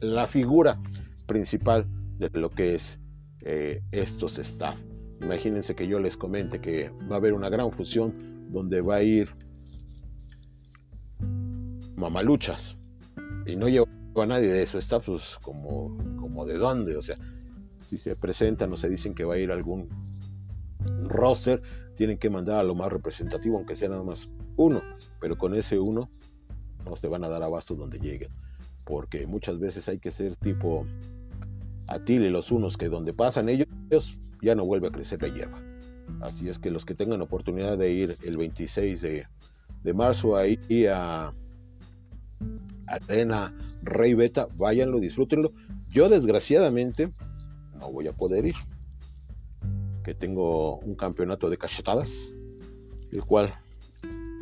la 0.00 0.28
figura 0.28 0.80
principal 1.26 1.88
de 2.18 2.30
lo 2.38 2.50
que 2.50 2.76
es 2.76 3.00
eh, 3.42 3.82
estos 3.90 4.38
staff. 4.38 4.78
Imagínense 5.22 5.74
que 5.74 5.88
yo 5.88 5.98
les 5.98 6.16
comente 6.16 6.60
que 6.60 6.90
va 7.10 7.16
a 7.16 7.18
haber 7.18 7.32
una 7.32 7.48
gran 7.48 7.72
fusión 7.72 8.14
donde 8.52 8.80
va 8.80 8.96
a 8.96 9.02
ir 9.02 9.28
mamaluchas 11.96 12.76
y 13.46 13.56
no 13.56 13.68
lleva 13.68 13.86
a 14.14 14.26
nadie 14.26 14.52
de 14.52 14.66
su 14.66 14.78
staff, 14.78 15.06
pues 15.06 15.36
como, 15.42 15.96
como 16.16 16.46
de 16.46 16.58
dónde, 16.58 16.96
o 16.96 17.02
sea, 17.02 17.16
si 17.80 17.98
se 17.98 18.14
presentan 18.14 18.72
o 18.72 18.76
se 18.76 18.88
dicen 18.88 19.14
que 19.14 19.24
va 19.24 19.34
a 19.34 19.38
ir 19.38 19.50
algún 19.50 19.88
roster, 21.08 21.60
tienen 22.00 22.16
que 22.16 22.30
mandar 22.30 22.60
a 22.60 22.62
lo 22.62 22.74
más 22.74 22.90
representativo, 22.90 23.58
aunque 23.58 23.76
sea 23.76 23.90
nada 23.90 24.02
más 24.02 24.26
uno, 24.56 24.80
pero 25.20 25.36
con 25.36 25.54
ese 25.54 25.78
uno 25.78 26.08
no 26.86 26.96
se 26.96 27.08
van 27.08 27.24
a 27.24 27.28
dar 27.28 27.42
abasto 27.42 27.74
donde 27.74 27.98
lleguen, 27.98 28.30
porque 28.86 29.26
muchas 29.26 29.58
veces 29.58 29.86
hay 29.86 29.98
que 29.98 30.10
ser 30.10 30.34
tipo 30.36 30.86
Atil 31.88 32.24
y 32.24 32.30
los 32.30 32.52
unos, 32.52 32.78
que 32.78 32.88
donde 32.88 33.12
pasan 33.12 33.50
ellos 33.50 33.68
ya 34.40 34.54
no 34.54 34.64
vuelve 34.64 34.88
a 34.88 34.92
crecer 34.92 35.20
la 35.20 35.28
hierba. 35.28 35.62
Así 36.22 36.48
es 36.48 36.58
que 36.58 36.70
los 36.70 36.86
que 36.86 36.94
tengan 36.94 37.20
oportunidad 37.20 37.76
de 37.76 37.92
ir 37.92 38.16
el 38.24 38.38
26 38.38 39.02
de, 39.02 39.92
marzo 39.92 40.38
ahí 40.38 40.58
a 40.86 41.34
Arena 42.86 43.54
Rey 43.82 44.14
Beta, 44.14 44.48
váyanlo, 44.56 45.00
disfrútenlo. 45.00 45.52
Yo 45.92 46.08
desgraciadamente 46.08 47.12
no 47.78 47.92
voy 47.92 48.06
a 48.06 48.14
poder 48.14 48.46
ir, 48.46 48.54
tengo 50.14 50.78
un 50.78 50.94
campeonato 50.94 51.50
de 51.50 51.58
cachetadas, 51.58 52.32
el 53.12 53.24
cual 53.24 53.52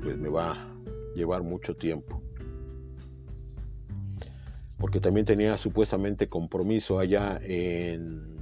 pues 0.02 0.16
me 0.16 0.28
va 0.28 0.52
a 0.52 0.74
llevar 1.14 1.42
mucho 1.42 1.74
tiempo 1.74 2.22
porque 4.78 5.00
también 5.00 5.26
tenía 5.26 5.58
supuestamente 5.58 6.28
compromiso 6.28 6.98
allá 6.98 7.40
en 7.42 8.36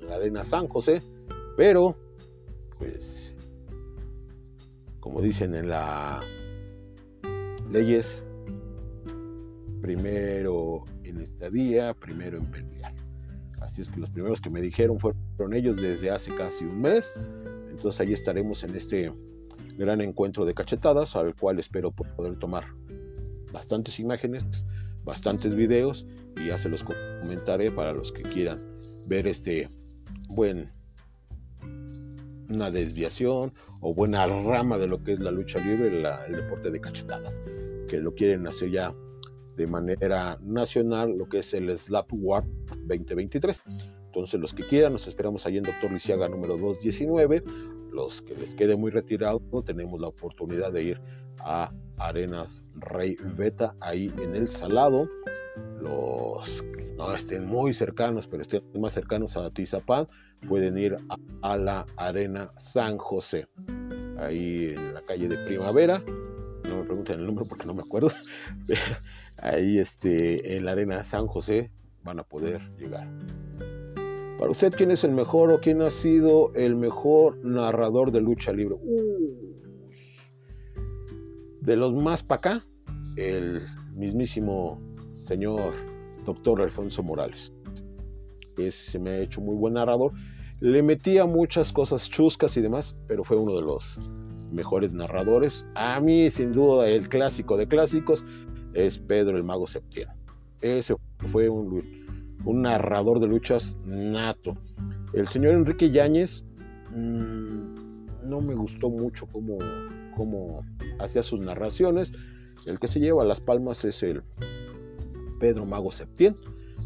la 0.00 0.14
arena 0.14 0.44
San 0.44 0.68
José, 0.68 1.02
pero 1.56 1.96
pues 2.78 3.34
como 5.00 5.20
dicen 5.20 5.54
en 5.54 5.68
la 5.68 6.22
leyes, 7.70 8.24
primero 9.82 10.84
en 11.02 11.20
estadía, 11.20 11.92
primero 11.94 12.38
en 12.38 12.46
pelear. 12.46 12.94
Así 13.78 13.88
es 13.88 13.94
que 13.94 14.00
los 14.00 14.10
primeros 14.10 14.40
que 14.40 14.50
me 14.50 14.60
dijeron 14.60 14.98
fueron 14.98 15.54
ellos 15.54 15.76
desde 15.76 16.10
hace 16.10 16.34
casi 16.34 16.64
un 16.64 16.80
mes. 16.80 17.12
Entonces 17.70 18.00
ahí 18.00 18.12
estaremos 18.12 18.64
en 18.64 18.74
este 18.74 19.12
gran 19.76 20.00
encuentro 20.00 20.44
de 20.44 20.52
cachetadas, 20.52 21.14
al 21.14 21.36
cual 21.36 21.60
espero 21.60 21.92
poder 21.92 22.36
tomar 22.40 22.64
bastantes 23.52 24.00
imágenes 24.00 24.44
bastantes 25.04 25.54
videos 25.54 26.04
y 26.36 26.48
ya 26.48 26.58
se 26.58 26.68
los 26.68 26.82
comentaré 26.82 27.70
para 27.70 27.92
los 27.92 28.10
que 28.10 28.22
quieran 28.22 28.58
ver 29.06 29.28
este 29.28 29.68
buen 30.28 30.72
una 32.48 32.72
desviación 32.72 33.54
o 33.80 33.94
buena 33.94 34.26
rama 34.26 34.76
de 34.76 34.88
lo 34.88 34.98
que 35.04 35.12
es 35.12 35.20
la 35.20 35.30
lucha 35.30 35.60
libre, 35.60 36.02
el 36.26 36.34
deporte 36.34 36.72
de 36.72 36.80
cachetadas, 36.80 37.32
que 37.88 37.98
lo 37.98 38.12
quieren 38.12 38.44
hacer 38.48 38.70
ya 38.70 38.92
de 39.58 39.66
manera 39.66 40.38
nacional, 40.40 41.18
lo 41.18 41.28
que 41.28 41.40
es 41.40 41.52
el 41.52 41.76
Slap 41.76 42.08
War 42.12 42.44
2023. 42.86 43.60
Entonces, 44.06 44.40
los 44.40 44.54
que 44.54 44.66
quieran, 44.66 44.92
nos 44.92 45.06
esperamos 45.08 45.44
ahí 45.44 45.58
en 45.58 45.64
Doctor 45.64 45.92
Lisiaga 45.92 46.28
número 46.28 46.56
219. 46.56 47.42
Los 47.92 48.22
que 48.22 48.34
les 48.36 48.54
quede 48.54 48.76
muy 48.76 48.92
retirado, 48.92 49.40
tenemos 49.66 50.00
la 50.00 50.06
oportunidad 50.06 50.72
de 50.72 50.82
ir 50.84 51.00
a 51.40 51.72
Arenas 51.98 52.62
Rey 52.76 53.16
Beta, 53.36 53.74
ahí 53.80 54.10
en 54.22 54.36
el 54.36 54.48
Salado. 54.48 55.08
Los 55.80 56.62
que 56.62 56.94
no 56.96 57.12
estén 57.12 57.46
muy 57.46 57.72
cercanos, 57.72 58.28
pero 58.28 58.42
estén 58.42 58.62
más 58.78 58.92
cercanos 58.92 59.36
a 59.36 59.50
Tizapán, 59.50 60.06
pueden 60.46 60.78
ir 60.78 60.96
a, 61.42 61.58
la 61.58 61.84
Arena 61.96 62.52
San 62.56 62.96
José, 62.96 63.48
ahí 64.18 64.74
en 64.76 64.94
la 64.94 65.02
calle 65.02 65.28
de 65.28 65.36
Primavera. 65.38 66.00
No 66.68 66.76
me 66.76 66.84
pregunten 66.84 67.20
el 67.20 67.26
número 67.26 67.46
porque 67.46 67.66
no 67.66 67.74
me 67.74 67.82
acuerdo. 67.82 68.10
ahí 69.42 69.78
este, 69.78 70.56
en 70.56 70.64
la 70.64 70.72
Arena 70.72 71.02
San 71.04 71.26
José 71.26 71.70
van 72.04 72.18
a 72.18 72.24
poder 72.24 72.60
llegar. 72.76 73.08
Para 74.38 74.50
usted, 74.50 74.72
¿quién 74.72 74.90
es 74.90 75.02
el 75.02 75.12
mejor 75.12 75.50
o 75.50 75.60
quién 75.60 75.82
ha 75.82 75.90
sido 75.90 76.52
el 76.54 76.76
mejor 76.76 77.44
narrador 77.44 78.12
de 78.12 78.20
lucha 78.20 78.52
libre? 78.52 78.76
De 81.60 81.76
los 81.76 81.92
más 81.92 82.22
para 82.22 82.38
acá, 82.38 82.66
el 83.16 83.62
mismísimo 83.94 84.80
señor 85.26 85.74
doctor 86.24 86.62
Alfonso 86.62 87.02
Morales. 87.02 87.52
Ese 88.56 88.92
se 88.92 88.98
me 88.98 89.10
ha 89.10 89.18
hecho 89.18 89.40
muy 89.40 89.56
buen 89.56 89.74
narrador. 89.74 90.12
Le 90.60 90.82
metía 90.82 91.26
muchas 91.26 91.72
cosas 91.72 92.08
chuscas 92.08 92.56
y 92.56 92.60
demás, 92.60 92.96
pero 93.06 93.24
fue 93.24 93.36
uno 93.36 93.54
de 93.54 93.62
los 93.62 93.98
mejores 94.50 94.92
narradores. 94.92 95.64
A 95.74 96.00
mí, 96.00 96.30
sin 96.30 96.52
duda, 96.52 96.88
el 96.88 97.08
clásico 97.08 97.56
de 97.56 97.66
clásicos 97.66 98.24
es 98.74 98.98
Pedro 98.98 99.36
el 99.36 99.44
Mago 99.44 99.66
Septiembre. 99.66 100.16
Ese 100.60 100.96
fue 101.30 101.48
un, 101.48 101.82
un 102.44 102.62
narrador 102.62 103.20
de 103.20 103.28
luchas 103.28 103.76
nato. 103.86 104.56
El 105.12 105.28
señor 105.28 105.54
Enrique 105.54 105.90
Yáñez 105.90 106.44
mmm, 106.94 108.06
no 108.24 108.40
me 108.40 108.54
gustó 108.54 108.90
mucho 108.90 109.26
cómo, 109.26 109.58
cómo 110.16 110.62
hacía 110.98 111.22
sus 111.22 111.40
narraciones. 111.40 112.12
El 112.66 112.78
que 112.78 112.88
se 112.88 113.00
lleva 113.00 113.24
las 113.24 113.40
palmas 113.40 113.84
es 113.84 114.02
el 114.02 114.22
Pedro 115.40 115.64
Mago 115.64 115.90
Septién. 115.90 116.36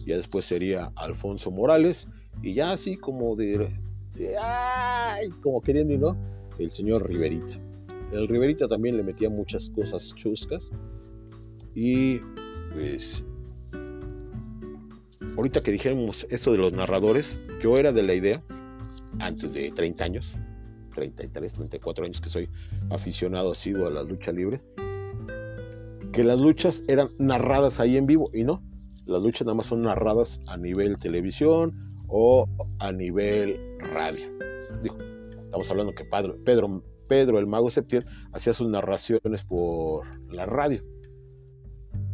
Ya 0.07 0.17
después 0.17 0.45
sería 0.45 0.93
Alfonso 0.97 1.51
Morales. 1.51 2.07
Y 2.43 2.55
ya 2.55 2.73
así 2.73 2.97
como 2.97 3.37
de, 3.37 3.69
de 4.15 4.37
ay, 4.37 5.31
como 5.43 5.61
queriendo 5.61 5.95
y 5.95 5.99
no, 5.99 6.17
el 6.59 6.71
señor 6.71 7.09
Riverita. 7.09 7.59
El 8.13 8.29
Riverita 8.29 8.69
también 8.69 8.97
le 8.97 9.03
metía 9.03 9.31
muchas 9.31 9.71
cosas 9.71 10.15
chuscas. 10.15 10.71
Y 11.75 12.19
pues 12.75 13.25
ahorita 15.37 15.63
que 15.63 15.73
dijéramos 15.73 16.27
esto 16.31 16.53
de 16.53 16.59
los 16.59 16.73
narradores, 16.73 17.41
yo 17.63 17.79
era 17.79 17.93
de 17.93 18.03
la 18.03 18.15
idea, 18.15 18.43
antes 19.19 19.55
de 19.55 19.71
30 19.71 20.05
años, 20.05 20.33
33, 20.95 21.55
34 21.55 22.05
años 22.05 22.21
que 22.21 22.29
soy 22.29 22.49
aficionado 22.91 23.55
sido 23.55 23.87
a 23.87 23.91
la 23.91 24.03
lucha 24.03 24.33
libre, 24.33 24.61
que 26.13 26.25
las 26.25 26.39
luchas 26.39 26.83
eran 26.89 27.09
narradas 27.19 27.81
ahí 27.81 27.97
en 27.97 28.07
vivo 28.07 28.31
y 28.35 28.45
no, 28.45 28.63
las 29.07 29.23
luchas 29.23 29.47
nada 29.47 29.55
más 29.55 29.67
son 29.67 29.83
narradas 29.83 30.41
a 30.49 30.57
nivel 30.57 30.99
televisión 30.99 31.75
o 32.09 32.47
a 32.79 32.93
nivel 32.93 33.59
radio. 33.93 34.27
Estamos 35.53 35.71
hablando 35.71 35.95
que 35.95 36.07
Pedro, 36.07 36.43
Pedro, 36.45 36.83
Pedro 37.09 37.39
el 37.39 37.47
Mago 37.47 37.71
Septién 37.71 38.03
hacía 38.33 38.55
sus 38.55 38.71
narraciones 38.71 39.43
por 39.43 40.07
la 40.33 40.47
radio. 40.47 40.81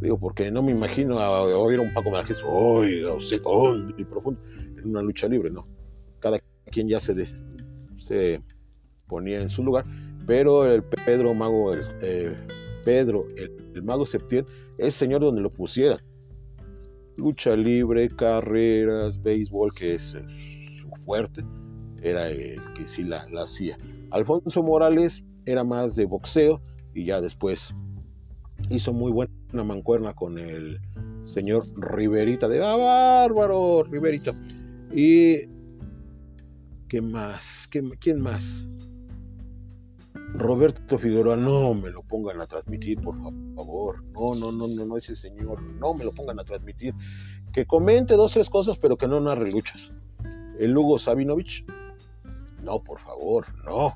Digo, 0.00 0.18
porque 0.18 0.50
no 0.50 0.60
me 0.60 0.72
imagino 0.72 1.20
a 1.20 1.44
oír 1.44 1.78
a 1.78 1.82
un 1.82 1.94
Paco 1.94 2.10
Malajes, 2.10 2.40
oiga, 2.44 3.14
usted, 3.14 3.40
y 3.96 4.04
profundo, 4.04 4.42
en 4.76 4.90
una 4.90 5.02
lucha 5.02 5.28
libre, 5.28 5.50
no. 5.50 5.62
Cada 6.18 6.40
quien 6.72 6.88
ya 6.88 6.98
se, 6.98 7.14
se 7.96 8.42
ponía 9.06 9.40
en 9.40 9.48
su 9.48 9.62
lugar, 9.62 9.84
pero 10.26 10.66
el 10.66 10.82
Pedro 10.82 11.32
Mago, 11.32 11.74
el, 11.74 11.82
eh, 12.02 12.34
Pedro, 12.84 13.24
el, 13.36 13.82
Mago 13.84 14.04
Septién, 14.04 14.44
es 14.78 14.94
señor 14.94 15.20
donde 15.20 15.42
lo 15.42 15.50
pusiera. 15.50 15.96
Lucha 17.16 17.54
libre, 17.54 18.08
carreras, 18.08 19.22
béisbol, 19.22 19.72
que 19.74 19.94
es 19.94 20.16
su 20.80 20.88
fuerte, 21.04 21.44
era 22.02 22.28
el 22.28 22.60
que 22.74 22.86
sí 22.86 23.04
la, 23.04 23.28
la 23.30 23.44
hacía. 23.44 23.76
Alfonso 24.10 24.62
Morales 24.62 25.22
era 25.46 25.64
más 25.64 25.96
de 25.96 26.04
boxeo 26.04 26.60
y 26.94 27.06
ya 27.06 27.20
después 27.20 27.72
hizo 28.70 28.92
muy 28.92 29.12
buena 29.12 29.30
mancuerna 29.64 30.14
con 30.14 30.38
el 30.38 30.80
señor 31.22 31.64
Riverita 31.76 32.48
de 32.48 32.62
¡Ah, 32.62 32.76
bárbaro! 32.76 33.84
Riverita. 33.84 34.32
Y 34.92 35.46
¿qué 36.88 37.00
más? 37.00 37.68
¿Quién 37.70 38.20
más? 38.20 38.64
Roberto 40.34 40.98
Figueroa, 40.98 41.36
no 41.36 41.72
me 41.74 41.90
lo 41.90 42.02
pongan 42.02 42.40
a 42.40 42.46
transmitir, 42.46 43.00
por 43.00 43.16
favor. 43.16 44.04
No, 44.12 44.34
no, 44.34 44.52
no, 44.52 44.68
no, 44.68 44.84
no, 44.84 44.96
ese 44.96 45.16
señor, 45.16 45.62
no 45.62 45.94
me 45.94 46.04
lo 46.04 46.12
pongan 46.12 46.38
a 46.38 46.44
transmitir. 46.44 46.94
Que 47.52 47.66
comente 47.66 48.14
dos, 48.14 48.32
tres 48.32 48.50
cosas, 48.50 48.76
pero 48.76 48.96
que 48.96 49.08
no 49.08 49.20
narre 49.20 49.50
luchas. 49.50 49.92
El 50.58 50.76
Hugo 50.76 50.98
Sabinovich, 50.98 51.64
no, 52.62 52.78
por 52.80 53.00
favor, 53.00 53.46
no. 53.64 53.94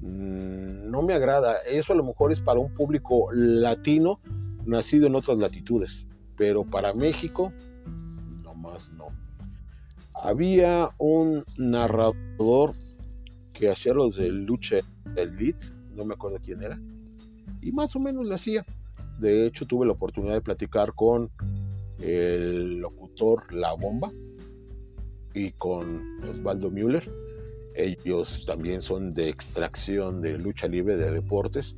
Mm, 0.00 0.90
no 0.90 1.02
me 1.02 1.14
agrada. 1.14 1.58
Eso 1.66 1.92
a 1.92 1.96
lo 1.96 2.04
mejor 2.04 2.32
es 2.32 2.40
para 2.40 2.60
un 2.60 2.72
público 2.72 3.28
latino 3.32 4.20
nacido 4.66 5.06
en 5.06 5.16
otras 5.16 5.38
latitudes, 5.38 6.06
pero 6.36 6.64
para 6.64 6.92
México, 6.92 7.52
no 8.42 8.54
más 8.54 8.90
no. 8.92 9.06
Había 10.14 10.90
un 10.98 11.44
narrador 11.56 12.72
que 13.54 13.70
hacía 13.70 13.94
los 13.94 14.16
de 14.16 14.30
lucha 14.30 14.76
elite, 15.16 15.64
no 15.94 16.04
me 16.04 16.14
acuerdo 16.14 16.38
quién 16.42 16.62
era, 16.62 16.78
y 17.60 17.72
más 17.72 17.94
o 17.96 18.00
menos 18.00 18.26
lo 18.26 18.34
hacía. 18.34 18.64
De 19.18 19.46
hecho, 19.46 19.66
tuve 19.66 19.86
la 19.86 19.92
oportunidad 19.92 20.34
de 20.34 20.40
platicar 20.40 20.94
con 20.94 21.30
el 22.00 22.78
locutor 22.78 23.52
La 23.52 23.72
Bomba 23.72 24.10
y 25.34 25.50
con 25.52 26.22
Osvaldo 26.28 26.70
Müller. 26.70 27.27
Ellos 27.78 28.44
también 28.44 28.82
son 28.82 29.14
de 29.14 29.28
extracción 29.28 30.20
de 30.20 30.38
lucha 30.38 30.66
libre 30.68 30.96
de 30.96 31.10
deportes. 31.10 31.76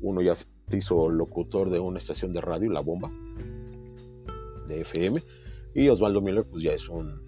Uno 0.00 0.22
ya 0.22 0.34
se 0.34 0.46
hizo 0.72 1.08
locutor 1.08 1.70
de 1.70 1.78
una 1.78 1.98
estación 1.98 2.32
de 2.32 2.40
radio, 2.40 2.70
La 2.70 2.80
Bomba, 2.80 3.10
de 4.66 4.80
FM. 4.80 5.22
Y 5.74 5.88
Osvaldo 5.88 6.20
Müller, 6.20 6.44
pues 6.44 6.62
ya 6.62 6.72
es 6.72 6.88
un 6.88 7.22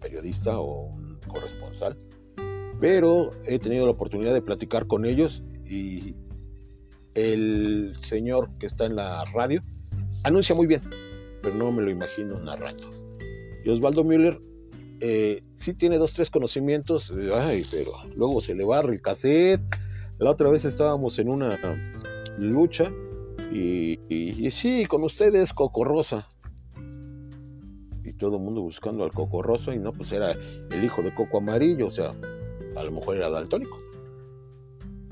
periodista 0.00 0.58
o 0.58 0.86
un 0.86 1.18
corresponsal 1.28 1.96
pero 2.82 3.30
he 3.46 3.60
tenido 3.60 3.86
la 3.86 3.92
oportunidad 3.92 4.34
de 4.34 4.42
platicar 4.42 4.88
con 4.88 5.04
ellos 5.04 5.44
y 5.64 6.16
el 7.14 7.92
señor 8.02 8.50
que 8.58 8.66
está 8.66 8.86
en 8.86 8.96
la 8.96 9.24
radio 9.32 9.62
anuncia 10.24 10.52
muy 10.56 10.66
bien, 10.66 10.80
pero 11.42 11.54
no 11.54 11.70
me 11.70 11.80
lo 11.80 11.90
imagino 11.90 12.40
narrando. 12.40 12.90
Y 13.64 13.68
Osvaldo 13.68 14.02
Müller 14.02 14.36
eh, 15.04 15.42
sí 15.56 15.74
tiene 15.74 15.98
dos, 15.98 16.12
tres 16.12 16.30
conocimientos, 16.30 17.12
ay, 17.34 17.64
pero 17.72 17.90
luego 18.14 18.40
se 18.40 18.54
le 18.54 18.64
barre 18.64 18.92
el 18.92 19.02
cassette. 19.02 19.60
La 20.18 20.30
otra 20.30 20.48
vez 20.48 20.64
estábamos 20.64 21.18
en 21.18 21.28
una 21.28 21.58
lucha 22.38 22.92
y, 23.50 23.98
y, 24.08 24.48
sí, 24.52 24.86
con 24.86 25.02
ustedes 25.02 25.52
Coco 25.52 25.84
Y 28.04 28.12
todo 28.12 28.36
el 28.36 28.42
mundo 28.44 28.62
buscando 28.62 29.02
al 29.02 29.10
Coco 29.10 29.42
Rosa 29.42 29.74
y 29.74 29.80
no, 29.80 29.92
pues 29.92 30.12
era 30.12 30.30
el 30.30 30.84
hijo 30.84 31.02
de 31.02 31.12
Coco 31.12 31.38
Amarillo, 31.38 31.88
o 31.88 31.90
sea, 31.90 32.14
a 32.76 32.84
lo 32.84 32.92
mejor 32.92 33.16
era 33.16 33.28
daltónico, 33.28 33.76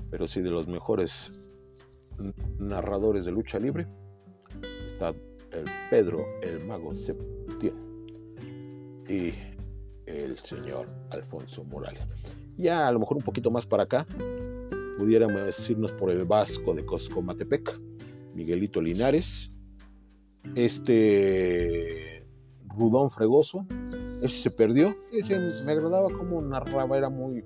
pero 0.08 0.28
sí 0.28 0.40
de 0.40 0.50
los 0.50 0.68
mejores 0.68 1.32
narradores 2.60 3.24
de 3.24 3.32
lucha 3.32 3.58
libre 3.58 3.88
está 4.86 5.08
el 5.08 5.64
Pedro 5.90 6.24
el 6.42 6.64
Mago 6.64 6.94
Septién. 6.94 7.90
Y 9.08 9.34
el 10.10 10.38
señor 10.38 10.86
Alfonso 11.10 11.64
Morales. 11.64 12.02
Ya 12.56 12.86
a 12.86 12.92
lo 12.92 13.00
mejor 13.00 13.16
un 13.16 13.22
poquito 13.22 13.50
más 13.50 13.66
para 13.66 13.84
acá, 13.84 14.06
pudiéramos 14.98 15.70
irnos 15.70 15.92
por 15.92 16.10
el 16.10 16.24
Vasco 16.24 16.74
de 16.74 16.84
Coscomatepec, 16.84 17.80
Miguelito 18.34 18.80
Linares, 18.80 19.50
este 20.54 22.26
Rudón 22.76 23.10
Fregoso, 23.10 23.66
ese 24.22 24.38
se 24.38 24.50
perdió. 24.50 24.94
Ese 25.12 25.38
me 25.64 25.72
agradaba 25.72 26.10
como 26.10 26.40
narraba, 26.42 26.96
era 26.96 27.08
muy, 27.08 27.44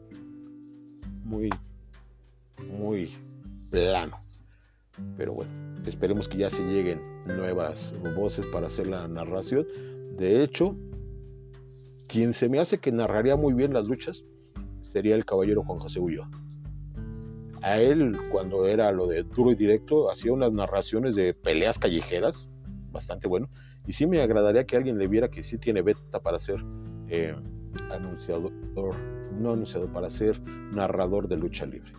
muy, 1.24 1.50
muy 2.78 3.10
plano. 3.70 4.16
Pero 5.16 5.34
bueno, 5.34 5.50
esperemos 5.86 6.28
que 6.28 6.38
ya 6.38 6.50
se 6.50 6.62
lleguen 6.62 7.00
nuevas 7.26 7.92
voces 8.16 8.46
para 8.46 8.66
hacer 8.66 8.86
la 8.86 9.08
narración. 9.08 9.66
De 10.16 10.42
hecho, 10.42 10.76
quien 12.08 12.32
se 12.32 12.48
me 12.48 12.58
hace 12.58 12.78
que 12.78 12.92
narraría 12.92 13.36
muy 13.36 13.54
bien 13.54 13.72
las 13.72 13.86
luchas 13.86 14.24
sería 14.80 15.16
el 15.16 15.24
caballero 15.24 15.64
Juan 15.64 15.78
José 15.78 16.00
Ulloa. 16.00 16.30
A 17.62 17.80
él, 17.80 18.16
cuando 18.30 18.66
era 18.66 18.92
lo 18.92 19.06
de 19.06 19.22
duro 19.22 19.50
y 19.50 19.54
directo, 19.54 20.10
hacía 20.10 20.32
unas 20.32 20.52
narraciones 20.52 21.14
de 21.14 21.32
peleas 21.32 21.78
callejeras, 21.78 22.46
bastante 22.92 23.26
bueno. 23.26 23.48
Y 23.86 23.92
sí 23.92 24.06
me 24.06 24.20
agradaría 24.20 24.64
que 24.64 24.76
alguien 24.76 24.98
le 24.98 25.08
viera 25.08 25.28
que 25.28 25.42
sí 25.42 25.58
tiene 25.58 25.82
beta 25.82 26.20
para 26.20 26.36
hacer 26.36 26.62
eh, 27.08 27.34
anunciador, 27.90 28.52
no 29.32 29.52
anunciador, 29.52 29.90
para 29.92 30.10
ser 30.10 30.40
narrador 30.72 31.26
de 31.26 31.38
lucha 31.38 31.66
libre. 31.66 31.92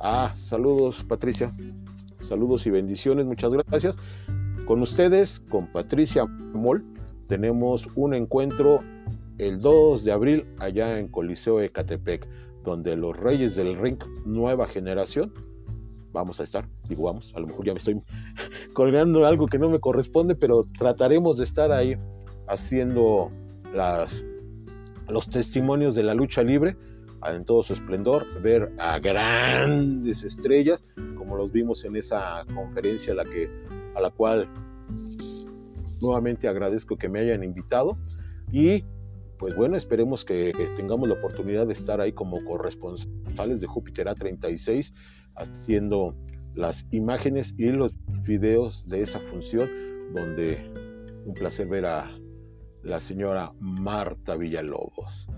Ah, 0.00 0.32
saludos 0.36 1.02
Patricia, 1.02 1.50
saludos 2.20 2.66
y 2.66 2.70
bendiciones, 2.70 3.26
muchas 3.26 3.52
gracias. 3.52 3.96
Con 4.66 4.80
ustedes, 4.80 5.40
con 5.48 5.66
Patricia 5.72 6.24
Moll, 6.24 6.84
tenemos 7.28 7.88
un 7.94 8.14
encuentro 8.14 8.82
el 9.38 9.60
2 9.60 10.04
de 10.04 10.12
abril 10.12 10.46
allá 10.58 10.98
en 10.98 11.08
Coliseo 11.08 11.60
Ecatepec, 11.60 12.26
donde 12.64 12.96
los 12.96 13.16
Reyes 13.16 13.54
del 13.54 13.78
Ring 13.78 13.98
Nueva 14.24 14.66
Generación 14.66 15.32
vamos 16.12 16.40
a 16.40 16.42
estar, 16.42 16.66
digo 16.88 17.04
vamos, 17.04 17.32
a 17.36 17.40
lo 17.40 17.46
mejor 17.46 17.66
ya 17.66 17.72
me 17.72 17.78
estoy 17.78 18.00
colgando 18.72 19.24
algo 19.26 19.46
que 19.46 19.58
no 19.58 19.68
me 19.68 19.78
corresponde, 19.78 20.34
pero 20.34 20.64
trataremos 20.78 21.36
de 21.36 21.44
estar 21.44 21.70
ahí 21.70 21.94
haciendo 22.48 23.30
las, 23.74 24.24
los 25.08 25.28
testimonios 25.28 25.94
de 25.94 26.02
la 26.02 26.14
lucha 26.14 26.42
libre 26.42 26.76
en 27.26 27.44
todo 27.44 27.62
su 27.62 27.72
esplendor, 27.72 28.26
ver 28.42 28.72
a 28.78 28.98
grandes 28.98 30.22
estrellas, 30.22 30.84
como 31.16 31.36
los 31.36 31.52
vimos 31.52 31.84
en 31.84 31.96
esa 31.96 32.44
conferencia 32.54 33.12
a 33.12 33.16
la, 33.16 33.24
que, 33.24 33.50
a 33.94 34.00
la 34.00 34.10
cual 34.10 34.48
nuevamente 36.00 36.48
agradezco 36.48 36.96
que 36.96 37.08
me 37.08 37.20
hayan 37.20 37.44
invitado 37.44 37.98
y 38.52 38.84
pues 39.38 39.54
bueno, 39.54 39.76
esperemos 39.76 40.24
que 40.24 40.52
tengamos 40.74 41.08
la 41.08 41.14
oportunidad 41.14 41.66
de 41.66 41.72
estar 41.72 42.00
ahí 42.00 42.12
como 42.12 42.44
corresponsales 42.44 43.60
de 43.60 43.66
Júpiter 43.68 44.08
A36 44.08 44.92
haciendo 45.36 46.16
las 46.54 46.84
imágenes 46.90 47.54
y 47.56 47.66
los 47.66 47.94
videos 48.24 48.88
de 48.88 49.02
esa 49.02 49.20
función 49.20 49.70
donde 50.12 50.58
un 51.24 51.34
placer 51.34 51.68
ver 51.68 51.86
a 51.86 52.10
la 52.82 52.98
señora 52.98 53.52
Marta 53.60 54.36
Villalobos. 54.36 55.28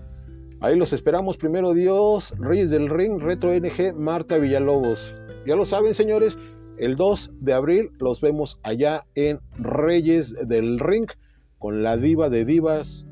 Ahí 0.61 0.77
los 0.77 0.93
esperamos, 0.93 1.37
primero 1.37 1.73
Dios, 1.73 2.33
Reyes 2.37 2.69
del 2.69 2.89
Ring, 2.89 3.19
Retro 3.19 3.51
NG, 3.51 3.93
Marta 3.95 4.37
Villalobos. 4.37 5.13
Ya 5.45 5.55
lo 5.55 5.65
saben, 5.65 5.93
señores, 5.93 6.37
el 6.77 6.95
2 6.95 7.31
de 7.39 7.53
abril 7.53 7.91
los 7.99 8.21
vemos 8.21 8.59
allá 8.63 9.05
en 9.15 9.39
Reyes 9.57 10.35
del 10.47 10.79
Ring 10.79 11.09
con 11.59 11.83
la 11.83 11.97
diva 11.97 12.29
de 12.29 12.43
divas, 12.45 13.05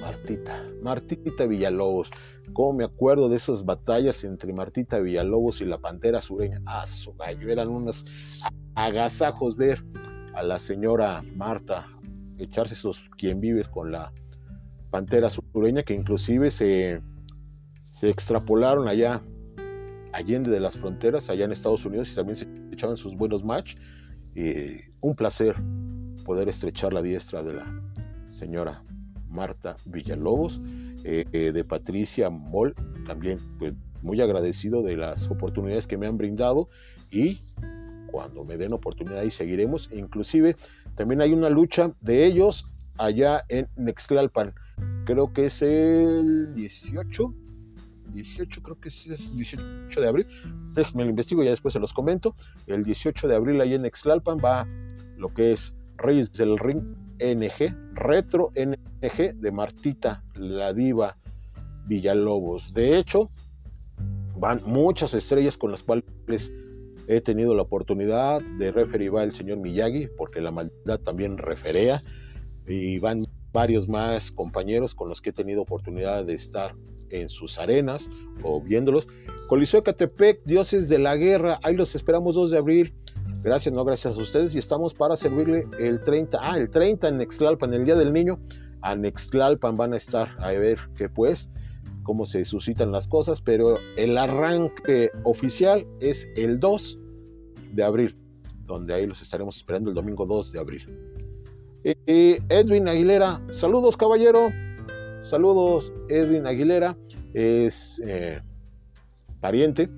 Martita, 0.00 0.64
Martita 0.82 1.46
Villalobos. 1.46 2.10
Cómo 2.52 2.74
me 2.74 2.84
acuerdo 2.84 3.28
de 3.28 3.36
esas 3.36 3.64
batallas 3.64 4.22
entre 4.22 4.52
Martita 4.52 5.00
Villalobos 5.00 5.60
y 5.60 5.64
la 5.64 5.78
Pantera 5.78 6.22
Sureña. 6.22 6.62
Ah, 6.64 6.86
su 6.86 7.12
gallo, 7.14 7.50
eran 7.50 7.68
unos 7.68 8.04
agasajos 8.76 9.56
ver 9.56 9.84
a 10.34 10.42
la 10.42 10.58
señora 10.58 11.24
Marta 11.34 11.88
echarse 12.38 12.74
esos 12.74 13.10
quien 13.16 13.40
vives 13.40 13.68
con 13.68 13.90
la 13.90 14.12
Pantera 14.90 15.28
Sureña, 15.30 15.82
que 15.82 15.94
inclusive 15.94 16.50
se, 16.50 17.02
se 17.84 18.08
extrapolaron 18.08 18.88
allá, 18.88 19.20
allende 20.16 20.50
de 20.50 20.60
las 20.60 20.76
fronteras, 20.76 21.30
allá 21.30 21.44
en 21.44 21.52
Estados 21.52 21.84
Unidos, 21.84 22.10
y 22.10 22.14
también 22.14 22.36
se 22.36 22.46
echaban 22.72 22.96
sus 22.96 23.14
buenos 23.16 23.44
match. 23.44 23.76
un 25.02 25.14
placer 25.14 25.54
poder 26.24 26.48
estrechar 26.48 26.92
la 26.92 27.02
diestra 27.02 27.42
de 27.42 27.54
la 27.54 27.82
señora 28.26 28.82
Marta 29.28 29.76
Villalobos. 29.86 30.60
Eh, 31.08 31.24
eh, 31.30 31.52
de 31.52 31.62
Patricia 31.62 32.30
Moll, 32.30 32.74
también 33.06 33.38
pues, 33.60 33.74
muy 34.02 34.20
agradecido 34.20 34.82
de 34.82 34.96
las 34.96 35.30
oportunidades 35.30 35.86
que 35.86 35.96
me 35.96 36.08
han 36.08 36.18
brindado 36.18 36.68
y 37.12 37.38
cuando 38.10 38.42
me 38.42 38.56
den 38.56 38.72
oportunidad 38.72 39.22
y 39.22 39.30
seguiremos. 39.30 39.88
Inclusive 39.92 40.56
también 40.96 41.22
hay 41.22 41.32
una 41.32 41.48
lucha 41.48 41.92
de 42.00 42.24
ellos 42.24 42.64
allá 42.98 43.44
en 43.48 43.68
Nextlalpan. 43.76 44.52
Creo 45.04 45.32
que 45.32 45.46
es 45.46 45.62
el 45.62 46.52
18, 46.56 47.32
18 48.12 48.62
creo 48.62 48.80
que 48.80 48.88
es 48.88 49.06
el 49.06 49.36
18 49.36 50.00
de 50.00 50.08
abril. 50.08 50.26
Déjenme 50.74 51.04
lo 51.04 51.10
investigo 51.10 51.42
y 51.42 51.46
ya 51.46 51.50
después 51.50 51.72
se 51.72 51.80
los 51.80 51.92
comento. 51.92 52.34
El 52.66 52.84
18 52.84 53.28
de 53.28 53.34
abril 53.34 53.60
allá 53.60 53.76
en 53.76 53.82
Nextlalpan 53.82 54.38
va 54.38 54.66
lo 55.16 55.32
que 55.32 55.52
es 55.52 55.74
Reyes 55.96 56.32
del 56.32 56.58
Ring 56.58 56.82
NG, 57.18 57.74
Retro 57.94 58.52
NG 58.54 59.34
de 59.34 59.52
Martita, 59.52 60.22
la 60.34 60.72
diva 60.72 61.16
Villalobos. 61.86 62.74
De 62.74 62.98
hecho, 62.98 63.30
van 64.38 64.60
muchas 64.66 65.14
estrellas 65.14 65.56
con 65.56 65.70
las 65.70 65.82
cuales 65.82 66.52
he 67.08 67.20
tenido 67.20 67.54
la 67.54 67.62
oportunidad 67.62 68.42
de 68.58 68.72
referir 68.72 69.14
va 69.14 69.22
el 69.22 69.32
señor 69.32 69.58
Miyagi, 69.58 70.08
porque 70.16 70.40
la 70.40 70.50
maldad 70.50 70.98
también 71.00 71.38
referea, 71.38 72.02
y 72.66 72.98
van 72.98 73.26
varios 73.52 73.88
más 73.88 74.32
compañeros 74.32 74.94
con 74.94 75.08
los 75.08 75.22
que 75.22 75.30
he 75.30 75.32
tenido 75.32 75.62
oportunidad 75.62 76.24
de 76.24 76.34
estar 76.34 76.74
en 77.20 77.28
sus 77.28 77.58
arenas 77.58 78.08
o 78.42 78.60
viéndolos. 78.60 79.08
Coliseo 79.48 79.82
Catepec, 79.82 80.42
Dioses 80.44 80.88
de 80.88 80.98
la 80.98 81.16
Guerra, 81.16 81.60
ahí 81.62 81.76
los 81.76 81.94
esperamos 81.94 82.34
2 82.34 82.50
de 82.50 82.58
abril 82.58 82.94
Gracias, 83.46 83.72
no, 83.72 83.84
gracias 83.84 84.18
a 84.18 84.20
ustedes 84.20 84.54
y 84.56 84.58
estamos 84.58 84.92
para 84.92 85.14
servirle 85.14 85.68
el 85.78 86.02
30, 86.02 86.38
ah, 86.40 86.58
el 86.58 86.68
30 86.68 87.06
en 87.06 87.18
Nextlalpan, 87.18 87.72
el 87.74 87.84
Día 87.84 87.94
del 87.94 88.12
Niño. 88.12 88.40
A 88.82 88.96
Nextlalpan 88.96 89.76
van 89.76 89.92
a 89.92 89.96
estar 89.96 90.28
a 90.38 90.50
ver 90.50 90.78
qué 90.96 91.08
pues, 91.08 91.48
cómo 92.02 92.24
se 92.24 92.44
suscitan 92.44 92.90
las 92.90 93.06
cosas, 93.06 93.40
pero 93.40 93.78
el 93.96 94.18
arranque 94.18 95.12
oficial 95.22 95.86
es 96.00 96.28
el 96.34 96.58
2 96.58 96.98
de 97.72 97.84
abril, 97.84 98.16
donde 98.64 98.94
ahí 98.94 99.06
los 99.06 99.22
estaremos 99.22 99.56
esperando 99.58 99.90
el 99.90 99.94
domingo 99.94 100.26
2 100.26 100.50
de 100.50 100.58
abril. 100.58 100.98
Y 101.84 102.38
Edwin 102.48 102.88
Aguilera, 102.88 103.40
saludos 103.50 103.96
caballero, 103.96 104.48
saludos 105.20 105.92
Edwin 106.08 106.48
Aguilera, 106.48 106.96
es 107.36 108.00
eh, 108.02 108.40
pariente 109.40 109.90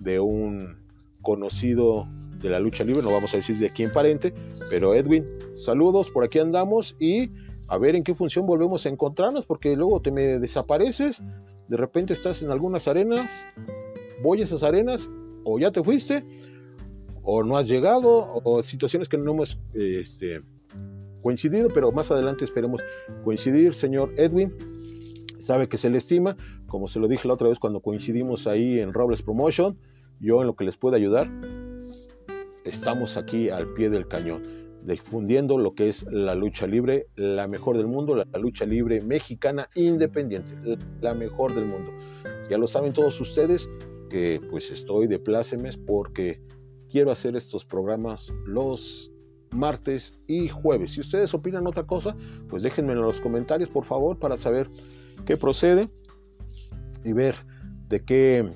de 0.00 0.18
un 0.18 0.76
conocido 1.22 2.08
de 2.42 2.50
la 2.50 2.58
lucha 2.58 2.82
libre, 2.82 3.02
no 3.02 3.12
vamos 3.12 3.32
a 3.32 3.36
decir 3.36 3.58
de 3.58 3.70
quién 3.70 3.92
parente, 3.92 4.34
pero 4.70 4.94
Edwin, 4.94 5.24
saludos, 5.54 6.10
por 6.10 6.24
aquí 6.24 6.40
andamos 6.40 6.96
y 6.98 7.30
a 7.68 7.78
ver 7.78 7.94
en 7.94 8.02
qué 8.02 8.14
función 8.14 8.44
volvemos 8.44 8.86
a 8.86 8.88
encontrarnos, 8.88 9.46
porque 9.46 9.76
luego 9.76 10.02
te 10.02 10.10
me 10.10 10.38
desapareces, 10.38 11.22
de 11.68 11.76
repente 11.76 12.12
estás 12.12 12.42
en 12.42 12.50
algunas 12.50 12.88
arenas, 12.88 13.30
voy 14.20 14.40
a 14.40 14.44
esas 14.44 14.64
arenas, 14.64 15.08
o 15.44 15.60
ya 15.60 15.70
te 15.70 15.84
fuiste, 15.84 16.24
o 17.22 17.44
no 17.44 17.56
has 17.56 17.68
llegado, 17.68 18.42
o 18.42 18.62
situaciones 18.64 19.08
que 19.08 19.16
no 19.16 19.30
hemos 19.30 19.60
este, 19.74 20.40
coincidido, 21.22 21.68
pero 21.72 21.92
más 21.92 22.10
adelante 22.10 22.44
esperemos 22.44 22.82
coincidir, 23.22 23.74
señor 23.74 24.12
Edwin. 24.16 24.52
Sabe 25.38 25.68
que 25.68 25.78
se 25.78 25.90
le 25.90 25.98
estima, 25.98 26.36
como 26.70 26.86
se 26.86 27.00
lo 27.00 27.08
dije 27.08 27.28
la 27.28 27.34
otra 27.34 27.48
vez 27.48 27.58
cuando 27.58 27.80
coincidimos 27.80 28.46
ahí 28.46 28.78
en 28.78 28.94
Robles 28.94 29.20
Promotion, 29.20 29.76
yo 30.20 30.40
en 30.40 30.46
lo 30.46 30.54
que 30.54 30.64
les 30.64 30.76
pueda 30.76 30.96
ayudar, 30.96 31.28
estamos 32.64 33.16
aquí 33.16 33.50
al 33.50 33.74
pie 33.74 33.90
del 33.90 34.06
cañón, 34.06 34.44
difundiendo 34.86 35.58
lo 35.58 35.74
que 35.74 35.88
es 35.88 36.04
la 36.04 36.34
lucha 36.34 36.66
libre, 36.66 37.08
la 37.16 37.48
mejor 37.48 37.76
del 37.76 37.88
mundo, 37.88 38.14
la, 38.14 38.24
lucha 38.38 38.64
libre 38.64 39.00
mexicana 39.02 39.68
independiente, 39.74 40.54
la 41.00 41.12
mejor 41.12 41.54
del 41.54 41.66
mundo. 41.66 41.90
Ya 42.48 42.56
lo 42.56 42.66
saben 42.66 42.92
todos 42.92 43.20
ustedes 43.20 43.68
que 44.08 44.40
pues 44.48 44.70
estoy 44.70 45.08
de 45.08 45.18
plácemes 45.18 45.76
porque 45.76 46.40
quiero 46.88 47.10
hacer 47.10 47.34
estos 47.34 47.64
programas 47.64 48.32
los 48.46 49.12
martes 49.50 50.16
y 50.28 50.48
jueves. 50.48 50.92
Si 50.92 51.00
ustedes 51.00 51.34
opinan 51.34 51.66
otra 51.66 51.84
cosa, 51.84 52.16
pues 52.48 52.62
déjenme 52.62 52.92
en 52.92 53.02
los 53.02 53.20
comentarios 53.20 53.68
por 53.68 53.84
favor 53.84 54.18
para 54.18 54.36
saber 54.36 54.68
qué 55.26 55.36
procede 55.36 55.90
y 57.04 57.12
ver 57.12 57.34
de 57.88 58.04
qué 58.04 58.50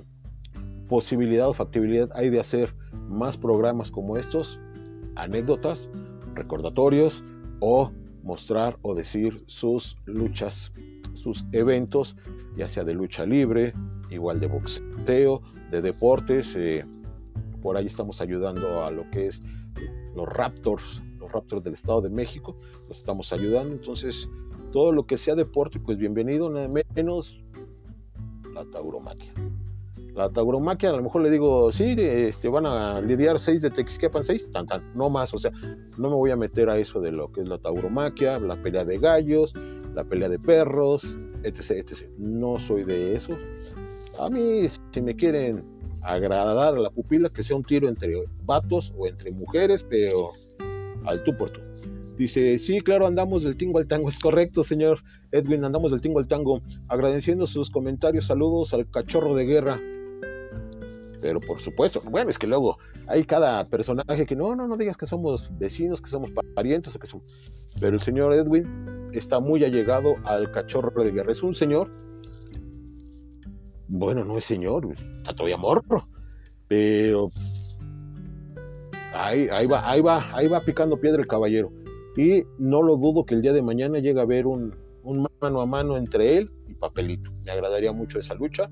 posibilidad 0.88 1.48
o 1.48 1.54
factibilidad 1.54 2.10
hay 2.14 2.30
de 2.30 2.40
hacer 2.40 2.74
más 3.08 3.36
programas 3.36 3.90
como 3.90 4.16
estos, 4.16 4.60
anécdotas, 5.16 5.88
recordatorios 6.34 7.24
o 7.60 7.90
mostrar 8.22 8.78
o 8.82 8.94
decir 8.94 9.42
sus 9.46 9.96
luchas, 10.06 10.72
sus 11.12 11.44
eventos, 11.52 12.16
ya 12.56 12.68
sea 12.68 12.84
de 12.84 12.94
lucha 12.94 13.26
libre, 13.26 13.74
igual 14.10 14.40
de 14.40 14.46
boxeo, 14.46 15.42
de 15.70 15.82
deportes. 15.82 16.56
Eh, 16.56 16.84
por 17.62 17.76
ahí 17.76 17.86
estamos 17.86 18.20
ayudando 18.20 18.84
a 18.84 18.90
lo 18.90 19.08
que 19.10 19.26
es 19.26 19.42
los 20.14 20.28
Raptors, 20.28 21.02
los 21.18 21.30
Raptors 21.32 21.62
del 21.62 21.74
Estado 21.74 22.02
de 22.02 22.10
México, 22.10 22.56
los 22.88 22.98
estamos 22.98 23.32
ayudando. 23.32 23.74
Entonces, 23.74 24.28
todo 24.72 24.92
lo 24.92 25.06
que 25.06 25.16
sea 25.16 25.34
deporte, 25.34 25.78
pues 25.80 25.98
bienvenido, 25.98 26.50
nada 26.50 26.68
menos 26.94 27.43
la 28.54 28.64
tauromaquia. 28.64 29.32
La 30.14 30.30
tauromaquia, 30.30 30.90
a 30.90 30.96
lo 30.96 31.02
mejor 31.02 31.22
le 31.22 31.30
digo, 31.30 31.72
sí, 31.72 31.96
este, 31.98 32.48
van 32.48 32.66
a 32.66 33.00
lidiar 33.00 33.38
seis 33.40 33.62
de 33.62 33.70
Texquiapan, 33.70 34.22
seis, 34.22 34.48
tan, 34.52 34.64
tan, 34.64 34.94
no 34.94 35.10
más, 35.10 35.34
o 35.34 35.38
sea, 35.38 35.50
no 35.98 36.08
me 36.08 36.14
voy 36.14 36.30
a 36.30 36.36
meter 36.36 36.70
a 36.70 36.78
eso 36.78 37.00
de 37.00 37.10
lo 37.10 37.32
que 37.32 37.40
es 37.40 37.48
la 37.48 37.58
tauromaquia, 37.58 38.38
la 38.38 38.60
pelea 38.62 38.84
de 38.84 38.98
gallos, 38.98 39.54
la 39.92 40.04
pelea 40.04 40.28
de 40.28 40.38
perros, 40.38 41.04
etc, 41.42 41.70
etc. 41.72 42.08
No 42.16 42.60
soy 42.60 42.84
de 42.84 43.16
eso. 43.16 43.36
A 44.20 44.30
mí, 44.30 44.66
si 44.92 45.02
me 45.02 45.16
quieren 45.16 45.64
agradar 46.04 46.74
a 46.74 46.78
la 46.78 46.90
pupila, 46.90 47.28
que 47.30 47.42
sea 47.42 47.56
un 47.56 47.64
tiro 47.64 47.88
entre 47.88 48.14
vatos 48.44 48.94
o 48.96 49.08
entre 49.08 49.32
mujeres, 49.32 49.82
pero 49.82 50.30
al 51.06 51.24
tú 51.24 51.36
por 51.36 51.50
tú. 51.50 51.60
Dice, 52.16 52.58
sí, 52.58 52.80
claro, 52.80 53.06
andamos 53.06 53.42
del 53.42 53.56
tingo 53.56 53.78
al 53.78 53.88
tango. 53.88 54.08
Es 54.08 54.18
correcto, 54.18 54.62
señor 54.62 55.00
Edwin, 55.32 55.64
andamos 55.64 55.90
del 55.90 56.00
tingo 56.00 56.20
al 56.20 56.28
tango. 56.28 56.62
Agradeciendo 56.88 57.46
sus 57.46 57.70
comentarios, 57.70 58.26
saludos 58.26 58.72
al 58.72 58.88
cachorro 58.88 59.34
de 59.34 59.44
guerra. 59.44 59.80
Pero 61.20 61.40
por 61.40 61.60
supuesto, 61.60 62.02
bueno, 62.10 62.30
es 62.30 62.38
que 62.38 62.46
luego 62.46 62.78
hay 63.06 63.24
cada 63.24 63.64
personaje 63.64 64.26
que 64.26 64.36
no, 64.36 64.54
no, 64.54 64.68
no 64.68 64.76
digas 64.76 64.96
que 64.96 65.06
somos 65.06 65.50
vecinos, 65.58 66.00
que 66.00 66.10
somos 66.10 66.30
parientes 66.54 66.94
o 66.94 66.98
que 66.98 67.06
somos... 67.06 67.26
Pero 67.80 67.94
el 67.96 68.02
señor 68.02 68.34
Edwin 68.34 69.08
está 69.12 69.40
muy 69.40 69.64
allegado 69.64 70.16
al 70.24 70.50
cachorro 70.50 71.02
de 71.02 71.10
guerra. 71.10 71.32
Es 71.32 71.42
un 71.42 71.54
señor, 71.54 71.90
bueno, 73.88 74.24
no 74.24 74.36
es 74.36 74.44
señor, 74.44 74.86
está 75.16 75.34
todavía 75.34 75.56
morro, 75.56 76.04
pero 76.68 77.28
ahí, 79.14 79.48
ahí 79.50 79.66
va, 79.66 79.90
ahí 79.90 80.00
va, 80.00 80.36
ahí 80.36 80.46
va 80.46 80.60
picando 80.60 81.00
piedra 81.00 81.22
el 81.22 81.28
caballero. 81.28 81.72
Y 82.16 82.44
no 82.58 82.82
lo 82.82 82.96
dudo 82.96 83.24
que 83.24 83.34
el 83.34 83.42
día 83.42 83.52
de 83.52 83.62
mañana 83.62 83.98
llegue 83.98 84.20
a 84.20 84.22
haber 84.22 84.46
un, 84.46 84.74
mano 85.40 85.60
a 85.60 85.66
mano 85.66 85.96
entre 85.96 86.36
él 86.36 86.50
y 86.68 86.74
Papelito. 86.74 87.30
Me 87.44 87.50
agradaría 87.50 87.92
mucho 87.92 88.18
esa 88.18 88.34
lucha. 88.34 88.70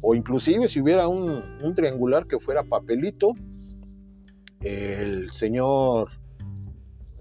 O 0.00 0.14
inclusive 0.14 0.68
si 0.68 0.80
hubiera 0.80 1.08
un, 1.08 1.42
triangular 1.74 2.26
que 2.26 2.38
fuera 2.38 2.62
Papelito, 2.62 3.34
el 4.60 5.30
señor 5.30 6.08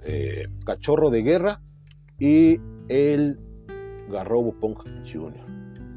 eh, 0.03 0.47
Cachorro 0.65 1.09
de 1.09 1.21
Guerra 1.21 1.61
y 2.19 2.59
el 2.87 3.39
Garrobo 4.09 4.53
Punk 4.53 4.83
Jr. 5.11 5.45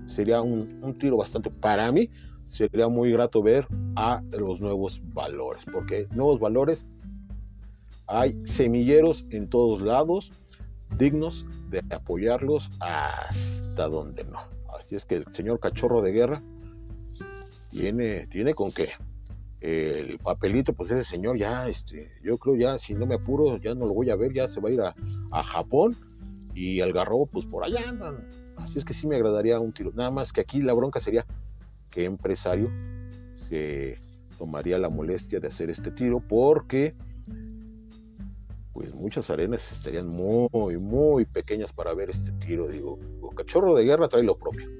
Sería 0.06 0.42
un, 0.42 0.80
un 0.82 0.98
tiro 0.98 1.16
bastante, 1.16 1.50
para 1.50 1.90
mí, 1.92 2.10
sería 2.48 2.88
muy 2.88 3.12
grato 3.12 3.42
ver 3.42 3.66
a 3.94 4.22
los 4.36 4.60
nuevos 4.60 5.00
valores, 5.14 5.64
porque 5.72 6.08
nuevos 6.12 6.40
valores 6.40 6.84
hay 8.10 8.44
semilleros 8.44 9.24
en 9.30 9.48
todos 9.48 9.80
lados, 9.80 10.32
dignos 10.98 11.46
de 11.70 11.82
apoyarlos 11.90 12.68
hasta 12.80 13.88
donde 13.88 14.24
no. 14.24 14.40
Así 14.76 14.96
es 14.96 15.04
que 15.04 15.14
el 15.14 15.32
señor 15.32 15.60
cachorro 15.60 16.02
de 16.02 16.10
guerra 16.10 16.42
tiene, 17.70 18.26
tiene 18.26 18.52
con 18.52 18.72
qué. 18.72 18.90
El 19.60 20.18
papelito, 20.18 20.72
pues 20.72 20.90
ese 20.90 21.04
señor 21.04 21.36
ya, 21.36 21.68
este, 21.68 22.10
yo 22.22 22.36
creo 22.38 22.56
ya, 22.56 22.78
si 22.78 22.94
no 22.94 23.06
me 23.06 23.14
apuro, 23.14 23.58
ya 23.58 23.74
no 23.74 23.86
lo 23.86 23.94
voy 23.94 24.10
a 24.10 24.16
ver, 24.16 24.32
ya 24.32 24.48
se 24.48 24.60
va 24.60 24.70
a 24.70 24.72
ir 24.72 24.80
a, 24.80 24.94
Japón 25.44 25.96
y 26.54 26.80
al 26.80 26.92
garrobo, 26.92 27.26
pues 27.26 27.46
por 27.46 27.64
allá 27.64 27.88
andan. 27.88 28.26
Así 28.56 28.78
es 28.78 28.84
que 28.84 28.92
sí 28.92 29.06
me 29.06 29.16
agradaría 29.16 29.60
un 29.60 29.72
tiro. 29.72 29.92
Nada 29.94 30.10
más 30.10 30.32
que 30.32 30.40
aquí 30.40 30.60
la 30.60 30.72
bronca 30.72 30.98
sería 30.98 31.24
que 31.90 32.04
empresario 32.04 32.70
se 33.48 33.98
tomaría 34.36 34.78
la 34.78 34.88
molestia 34.88 35.38
de 35.38 35.48
hacer 35.48 35.70
este 35.70 35.90
tiro 35.90 36.20
porque 36.20 36.94
pues 38.80 38.94
muchas 38.94 39.28
arenas 39.28 39.72
estarían 39.72 40.08
muy, 40.08 40.78
muy 40.78 41.26
pequeñas 41.26 41.70
para 41.70 41.92
ver 41.92 42.08
este 42.08 42.32
tiro. 42.32 42.66
Digo, 42.66 42.98
Cachorro 43.36 43.74
de 43.74 43.84
Guerra 43.84 44.08
trae 44.08 44.22
lo 44.22 44.38
propio. 44.38 44.70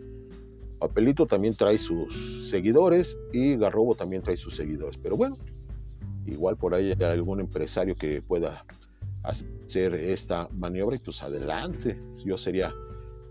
Papelito 0.78 1.26
también 1.26 1.54
trae 1.54 1.76
sus 1.76 2.48
seguidores 2.48 3.18
y 3.30 3.58
Garrobo 3.58 3.94
también 3.94 4.22
trae 4.22 4.38
sus 4.38 4.56
seguidores. 4.56 4.96
Pero 4.96 5.18
bueno, 5.18 5.36
igual 6.24 6.56
por 6.56 6.74
ahí 6.74 6.94
hay 6.98 7.04
algún 7.04 7.40
empresario 7.40 7.94
que 7.94 8.22
pueda 8.22 8.64
hacer 9.22 9.92
esta 9.94 10.48
maniobra 10.50 10.96
y 10.96 11.00
pues 11.00 11.22
adelante. 11.22 12.00
Yo 12.24 12.38
sería 12.38 12.72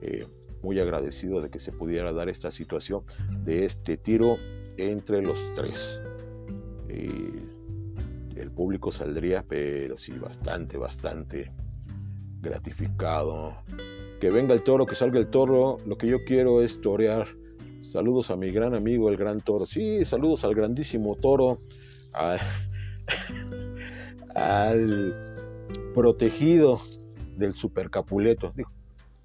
eh, 0.03 0.27
muy 0.61 0.79
agradecido 0.79 1.41
de 1.41 1.49
que 1.49 1.57
se 1.57 1.71
pudiera 1.71 2.13
dar 2.13 2.29
esta 2.29 2.51
situación 2.51 3.01
de 3.43 3.65
este 3.65 3.97
tiro 3.97 4.37
entre 4.77 5.23
los 5.23 5.43
tres 5.55 5.99
el 8.49 8.55
público 8.55 8.91
saldría, 8.91 9.43
pero 9.47 9.97
sí, 9.97 10.13
bastante, 10.13 10.77
bastante 10.77 11.51
gratificado. 12.41 13.57
Que 14.19 14.31
venga 14.31 14.53
el 14.53 14.63
toro, 14.63 14.85
que 14.85 14.95
salga 14.95 15.19
el 15.19 15.27
toro. 15.27 15.77
Lo 15.85 15.97
que 15.97 16.07
yo 16.07 16.23
quiero 16.25 16.61
es 16.61 16.81
torear. 16.81 17.27
Saludos 17.83 18.29
a 18.31 18.35
mi 18.35 18.51
gran 18.51 18.75
amigo, 18.75 19.09
el 19.09 19.17
gran 19.17 19.39
toro. 19.39 19.65
Sí, 19.65 20.03
saludos 20.03 20.43
al 20.43 20.55
grandísimo 20.55 21.15
toro. 21.15 21.59
Al, 22.13 22.39
protegido 25.93 26.79
del 27.37 27.53
super 27.53 27.89
Capuleto. 27.89 28.53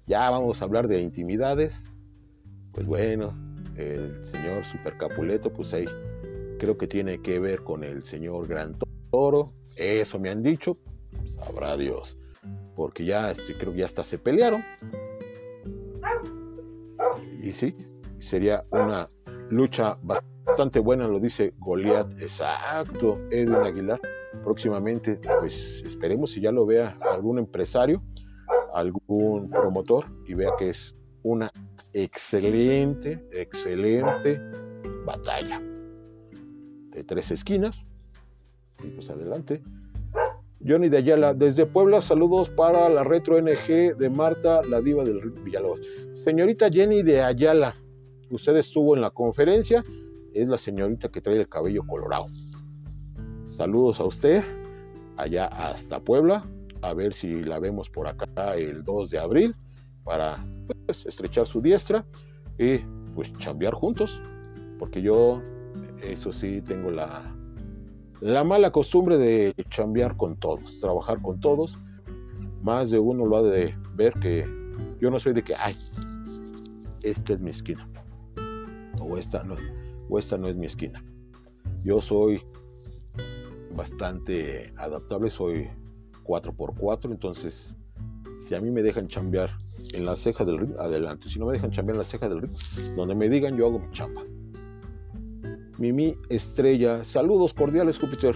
ya 0.07 0.29
vamos 0.29 0.61
a 0.61 0.65
hablar 0.65 0.87
de 0.87 1.01
intimidades. 1.01 1.91
Pues 2.71 2.85
bueno, 2.85 3.33
el 3.75 4.23
señor 4.23 4.65
super 4.65 4.97
Capuleto, 4.97 5.51
pues 5.51 5.73
ahí 5.73 5.85
creo 6.59 6.77
que 6.77 6.87
tiene 6.87 7.21
que 7.21 7.39
ver 7.39 7.63
con 7.63 7.83
el 7.83 8.03
señor 8.03 8.47
Gran 8.47 8.73
Toro 8.73 8.94
Toro, 9.15 9.53
eso 9.77 10.19
me 10.19 10.29
han 10.29 10.43
dicho, 10.43 10.75
sabrá 11.37 11.77
Dios, 11.77 12.17
porque 12.75 13.05
ya 13.05 13.31
este, 13.31 13.57
creo 13.57 13.71
que 13.71 13.79
ya 13.79 13.85
hasta 13.85 14.03
se 14.03 14.17
pelearon. 14.17 14.61
Y 17.41 17.53
sí, 17.53 17.77
sería 18.17 18.65
una 18.71 19.07
lucha 19.49 19.97
bastante 20.03 20.79
buena, 20.79 21.07
lo 21.07 21.21
dice 21.21 21.53
Goliat, 21.59 22.11
exacto, 22.21 23.17
Edwin 23.31 23.63
Aguilar. 23.63 24.01
Próximamente, 24.43 25.17
pues 25.39 25.81
esperemos 25.87 26.31
si 26.31 26.41
ya 26.41 26.51
lo 26.51 26.65
vea 26.65 26.97
algún 27.13 27.39
empresario, 27.39 28.03
algún 28.73 29.49
promotor 29.49 30.07
y 30.27 30.33
vea 30.33 30.51
que 30.59 30.71
es 30.71 30.93
una 31.23 31.49
excelente, 31.93 33.25
excelente 33.31 34.41
batalla 35.05 35.61
de 36.89 37.01
tres 37.05 37.31
esquinas 37.31 37.81
pues 38.77 39.09
adelante. 39.09 39.61
Johnny 40.65 40.89
de 40.89 40.97
Ayala, 40.97 41.33
desde 41.33 41.65
Puebla, 41.65 42.01
saludos 42.01 42.49
para 42.49 42.89
la 42.89 43.03
Retro 43.03 43.39
NG 43.39 43.95
de 43.97 44.09
Marta, 44.09 44.63
la 44.63 44.81
diva 44.81 45.03
del 45.03 45.29
Villalobos. 45.29 45.79
Señorita 46.13 46.69
Jenny 46.71 47.03
de 47.03 47.21
Ayala, 47.21 47.75
usted 48.31 48.55
estuvo 48.57 48.95
en 48.95 49.01
la 49.01 49.11
conferencia, 49.11 49.83
es 50.33 50.47
la 50.47 50.57
señorita 50.57 51.09
que 51.09 51.21
trae 51.21 51.39
el 51.39 51.47
cabello 51.47 51.85
colorado. 51.85 52.25
Saludos 53.45 53.99
a 53.99 54.05
usted, 54.05 54.43
allá 55.17 55.45
hasta 55.45 55.99
Puebla, 55.99 56.47
a 56.81 56.93
ver 56.93 57.13
si 57.13 57.43
la 57.43 57.59
vemos 57.59 57.89
por 57.89 58.07
acá 58.07 58.55
el 58.55 58.83
2 58.83 59.09
de 59.09 59.19
abril 59.19 59.55
para 60.03 60.43
pues, 60.85 61.05
estrechar 61.05 61.45
su 61.45 61.61
diestra 61.61 62.05
y 62.57 62.79
pues 63.13 63.31
chambear 63.37 63.73
juntos, 63.73 64.21
porque 64.79 65.01
yo, 65.01 65.41
eso 66.01 66.33
sí, 66.33 66.61
tengo 66.61 66.89
la 66.89 67.34
la 68.21 68.43
mala 68.43 68.71
costumbre 68.71 69.17
de 69.17 69.53
chambear 69.69 70.15
con 70.17 70.37
todos, 70.37 70.79
trabajar 70.79 71.21
con 71.21 71.39
todos. 71.39 71.77
Más 72.61 72.89
de 72.89 72.99
uno 72.99 73.25
lo 73.25 73.37
ha 73.37 73.43
de 73.43 73.75
ver 73.95 74.13
que 74.13 74.45
yo 74.99 75.11
no 75.11 75.19
soy 75.19 75.33
de 75.33 75.43
que, 75.43 75.55
ay, 75.55 75.75
esta 77.03 77.33
es 77.33 77.39
mi 77.39 77.51
esquina. 77.51 77.87
O 78.99 79.17
esta 79.17 79.43
no, 79.43 79.55
o 80.09 80.17
esta 80.17 80.37
no 80.37 80.47
es 80.47 80.55
mi 80.55 80.65
esquina. 80.65 81.03
Yo 81.83 82.01
soy 82.01 82.41
bastante 83.75 84.73
adaptable, 84.77 85.29
soy 85.29 85.69
4x4, 86.23 87.11
entonces 87.11 87.75
si 88.47 88.55
a 88.55 88.61
mí 88.61 88.71
me 88.71 88.83
dejan 88.83 89.07
chambear 89.07 89.51
en 89.93 90.05
la 90.05 90.15
ceja 90.15 90.45
del 90.45 90.59
ring, 90.59 90.75
adelante. 90.79 91.29
Si 91.29 91.39
no 91.39 91.47
me 91.47 91.53
dejan 91.53 91.71
chambear 91.71 91.95
en 91.95 91.99
la 91.99 92.05
ceja 92.05 92.29
del 92.29 92.41
ring, 92.41 92.55
donde 92.95 93.15
me 93.15 93.29
digan 93.29 93.57
yo 93.57 93.67
hago 93.67 93.79
mi 93.79 93.91
chamba. 93.91 94.23
Mimi 95.77 96.17
Estrella. 96.29 97.03
Saludos 97.03 97.53
cordiales, 97.53 97.99
Júpiter. 97.99 98.35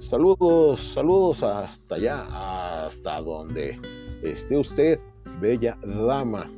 Saludos, 0.00 0.80
saludos 0.80 1.42
hasta 1.42 1.96
allá, 1.96 2.86
hasta 2.86 3.20
donde 3.20 3.78
esté 4.22 4.56
usted, 4.56 5.00
bella 5.40 5.76
dama. 5.82 6.50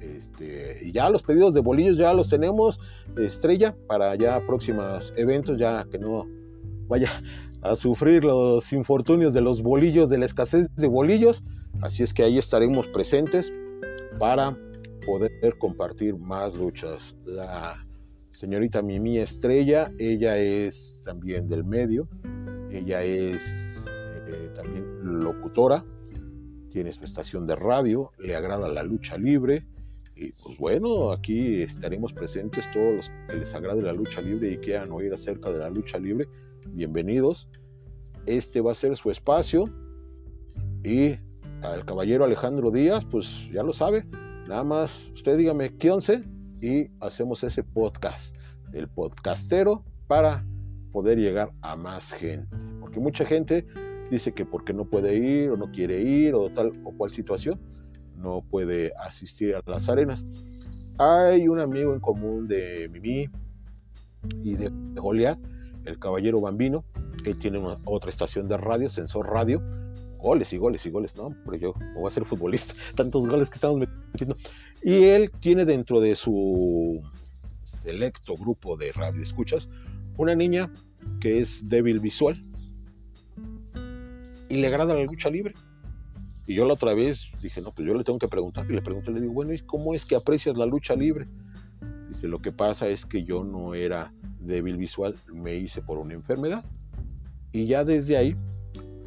Este, 0.00 0.78
y 0.82 0.92
ya 0.92 1.10
los 1.10 1.22
pedidos 1.22 1.54
de 1.54 1.60
bolillos 1.60 1.98
ya 1.98 2.14
los 2.14 2.28
tenemos, 2.28 2.80
Estrella, 3.16 3.76
para 3.86 4.14
ya 4.16 4.44
próximos 4.46 5.12
eventos, 5.16 5.58
ya 5.58 5.84
que 5.90 5.98
no 5.98 6.26
vaya 6.88 7.10
a 7.62 7.76
sufrir 7.76 8.24
los 8.24 8.72
infortunios 8.72 9.34
de 9.34 9.40
los 9.40 9.62
bolillos, 9.62 10.10
de 10.10 10.18
la 10.18 10.26
escasez 10.26 10.68
de 10.76 10.88
bolillos. 10.88 11.42
Así 11.82 12.02
es 12.02 12.14
que 12.14 12.22
ahí 12.22 12.38
estaremos 12.38 12.88
presentes 12.88 13.52
para 14.18 14.56
poder 15.06 15.58
compartir 15.58 16.16
más 16.16 16.54
luchas. 16.54 17.16
La 17.24 17.83
señorita 18.34 18.82
Mimi 18.82 19.18
Estrella, 19.18 19.92
ella 19.98 20.36
es 20.38 21.02
también 21.04 21.48
del 21.48 21.64
medio, 21.64 22.08
ella 22.70 23.02
es 23.04 23.86
eh, 24.26 24.50
también 24.54 25.20
locutora, 25.20 25.84
tiene 26.70 26.92
su 26.92 27.04
estación 27.04 27.46
de 27.46 27.54
radio, 27.54 28.10
le 28.18 28.34
agrada 28.34 28.68
la 28.68 28.82
lucha 28.82 29.16
libre. 29.16 29.64
Y 30.16 30.32
pues 30.32 30.58
bueno, 30.58 31.12
aquí 31.12 31.62
estaremos 31.62 32.12
presentes 32.12 32.70
todos 32.72 32.94
los 32.94 33.12
que 33.28 33.36
les 33.36 33.54
agrade 33.54 33.82
la 33.82 33.92
lucha 33.92 34.20
libre 34.20 34.52
y 34.52 34.58
quieran 34.58 34.90
oír 34.90 35.12
acerca 35.12 35.50
de 35.52 35.58
la 35.58 35.70
lucha 35.70 35.98
libre. 35.98 36.28
Bienvenidos. 36.68 37.48
Este 38.26 38.60
va 38.60 38.72
a 38.72 38.74
ser 38.74 38.96
su 38.96 39.10
espacio. 39.10 39.64
Y 40.84 41.16
al 41.62 41.84
caballero 41.84 42.24
Alejandro 42.24 42.70
Díaz, 42.70 43.04
pues 43.04 43.48
ya 43.52 43.62
lo 43.62 43.72
sabe. 43.72 44.04
Nada 44.48 44.64
más, 44.64 45.10
usted 45.14 45.36
dígame, 45.36 45.76
¿qué 45.76 45.90
once? 45.90 46.20
Y 46.60 46.90
hacemos 47.00 47.44
ese 47.44 47.62
podcast, 47.62 48.36
el 48.72 48.88
podcastero, 48.88 49.84
para 50.06 50.44
poder 50.92 51.18
llegar 51.18 51.52
a 51.62 51.76
más 51.76 52.12
gente. 52.12 52.56
Porque 52.80 53.00
mucha 53.00 53.24
gente 53.24 53.66
dice 54.10 54.32
que 54.32 54.44
porque 54.44 54.72
no 54.72 54.84
puede 54.84 55.16
ir 55.16 55.50
o 55.50 55.56
no 55.56 55.70
quiere 55.70 56.00
ir 56.00 56.34
o 56.34 56.50
tal 56.50 56.72
o 56.84 56.92
cual 56.92 57.10
situación, 57.10 57.60
no 58.16 58.42
puede 58.42 58.92
asistir 58.98 59.54
a 59.56 59.62
las 59.66 59.88
arenas. 59.88 60.24
Hay 60.98 61.48
un 61.48 61.58
amigo 61.58 61.92
en 61.94 62.00
común 62.00 62.46
de 62.46 62.88
Mimi 62.90 63.28
y 64.42 64.54
de 64.54 64.70
Goliath, 64.94 65.40
el 65.84 65.98
caballero 65.98 66.40
bambino. 66.40 66.84
Él 67.24 67.36
tiene 67.38 67.60
otra 67.84 68.10
estación 68.10 68.48
de 68.48 68.56
radio, 68.56 68.88
Sensor 68.88 69.26
Radio. 69.26 69.62
Goles 70.24 70.54
y 70.54 70.56
goles 70.56 70.86
y 70.86 70.90
goles, 70.90 71.14
¿no? 71.16 71.36
Pero 71.44 71.56
yo 71.58 71.74
voy 71.94 72.08
a 72.08 72.10
ser 72.10 72.24
futbolista. 72.24 72.72
Tantos 72.96 73.26
goles 73.26 73.50
que 73.50 73.56
estamos 73.56 73.78
metiendo. 73.78 74.36
Y 74.82 75.04
él 75.04 75.30
tiene 75.40 75.66
dentro 75.66 76.00
de 76.00 76.16
su 76.16 77.02
selecto 77.62 78.34
grupo 78.34 78.78
de 78.78 78.90
radio 78.92 79.22
escuchas 79.22 79.68
una 80.16 80.34
niña 80.34 80.72
que 81.20 81.40
es 81.40 81.68
débil 81.68 82.00
visual 82.00 82.40
y 84.48 84.56
le 84.56 84.66
agrada 84.66 84.94
la 84.94 85.04
lucha 85.04 85.28
libre. 85.28 85.52
Y 86.46 86.54
yo 86.54 86.64
la 86.64 86.72
otra 86.72 86.94
vez 86.94 87.30
dije, 87.42 87.60
no, 87.60 87.70
pues 87.72 87.86
yo 87.86 87.92
le 87.92 88.02
tengo 88.02 88.18
que 88.18 88.28
preguntar. 88.28 88.64
Y 88.70 88.72
le 88.72 88.80
pregunté, 88.80 89.10
le 89.10 89.20
digo, 89.20 89.34
bueno, 89.34 89.52
¿y 89.52 89.60
cómo 89.60 89.92
es 89.92 90.06
que 90.06 90.16
aprecias 90.16 90.56
la 90.56 90.64
lucha 90.64 90.96
libre? 90.96 91.28
Dice, 92.08 92.28
lo 92.28 92.40
que 92.40 92.50
pasa 92.50 92.88
es 92.88 93.04
que 93.04 93.24
yo 93.24 93.44
no 93.44 93.74
era 93.74 94.10
débil 94.40 94.78
visual, 94.78 95.16
me 95.30 95.54
hice 95.54 95.82
por 95.82 95.98
una 95.98 96.14
enfermedad. 96.14 96.64
Y 97.52 97.66
ya 97.66 97.84
desde 97.84 98.16
ahí 98.16 98.34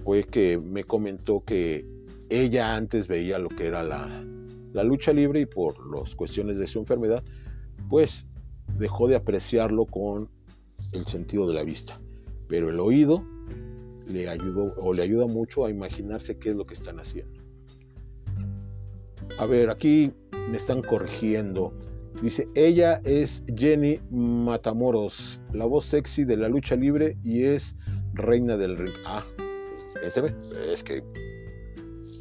fue 0.07 0.23
que 0.23 0.57
me 0.57 0.85
comentó 0.85 1.43
que 1.43 1.85
ella 2.29 2.77
antes 2.77 3.09
veía 3.09 3.39
lo 3.39 3.49
que 3.49 3.67
era 3.67 3.83
la, 3.83 4.07
la 4.71 4.85
lucha 4.85 5.11
libre 5.11 5.41
y 5.41 5.45
por 5.45 5.85
las 5.93 6.15
cuestiones 6.15 6.57
de 6.57 6.65
su 6.65 6.79
enfermedad, 6.79 7.21
pues 7.89 8.25
dejó 8.77 9.09
de 9.09 9.17
apreciarlo 9.17 9.85
con 9.85 10.29
el 10.93 11.05
sentido 11.07 11.45
de 11.45 11.55
la 11.55 11.65
vista. 11.65 11.99
Pero 12.47 12.69
el 12.69 12.79
oído 12.79 13.21
le 14.07 14.29
ayudó 14.29 14.73
o 14.77 14.93
le 14.93 15.03
ayuda 15.03 15.27
mucho 15.27 15.65
a 15.65 15.69
imaginarse 15.69 16.37
qué 16.37 16.51
es 16.51 16.55
lo 16.55 16.65
que 16.65 16.75
están 16.75 17.01
haciendo. 17.01 17.41
A 19.37 19.45
ver, 19.45 19.69
aquí 19.69 20.13
me 20.49 20.55
están 20.55 20.83
corrigiendo. 20.83 21.73
Dice, 22.21 22.47
ella 22.55 23.01
es 23.03 23.43
Jenny 23.57 23.99
Matamoros, 24.09 25.41
la 25.51 25.65
voz 25.65 25.83
sexy 25.83 26.23
de 26.23 26.37
la 26.37 26.47
lucha 26.47 26.77
libre 26.77 27.17
y 27.25 27.43
es 27.43 27.75
reina 28.13 28.55
del 28.55 28.77
ring. 28.77 28.93
Ah, 29.05 29.25
pues, 30.01 30.33
es 30.71 30.83
que... 30.83 31.03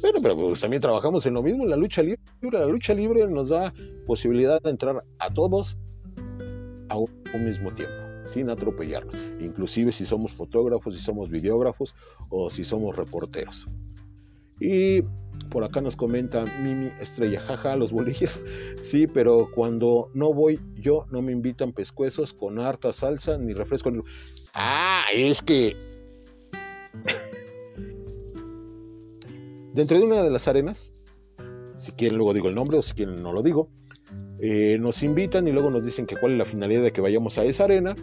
Bueno, 0.01 0.19
pero 0.21 0.35
pues, 0.35 0.61
también 0.61 0.81
trabajamos 0.81 1.25
en 1.25 1.33
lo 1.33 1.43
mismo, 1.43 1.63
en 1.63 1.71
la 1.71 1.77
lucha 1.77 2.03
libre. 2.03 2.19
La 2.51 2.65
lucha 2.65 2.93
libre 2.93 3.27
nos 3.27 3.49
da 3.49 3.73
posibilidad 4.05 4.61
de 4.61 4.69
entrar 4.69 5.03
a 5.19 5.33
todos 5.33 5.77
a 6.89 6.97
un 6.97 7.45
mismo 7.45 7.71
tiempo 7.73 8.07
sin 8.27 8.49
atropellarnos, 8.49 9.15
inclusive 9.39 9.91
si 9.91 10.05
somos 10.05 10.33
fotógrafos, 10.33 10.95
si 10.95 11.01
somos 11.01 11.29
videógrafos 11.29 11.95
o 12.29 12.49
si 12.49 12.63
somos 12.63 12.95
reporteros. 12.95 13.67
Y 14.59 15.01
por 15.49 15.63
acá 15.63 15.81
nos 15.81 15.95
comenta 15.95 16.45
Mimi 16.61 16.91
Estrella, 16.99 17.41
jaja, 17.41 17.75
los 17.75 17.91
bolillos. 17.91 18.41
Sí, 18.81 19.05
pero 19.05 19.49
cuando 19.53 20.09
no 20.13 20.33
voy 20.33 20.59
yo, 20.75 21.05
no 21.11 21.21
me 21.21 21.33
invitan 21.33 21.73
pescuezos 21.73 22.31
con 22.31 22.59
harta 22.59 22.93
salsa 22.93 23.37
ni 23.37 23.53
refresco. 23.53 23.91
Ah, 24.53 25.03
es 25.13 25.41
que... 25.41 25.75
Dentro 29.77 29.99
de 29.99 30.05
una 30.05 30.23
de 30.23 30.31
las 30.31 30.47
arenas, 30.47 30.91
si 31.77 31.91
quieren 31.91 32.17
luego 32.17 32.33
digo 32.33 32.49
el 32.49 32.55
nombre 32.55 32.79
o 32.79 32.81
si 32.81 32.95
quieren 32.95 33.21
no 33.21 33.31
lo 33.31 33.43
digo, 33.43 33.69
eh, 34.39 34.79
nos 34.81 35.03
invitan 35.03 35.47
y 35.47 35.51
luego 35.51 35.69
nos 35.69 35.85
dicen 35.85 36.07
que 36.07 36.17
cuál 36.17 36.31
es 36.31 36.39
la 36.39 36.45
finalidad 36.45 36.81
de 36.81 36.91
que 36.91 36.99
vayamos 36.99 37.37
a 37.37 37.43
esa 37.43 37.65
arena 37.65 37.93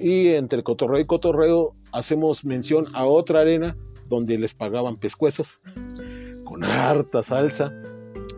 y 0.00 0.28
entre 0.28 0.62
cotorreo 0.62 0.98
y 0.98 1.04
cotorreo 1.04 1.74
hacemos 1.92 2.46
mención 2.46 2.86
a 2.94 3.04
otra 3.04 3.40
arena 3.40 3.76
donde 4.08 4.38
les 4.38 4.54
pagaban 4.54 4.96
pescuezos 4.96 5.60
con 6.46 6.64
harta 6.64 7.22
salsa 7.22 7.74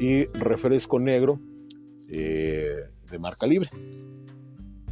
y 0.01 0.25
refresco 0.25 0.99
negro 0.99 1.39
eh, 2.11 2.75
de 3.09 3.19
marca 3.21 3.47
libre. 3.47 3.71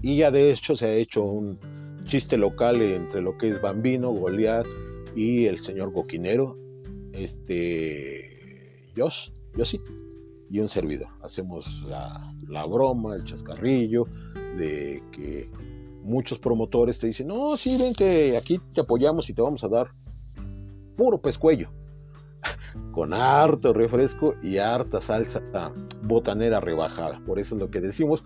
Y 0.03 0.19
ya 0.19 0.31
de 0.31 0.53
hecho 0.53 0.77
se 0.77 0.87
ha 0.87 0.95
hecho 0.95 1.25
un 1.25 1.59
chiste 2.05 2.37
local 2.37 2.81
entre 2.81 3.23
lo 3.23 3.37
que 3.37 3.49
es 3.49 3.61
Bambino, 3.61 4.12
Goliat 4.12 4.67
y 5.17 5.47
el 5.47 5.59
señor 5.59 5.93
Boquinero, 5.93 6.57
este 7.17 8.93
Josh, 8.97 9.31
yo 9.57 9.64
sí, 9.64 9.81
y 10.51 10.61
un 10.61 10.69
servidor. 10.69 11.09
Hacemos 11.23 11.83
la, 11.83 12.35
la 12.49 12.64
broma, 12.67 13.14
el 13.17 13.25
chascarrillo 13.25 14.07
de 14.57 15.03
que 15.12 15.51
muchos 16.03 16.39
promotores 16.39 16.99
te 16.99 17.09
dicen, 17.09 17.27
no, 17.27 17.57
sí, 17.57 17.77
ven 17.77 17.93
que 17.93 18.37
aquí 18.37 18.61
te 18.75 18.81
apoyamos 18.81 19.29
y 19.29 19.35
te 19.35 19.43
vamos 19.43 19.64
a 19.64 19.69
dar 19.69 19.91
puro 20.97 21.21
pescuello, 21.21 21.69
con 22.93 23.12
harto 23.12 23.73
refresco 23.73 24.35
y 24.43 24.59
harta 24.59 25.01
salsa 25.01 25.43
botanera 26.03 26.61
rebajada. 26.61 27.21
Por 27.27 27.39
eso 27.39 27.55
es 27.55 27.61
lo 27.61 27.71
que 27.71 27.81
decimos. 27.81 28.25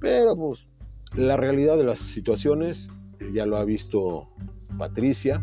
Pero 0.00 0.34
pues 0.34 0.66
la 1.14 1.36
realidad 1.36 1.76
de 1.76 1.84
las 1.84 1.98
situaciones 1.98 2.90
ya 3.32 3.46
lo 3.46 3.56
ha 3.58 3.64
visto 3.64 4.28
Patricia. 4.78 5.42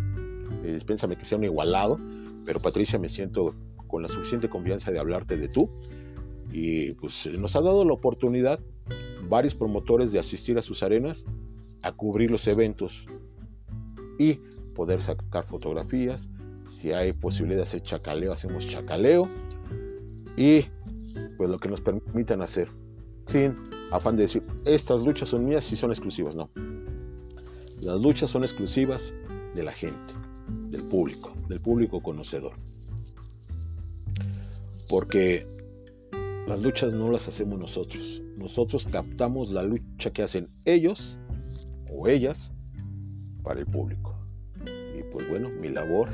Eh, 0.64 0.80
que 0.86 1.26
sea 1.26 1.38
un 1.38 1.44
igualado, 1.44 2.00
pero 2.48 2.62
Patricia 2.62 2.98
me 2.98 3.10
siento 3.10 3.54
con 3.88 4.02
la 4.02 4.08
suficiente 4.08 4.50
confianza 4.50 4.92
de 4.92 5.00
hablarte 5.00 5.36
de 5.36 5.50
tú. 5.50 5.70
Y 6.52 6.94
pues 6.94 7.28
nos 7.38 7.56
ha 7.58 7.62
dado 7.62 7.84
la 7.84 7.94
oportunidad 7.94 8.60
varios 9.28 9.54
promotores 9.54 10.14
de 10.14 10.20
asistir 10.20 10.58
a 10.58 10.62
sus 10.62 10.82
arenas 10.82 11.26
a 11.82 11.92
cubrir 11.92 12.32
los 12.32 12.48
eventos 12.48 13.06
y 14.18 14.40
poder 14.76 15.02
sacar 15.02 15.46
fotografías. 15.46 16.30
Si 16.72 16.94
hay 16.94 17.12
posibilidad 17.12 17.58
de 17.58 17.64
hacer 17.64 17.84
chacaleo, 17.84 18.32
hacemos 18.32 18.66
chacaleo. 18.66 19.28
Y 20.38 20.66
pues 21.36 21.50
lo 21.50 21.60
que 21.60 21.68
nos 21.68 21.82
permitan 21.82 22.42
hacer. 22.42 22.70
Sin 23.26 23.58
afán 23.92 24.16
de 24.16 24.24
decir, 24.24 24.42
estas 24.66 25.02
luchas 25.02 25.30
son 25.30 25.44
mías 25.44 25.70
y 25.74 25.76
son 25.76 25.92
exclusivas. 25.92 26.34
No. 26.34 26.50
Las 27.82 28.02
luchas 28.02 28.30
son 28.30 28.44
exclusivas 28.44 29.14
de 29.54 29.64
la 29.64 29.74
gente, 29.74 30.14
del 30.70 30.84
público, 30.86 31.34
del 31.48 31.62
público 31.62 32.02
conocedor. 32.02 32.54
Porque 34.90 35.46
las 36.48 36.62
luchas 36.62 36.94
no 36.94 37.12
las 37.12 37.28
hacemos 37.28 37.60
nosotros. 37.60 38.22
Nosotros 38.38 38.86
captamos 38.86 39.52
la 39.52 39.64
lucha 39.64 40.12
que 40.12 40.24
hacen 40.24 40.48
ellos 40.66 41.20
o 41.92 42.08
ellas 42.08 42.54
para 43.44 43.60
el 43.60 43.66
público. 43.66 44.16
Y 44.98 45.04
pues 45.12 45.28
bueno, 45.30 45.50
mi 45.50 45.70
labor 45.70 46.10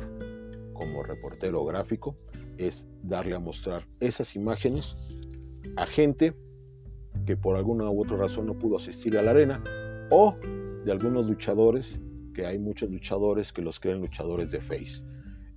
como 0.73 1.03
reportero 1.03 1.63
gráfico 1.65 2.15
es 2.57 2.87
darle 3.03 3.35
a 3.35 3.39
mostrar 3.39 3.85
esas 3.99 4.35
imágenes 4.35 4.95
a 5.77 5.85
gente 5.85 6.35
que 7.25 7.37
por 7.37 7.55
alguna 7.55 7.89
u 7.89 8.01
otra 8.01 8.17
razón 8.17 8.47
no 8.47 8.57
pudo 8.57 8.77
asistir 8.77 9.17
a 9.17 9.21
la 9.21 9.31
arena 9.31 9.63
o 10.09 10.35
de 10.83 10.91
algunos 10.91 11.27
luchadores, 11.29 12.01
que 12.33 12.45
hay 12.45 12.59
muchos 12.59 12.89
luchadores 12.89 13.53
que 13.53 13.61
los 13.61 13.79
creen 13.79 14.01
luchadores 14.01 14.51
de 14.51 14.59
face. 14.59 15.03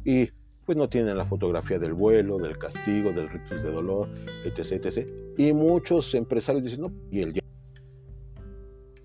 Y 0.04 0.28
pues 0.64 0.76
no 0.76 0.88
tienen 0.88 1.16
la 1.16 1.24
fotografía 1.26 1.78
del 1.78 1.94
vuelo, 1.94 2.38
del 2.38 2.58
castigo, 2.58 3.12
del 3.12 3.28
rictus 3.28 3.62
de 3.62 3.70
dolor, 3.70 4.08
etc, 4.44 4.84
etc. 4.84 5.08
Y 5.38 5.52
muchos 5.52 6.14
empresarios 6.14 6.64
dicen, 6.64 6.82
no, 6.82 6.92
y 7.10 7.20
el 7.20 7.32
ya. 7.32 7.42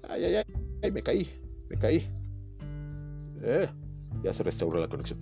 Ay, 0.10 0.26
ay, 0.26 0.36
ay, 0.36 0.44
ay, 0.84 0.92
me 0.92 1.02
caí, 1.04 1.30
me 1.70 1.78
caí. 1.78 2.08
Eh, 3.44 3.68
ya 4.24 4.34
se 4.34 4.44
restauró 4.44 4.80
la 4.80 4.88
conexión. 4.88 5.20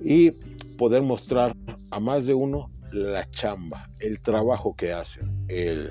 Y 0.00 0.30
poder 0.78 1.02
mostrar 1.02 1.54
a 1.90 2.00
más 2.00 2.26
de 2.26 2.34
uno 2.34 2.70
la 2.92 3.28
chamba, 3.30 3.88
el 4.00 4.20
trabajo 4.22 4.74
que 4.74 4.92
hacen, 4.92 5.44
el 5.48 5.90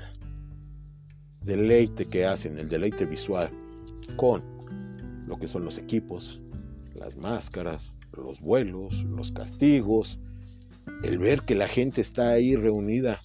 deleite 1.42 2.06
que 2.06 2.24
hacen, 2.24 2.58
el 2.58 2.68
deleite 2.68 3.04
visual 3.06 3.50
con 4.16 4.42
lo 5.30 5.38
que 5.38 5.48
son 5.48 5.64
los 5.64 5.78
equipos, 5.78 6.42
las 6.94 7.16
máscaras, 7.16 7.96
los 8.12 8.40
vuelos, 8.40 9.02
los 9.04 9.32
castigos, 9.32 10.18
el 11.02 11.18
ver 11.18 11.40
que 11.46 11.54
la 11.54 11.68
gente 11.68 12.02
está 12.02 12.30
ahí 12.30 12.56
reunida 12.56 13.18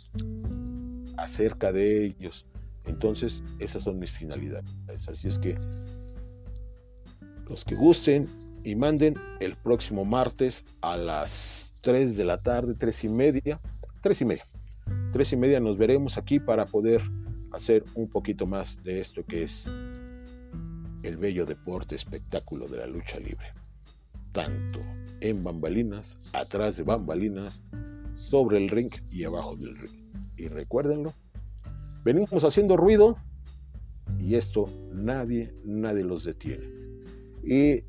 acerca 1.17 1.73
de 1.73 2.05
ellos, 2.05 2.45
entonces, 2.85 3.43
esas 3.59 3.83
son 3.83 3.99
mis 3.99 4.11
finalidades. 4.11 4.71
Así 5.07 5.27
es 5.27 5.39
que 5.39 5.57
los 7.49 7.65
que 7.65 7.75
gusten 7.75 8.27
y 8.63 8.75
manden 8.75 9.15
el 9.39 9.55
próximo 9.55 10.05
martes 10.05 10.63
a 10.81 10.97
las 10.97 11.73
3 11.81 12.15
de 12.15 12.25
la 12.25 12.41
tarde, 12.41 12.75
3 12.77 13.03
y 13.03 13.09
media, 13.09 13.59
3 14.01 14.21
y 14.21 14.25
media. 14.25 14.45
3 15.11 15.33
y 15.33 15.37
media 15.37 15.59
nos 15.59 15.77
veremos 15.77 16.17
aquí 16.17 16.39
para 16.39 16.65
poder 16.65 17.01
hacer 17.51 17.83
un 17.95 18.07
poquito 18.09 18.45
más 18.45 18.83
de 18.83 18.99
esto 18.99 19.23
que 19.25 19.43
es 19.43 19.69
el 21.07 21.17
bello 21.17 21.45
deporte 21.45 21.95
espectáculo 21.95 22.67
de 22.67 22.77
la 22.77 22.87
lucha 22.87 23.19
libre. 23.19 23.51
Tanto 24.31 24.79
en 25.21 25.43
bambalinas, 25.43 26.17
atrás 26.33 26.77
de 26.77 26.83
bambalinas, 26.83 27.61
sobre 28.15 28.57
el 28.57 28.69
ring 28.69 28.91
y 29.11 29.23
abajo 29.23 29.55
del 29.55 29.77
ring. 29.77 30.11
Y 30.37 30.47
recuérdenlo, 30.47 31.13
Venimos 32.05 32.43
haciendo 32.43 32.77
ruido 32.77 33.17
y 34.19 34.35
esto 34.35 34.69
nadie, 34.93 35.51
nadie 35.63 36.03
los 36.03 36.23
detiene. 36.23 36.69
Y 37.43 37.83